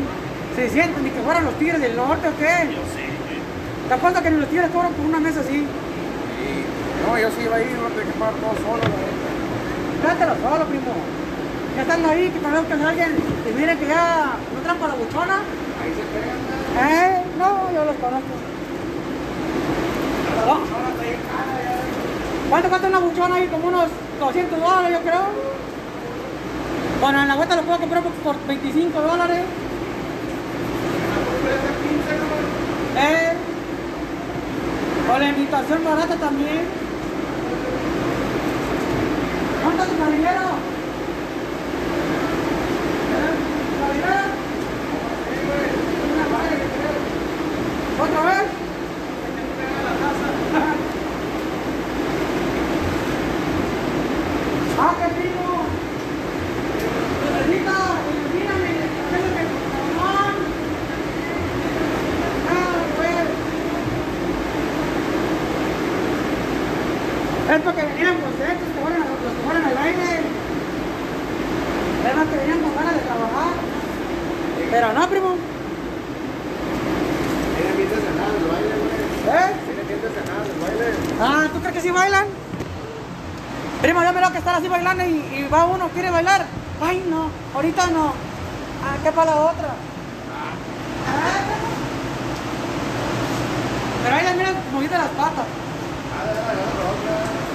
Se 0.55 0.69
sienten 0.69 1.03
ni 1.03 1.09
que 1.09 1.21
fueran 1.21 1.45
los 1.45 1.55
tigres 1.59 1.81
del 1.81 1.95
norte 1.95 2.27
o 2.27 2.37
qué. 2.37 2.73
Yo 2.73 2.83
sé, 2.93 3.05
güey. 3.05 3.39
¿Te 3.87 3.93
acuerdas 3.93 4.21
que 4.21 4.31
ni 4.31 4.39
los 4.39 4.49
tigres 4.49 4.69
cobran 4.71 4.93
por 4.93 5.05
una 5.05 5.19
mesa 5.19 5.39
así? 5.41 5.57
Y, 5.57 7.07
no, 7.07 7.17
yo 7.17 7.29
sí 7.29 7.43
iba 7.43 7.55
a 7.55 7.61
ir, 7.61 7.77
no 7.77 7.89
tenía 7.89 8.11
que 8.11 8.19
pagar 8.19 8.35
todo 8.35 8.53
solo. 8.59 8.83
la 8.83 10.13
neta. 10.13 10.35
Solo, 10.41 10.65
primo. 10.65 10.93
Ya 11.75 11.81
están 11.83 12.05
ahí, 12.05 12.29
que 12.29 12.39
tal 12.39 12.51
vez 12.53 12.65
que 12.65 12.73
alguien 12.73 13.15
y 13.47 13.53
miren 13.53 13.77
que 13.77 13.87
ya 13.87 14.37
no 14.53 14.61
trampa 14.61 14.87
la 14.87 14.95
buchona. 14.95 15.35
Ahí 15.81 15.93
se 15.95 16.03
pegan. 16.11 16.37
Eh, 16.91 17.23
no, 17.37 17.71
yo 17.73 17.85
los 17.85 17.95
conozco. 17.95 18.33
No. 20.45 20.79
¿Cuánto 22.49 22.69
cuesta 22.69 22.87
una 22.87 22.99
buchona 22.99 23.35
ahí? 23.35 23.47
Como 23.47 23.67
unos 23.67 23.85
200 24.19 24.59
dólares, 24.59 24.91
yo 24.91 25.01
creo. 25.01 25.21
Bueno, 26.99 27.21
en 27.21 27.27
la 27.27 27.35
vuelta 27.35 27.55
lo 27.55 27.61
puedo 27.61 27.79
comprar 27.79 28.03
por 28.03 28.47
25 28.47 29.01
dólares. 29.01 29.39
Eh. 32.99 33.33
O 35.13 35.17
la 35.17 35.29
invitación 35.29 35.83
barata 35.83 36.15
también. 36.15 36.65
¿Cuánto 39.63 39.83
es? 39.83 39.89
¿Eh? 39.89 39.93
¿Caballero? 39.97 40.49
¿Otra 48.01 48.21
vez? 48.23 48.47
¡Ah, 54.81 54.93
qué 54.97 55.07
primo! 55.19 55.47
¡Teresita! 57.19 57.77
¡Ilumíname! 58.07 58.71
¡Déjame 59.11 59.43
cabrón! 59.73 60.35
¡Ah, 62.47 62.79
pues! 62.95 63.27
Es 67.49 67.61
porque 67.63 67.83
venían 67.83 68.15
contentos, 68.21 68.67
que 68.69 68.79
fueron, 68.79 68.99
los 68.99 69.19
que 69.19 69.41
fueron 69.43 69.63
al 69.65 69.75
baile. 69.75 70.11
Además 72.05 72.25
que 72.29 72.37
venían 72.37 72.59
con 72.61 72.71
ganas 72.75 72.93
de 72.93 73.01
trabajar. 73.01 73.51
Pero 74.71 74.93
no, 74.93 75.09
primo. 75.09 75.35
Tiene 77.55 77.75
bien 77.75 77.89
desenado 77.89 78.35
el 78.37 78.45
baile, 78.51 78.75
güey. 78.79 79.35
¿Eh? 79.35 79.49
Tiene 79.65 79.83
bien 79.83 80.01
desenado 80.01 80.43
el 80.45 80.59
baile. 80.59 80.93
Ah, 81.21 81.47
¿tú 81.51 81.59
crees 81.59 81.73
que 81.75 81.81
sí 81.81 81.91
bailan? 81.91 82.27
Primo, 83.81 84.03
yo 84.03 84.13
me 84.13 84.19
veo 84.19 84.31
que 84.31 84.37
están 84.37 84.55
así 84.55 84.67
bailando 84.67 85.03
y, 85.05 85.07
y 85.07 85.47
va 85.51 85.65
uno, 85.65 85.89
quiere 85.89 86.11
bailar. 86.11 86.45
Ay, 86.81 87.03
no, 87.09 87.29
ahorita 87.55 87.87
no. 87.87 88.07
Ah, 88.83 88.95
¿qué 89.03 89.11
para 89.11 89.31
la 89.31 89.37
otra? 89.41 89.69
Ah, 89.69 91.39
Pero 94.03 94.15
ahí 94.15 94.23
les 94.23 94.35
miran 94.37 94.55
moviendo 94.71 94.97
las 94.97 95.09
patas. 95.09 95.45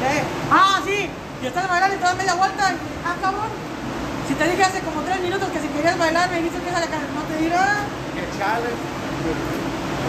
¿Qué? 0.00 0.22
Ah, 0.50 0.80
sí. 0.84 1.08
Y 1.42 1.46
estás 1.46 1.68
bailando 1.68 1.94
y 1.94 1.98
te 1.98 2.04
das 2.04 2.16
media 2.16 2.34
vuelta. 2.34 2.72
Ah, 3.06 3.16
cabrón. 3.22 3.63
Si 4.28 4.34
te 4.34 4.48
dije 4.48 4.64
hace 4.64 4.80
como 4.80 5.02
tres 5.02 5.20
minutos 5.20 5.48
que 5.50 5.60
si 5.60 5.68
querías 5.68 5.98
bailar, 5.98 6.30
me 6.30 6.36
dijiste 6.38 6.60
que 6.60 6.68
esa 6.68 6.80
no 6.80 7.22
te 7.28 7.36
dirá. 7.42 7.84
Que 8.14 8.24
chale. 8.38 8.70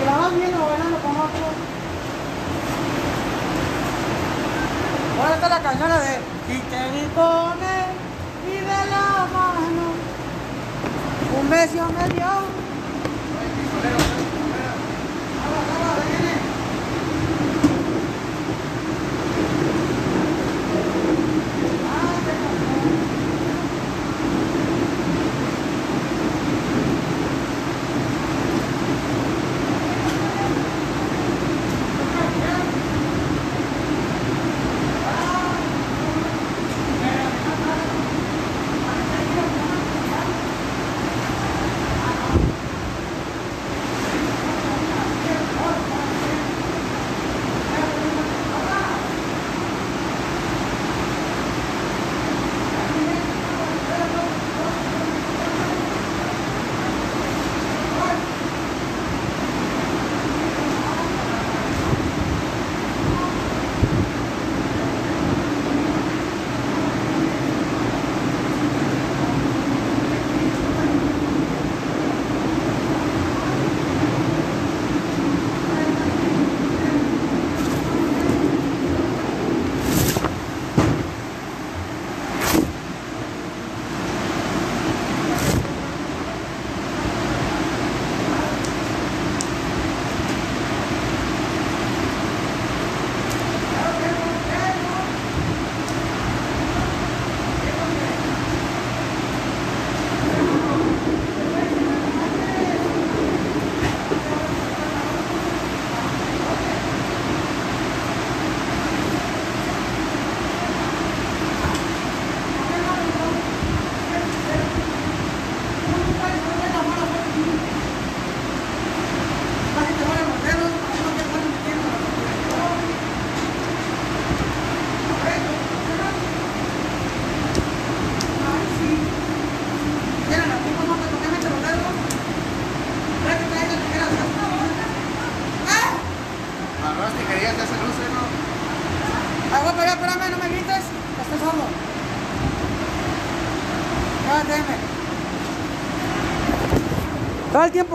Y 0.01 0.05
la 0.05 0.17
vas 0.17 0.35
viendo 0.35 0.65
bailando 0.65 0.97
con 0.99 1.11
otro. 1.11 1.45
Ahora 5.19 5.35
está 5.35 5.49
la 5.49 5.61
canción 5.61 5.89
de 5.89 6.53
Y 6.53 6.59
te 6.59 6.75
él 6.75 7.05
y 8.47 8.57
de 8.59 8.91
la 8.91 9.27
mano 9.33 9.85
un 11.39 11.49
beso 11.49 11.85
me 11.91 12.13
dio. 12.13 12.64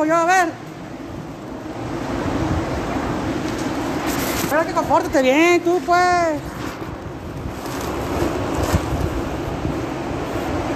Tiempo 0.00 0.04
yo, 0.04 0.16
a 0.16 0.24
ver. 0.24 0.48
Espera 4.42 4.64
que 4.64 4.72
compórtate 4.72 5.22
bien, 5.22 5.60
tú 5.62 5.80
pues. 5.84 6.40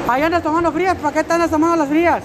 Ahí 0.09 0.23
andas 0.23 0.43
tomando 0.43 0.71
frías, 0.73 0.97
¿para 0.97 1.15
qué 1.15 1.25
te 1.25 1.33
andas 1.33 1.51
tomando 1.51 1.77
las 1.77 1.89
frías? 1.89 2.23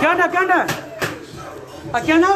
¿Qué 0.00 0.06
onda, 0.06 0.30
qué 0.30 0.38
onda? 0.38 0.66
Aquí 1.92 2.12
andamos 2.12 2.35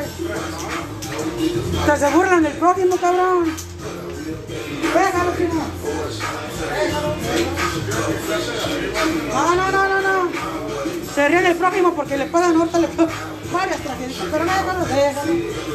Que 1.85 1.97
se 1.97 2.09
burlan 2.11 2.43
del 2.43 2.53
prójimo, 2.53 2.95
cabrón. 2.97 3.55
Déjalo, 4.93 5.31
primo. 5.31 5.65
No, 9.33 9.55
no, 9.55 9.71
no, 9.71 9.87
no, 9.87 10.01
no. 10.01 10.31
Se 11.15 11.27
ríe 11.27 11.41
del 11.41 11.55
prójimo 11.57 11.93
porque 11.93 12.17
le 12.17 12.25
pagan 12.25 12.55
ahorita 12.55 12.79
le 12.79 12.87
pagan 12.87 13.13
varias 13.51 13.79
tragedias. 13.81 14.19
Pero 14.31 14.45
no, 14.45 14.51
déjalo, 14.51 14.85
déjalo. 14.85 15.33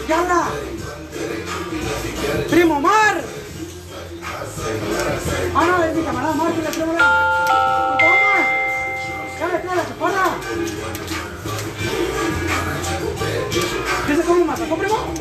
Ya 0.08 0.20
habla. 0.20 0.48
Primo 2.50 2.80
Mar. 2.80 3.22
Ah, 5.54 5.64
no, 5.66 5.84
es 5.84 5.94
mi 5.94 6.02
camarada 6.02 6.34
Mar, 6.34 6.52
que 6.52 6.62
le 6.62 6.68
primo 6.68 6.92
Mar. 6.92 7.25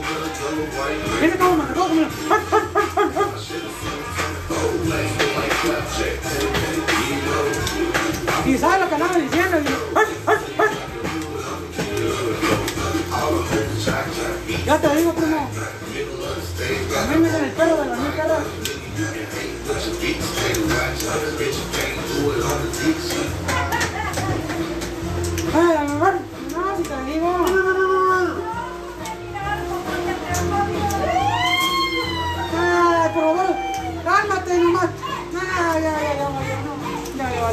Atacó, 0.02 0.36
primo? 0.36 1.22
¿Viste 1.22 1.38
cómo 1.38 1.56
me 1.58 1.64
atacó? 1.64 1.88
Mira. 1.90 2.10
Y 8.46 8.58
sabe 8.58 8.80
lo 8.80 8.90
que 8.90 8.96
andaba 8.96 9.18
diciendo. 9.18 9.58
Y, 9.58 9.68
¡ay, 9.98 10.06
ay, 10.28 10.38
ay! 10.60 10.70
Ya 14.66 14.78
te 14.80 14.96
digo, 14.96 15.14
primo. 15.14 15.50
A 16.98 17.08
mí 17.08 17.16
me 17.18 17.28
dicen 17.28 17.46
el 17.46 17.52
perro 17.52 17.78
de 17.78 17.86
la 17.86 17.96
mi 17.96 18.10
cara. 18.16 18.40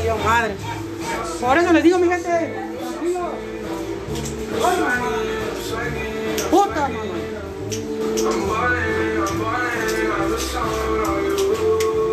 Valió 0.03 0.17
madre. 0.25 0.57
Por 1.41 1.59
eso 1.59 1.73
les 1.73 1.83
digo, 1.83 1.99
mi 1.99 2.09
gente. 2.09 2.29
Ay. 4.65 4.77
Puta, 6.51 6.89
mamá. 6.89 7.03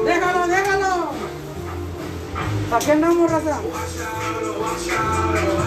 Déjalo, 0.06 0.48
déjalo. 0.48 1.10
¿Para 2.70 2.86
qué 2.86 2.92
andamos, 2.92 3.32
raza? 3.32 3.60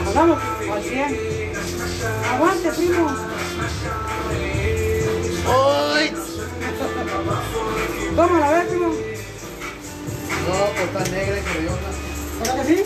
Andamos 0.06 0.38
al 0.72 0.82
100. 0.82 1.52
Aguante, 2.32 2.72
primo. 2.72 3.16
¡Ay! 5.48 6.14
Tómala, 8.16 8.48
a 8.48 8.52
ver, 8.52 8.68
primo. 8.68 8.88
No, 10.48 10.54
pues 10.74 10.86
está 10.86 11.04
negra 11.10 11.38
y. 11.38 12.01
¿Verdad 12.42 12.66
que 12.66 12.74
sí? 12.74 12.82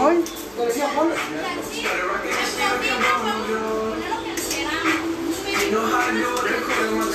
Hoy, 0.00 0.24
te 0.56 0.66
decía 0.66 0.88
Paul. 0.92 1.12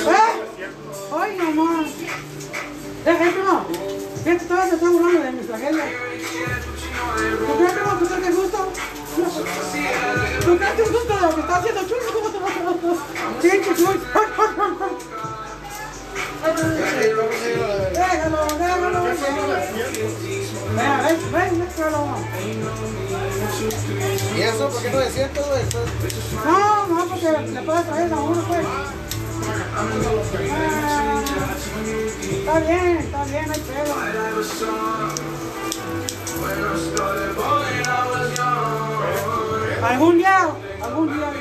¿Eh? 0.08 1.38
Nomás. 1.38 1.90
Deja, 3.04 3.32
primo. 3.32 3.66
Fíjate, 4.24 4.46
todavía 4.46 4.70
se 4.70 4.76
está 4.76 4.90
burlando 4.90 5.20
de 5.20 5.32
mis 5.34 5.48
tragedias. 5.48 5.90
¿Tú 7.46 7.58
crees, 7.58 7.74
crees 7.74 8.22
que 8.24 8.30
es 8.30 8.36
justo? 8.36 8.60
¿Tú 10.46 10.58
crees 10.58 10.74
que 10.74 10.82
es 10.84 10.90
justo 10.90 11.14
lo 11.22 11.36
que 11.36 11.42
está 11.42 11.56
haciendo 11.58 11.82
Chuy? 11.82 12.00
Pinche 13.42 13.76
Chuy. 13.76 14.00
Déjalo, 18.24 18.46
déjalo. 18.58 19.04
Venga, 20.76 20.98
ven, 21.04 21.20
ven, 21.34 21.60
déjalo. 21.60 22.02
¿Y 24.38 24.42
eso 24.42 24.70
por 24.70 24.82
qué 24.82 24.90
no 24.92 25.02
es 25.02 25.14
cierto, 25.14 25.42
güey? 25.44 25.64
No, 26.46 26.88
no, 26.88 27.06
porque 27.08 27.32
le 27.32 27.62
puedes 27.64 27.86
traer 27.86 28.14
a 28.14 28.16
uno, 28.16 28.42
pues. 28.48 28.66
Ah, 29.76 29.90
está 32.32 32.60
bien, 32.60 32.98
está 32.98 33.26
bien, 33.26 33.52
hay 33.52 33.60
pedo. 33.60 33.94
Algún 39.84 40.18
día, 40.18 40.50
algún 40.82 41.14
día. 41.14 41.34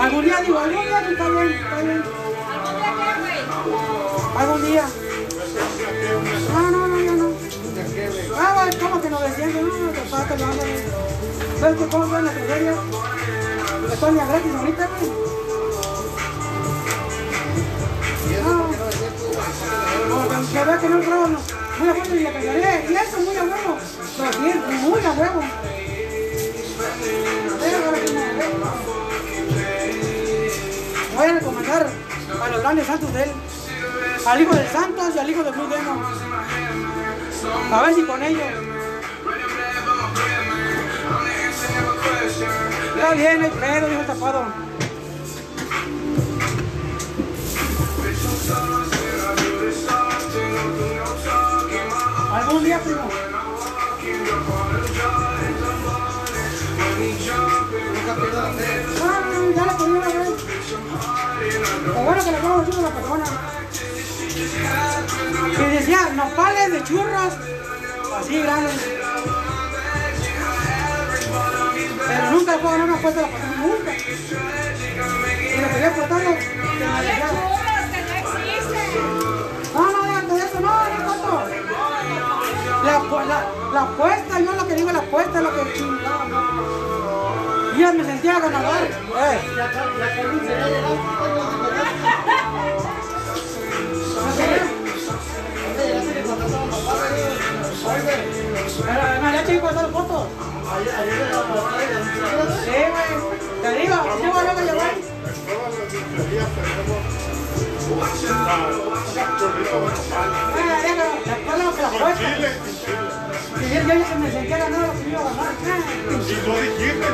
Algún 0.00 0.24
día, 0.24 0.40
digo, 0.40 0.58
algún 0.58 0.84
día, 0.84 1.00
está 1.00 1.28
bien, 1.28 1.52
está 1.52 1.80
bien. 1.80 2.23
Algún 3.64 4.64
día. 4.66 4.84
No, 6.52 6.70
no, 6.70 6.86
no, 6.88 7.00
yo 7.00 7.12
no. 7.12 7.28
Ah, 8.36 8.68
¿cómo 8.78 9.00
que 9.00 9.08
900? 9.08 9.62
No, 9.62 9.90
te 9.90 10.00
falta 10.02 10.36
lo 10.36 10.44
ando. 10.44 10.62
¿Sabes 11.60 11.78
qué? 11.78 11.86
cómo 11.86 12.06
son 12.06 12.24
las 12.26 12.34
tragedias? 12.34 12.76
Están 13.92 14.16
ya 14.16 14.26
gratis 14.26 14.52
ahorita, 14.54 14.88
güey. 14.98 15.10
No. 18.44 18.54
Como 20.10 20.28
que 20.28 20.34
se 20.46 20.64
ve 20.64 20.78
que 20.80 20.88
no 20.88 20.96
entraba, 20.98 21.26
no. 21.28 21.38
Muy 21.78 21.88
a 21.88 21.92
huevo 21.92 22.14
y 22.14 22.18
le 22.20 22.30
pegaré. 22.30 22.86
Y 22.90 22.94
eso, 22.94 23.18
muy 23.20 23.36
a 23.36 23.42
huevo. 23.44 23.78
200, 24.18 24.72
muy 24.74 25.04
a 25.04 25.12
huevo. 25.12 25.40
Que 27.60 27.68
no. 27.72 28.74
Voy 31.16 31.26
a 31.26 31.32
recomendar 31.32 32.03
a 32.44 32.48
los 32.50 32.60
grandes 32.60 32.86
santos 32.86 33.12
de 33.12 33.22
él. 33.22 33.30
Al 34.26 34.40
hijo 34.40 34.54
de 34.54 34.68
Santos 34.68 35.14
y 35.14 35.18
al 35.18 35.30
hijo 35.30 35.42
de 35.42 35.50
Blue 35.50 35.66
Demon. 35.66 36.04
A 37.72 37.82
ver 37.82 37.94
si 37.94 38.02
con 38.04 38.22
ellos. 38.22 38.42
Está 42.94 43.14
bien, 43.14 43.42
hay 43.42 43.50
pedo, 43.50 43.88
dijo 43.88 44.00
el 44.00 44.06
tapado. 44.06 44.46
Algún 52.32 52.64
día, 52.64 52.80
primo. 52.80 53.23
La 59.78 59.88
bueno 62.04 62.24
que 62.24 62.30
le 62.30 62.36
acabo 62.36 62.60
de 62.60 62.76
a 62.76 62.82
la 62.82 62.90
persona. 62.90 63.24
Que 65.56 65.68
decía, 65.68 66.08
nopales 66.14 66.72
de 66.72 66.84
churros. 66.84 67.32
Así 68.18 68.42
grandes. 68.42 68.80
Pero 72.06 72.30
nunca 72.30 72.52
le 72.52 72.58
puedo 72.58 72.72
ganar 72.72 72.88
una 72.88 72.98
apuesta 72.98 73.20
a 73.20 73.22
la 73.22 73.28
persona, 73.28 73.56
nunca. 73.56 73.92
Y 73.96 75.60
lo 75.60 75.68
quería 75.68 75.94
decía, 75.94 76.38
No, 79.74 79.92
no, 79.92 80.02
déjate 80.04 80.34
de 80.34 80.44
eso, 80.44 80.60
no, 80.60 80.68
no. 80.68 81.44
La, 82.84 83.24
la, 83.24 83.38
la 83.72 83.80
apuesta, 83.82 84.40
yo 84.40 84.52
lo 84.52 84.68
que 84.68 84.74
digo, 84.74 84.92
la 84.92 84.98
apuesta 84.98 85.38
es 85.38 85.44
lo 85.44 85.50
que 85.54 85.72
chingada. 85.72 86.93
Y 87.74 87.80
yo 87.80 87.92
me 87.92 88.04
sentía 88.04 88.38
ganador. 88.38 88.76
Eh. 88.76 88.90
Me. 89.14 89.38
Te 103.62 103.70
digo, 103.80 103.96
yo 104.22 104.32
voy 104.32 104.46
a 104.46 104.54
llevar. 104.54 104.94
Con 111.94 113.23
Si 113.58 113.64
yo, 113.74 113.80
ya 113.82 114.06
se 114.06 114.14
me 114.16 114.30
sentía 114.30 114.58
ganado 114.58 114.86
lo 114.86 114.92
que 114.92 115.08
iba 115.08 115.20
a 115.20 115.22
ganar. 115.24 115.52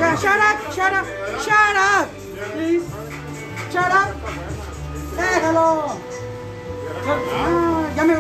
Ah, 0.03 0.17
shut 0.17 0.41
up, 0.49 0.59
shut 0.75 0.93
up, 0.93 1.07
shut 1.45 1.77
up, 1.77 2.07
please. 2.55 2.85
Shut 3.73 3.93
up. 3.93 4.11
Déjalo. 5.17 5.67
Ah, 7.07 7.83
ya 7.97 8.05
me, 8.05 8.15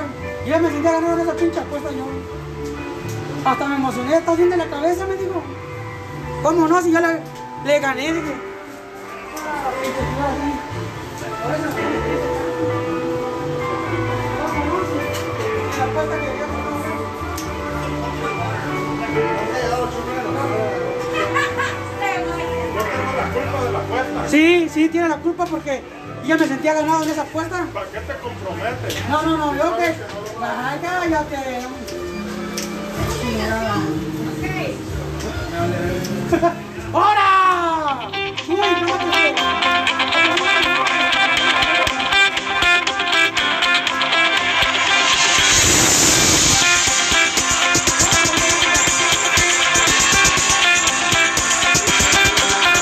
ya 0.46 0.58
me 0.58 0.68
sentía 0.70 0.92
ganado 0.92 1.14
en 1.14 1.20
esa 1.20 1.34
pinche 1.34 1.60
apuesta 1.60 1.90
yo. 1.90 2.06
Hasta 3.44 3.66
me 3.66 3.76
emocioné, 3.76 4.16
está 4.16 4.34
bien 4.34 4.50
de 4.50 4.56
la 4.56 4.66
cabeza, 4.66 5.06
me 5.06 5.16
dijo. 5.16 5.42
¿Cómo 6.42 6.68
no? 6.68 6.82
Si 6.82 6.92
yo 6.92 7.00
le, 7.00 7.22
le 7.64 7.80
gané, 7.80 8.12
dije. 8.12 8.34
Ah, 9.46 9.70
Sí, 24.30 24.68
sí, 24.72 24.88
tiene 24.88 25.08
la 25.08 25.16
culpa 25.16 25.44
porque 25.44 25.82
yo 26.24 26.38
me 26.38 26.46
sentía 26.46 26.74
ganado 26.74 27.02
en 27.02 27.10
esa 27.10 27.22
apuesta. 27.22 27.66
¿Para 27.74 27.86
qué 27.86 27.98
te 27.98 28.14
comprometes? 28.18 29.08
No, 29.08 29.22
no, 29.22 29.36
no, 29.36 29.56
yo 29.56 29.76
que. 29.76 29.94
Ay, 30.40 30.78
cállate. 30.80 31.66
¡Hora! 36.92 38.08
¡Uy, 38.48 38.56
no 38.56 39.59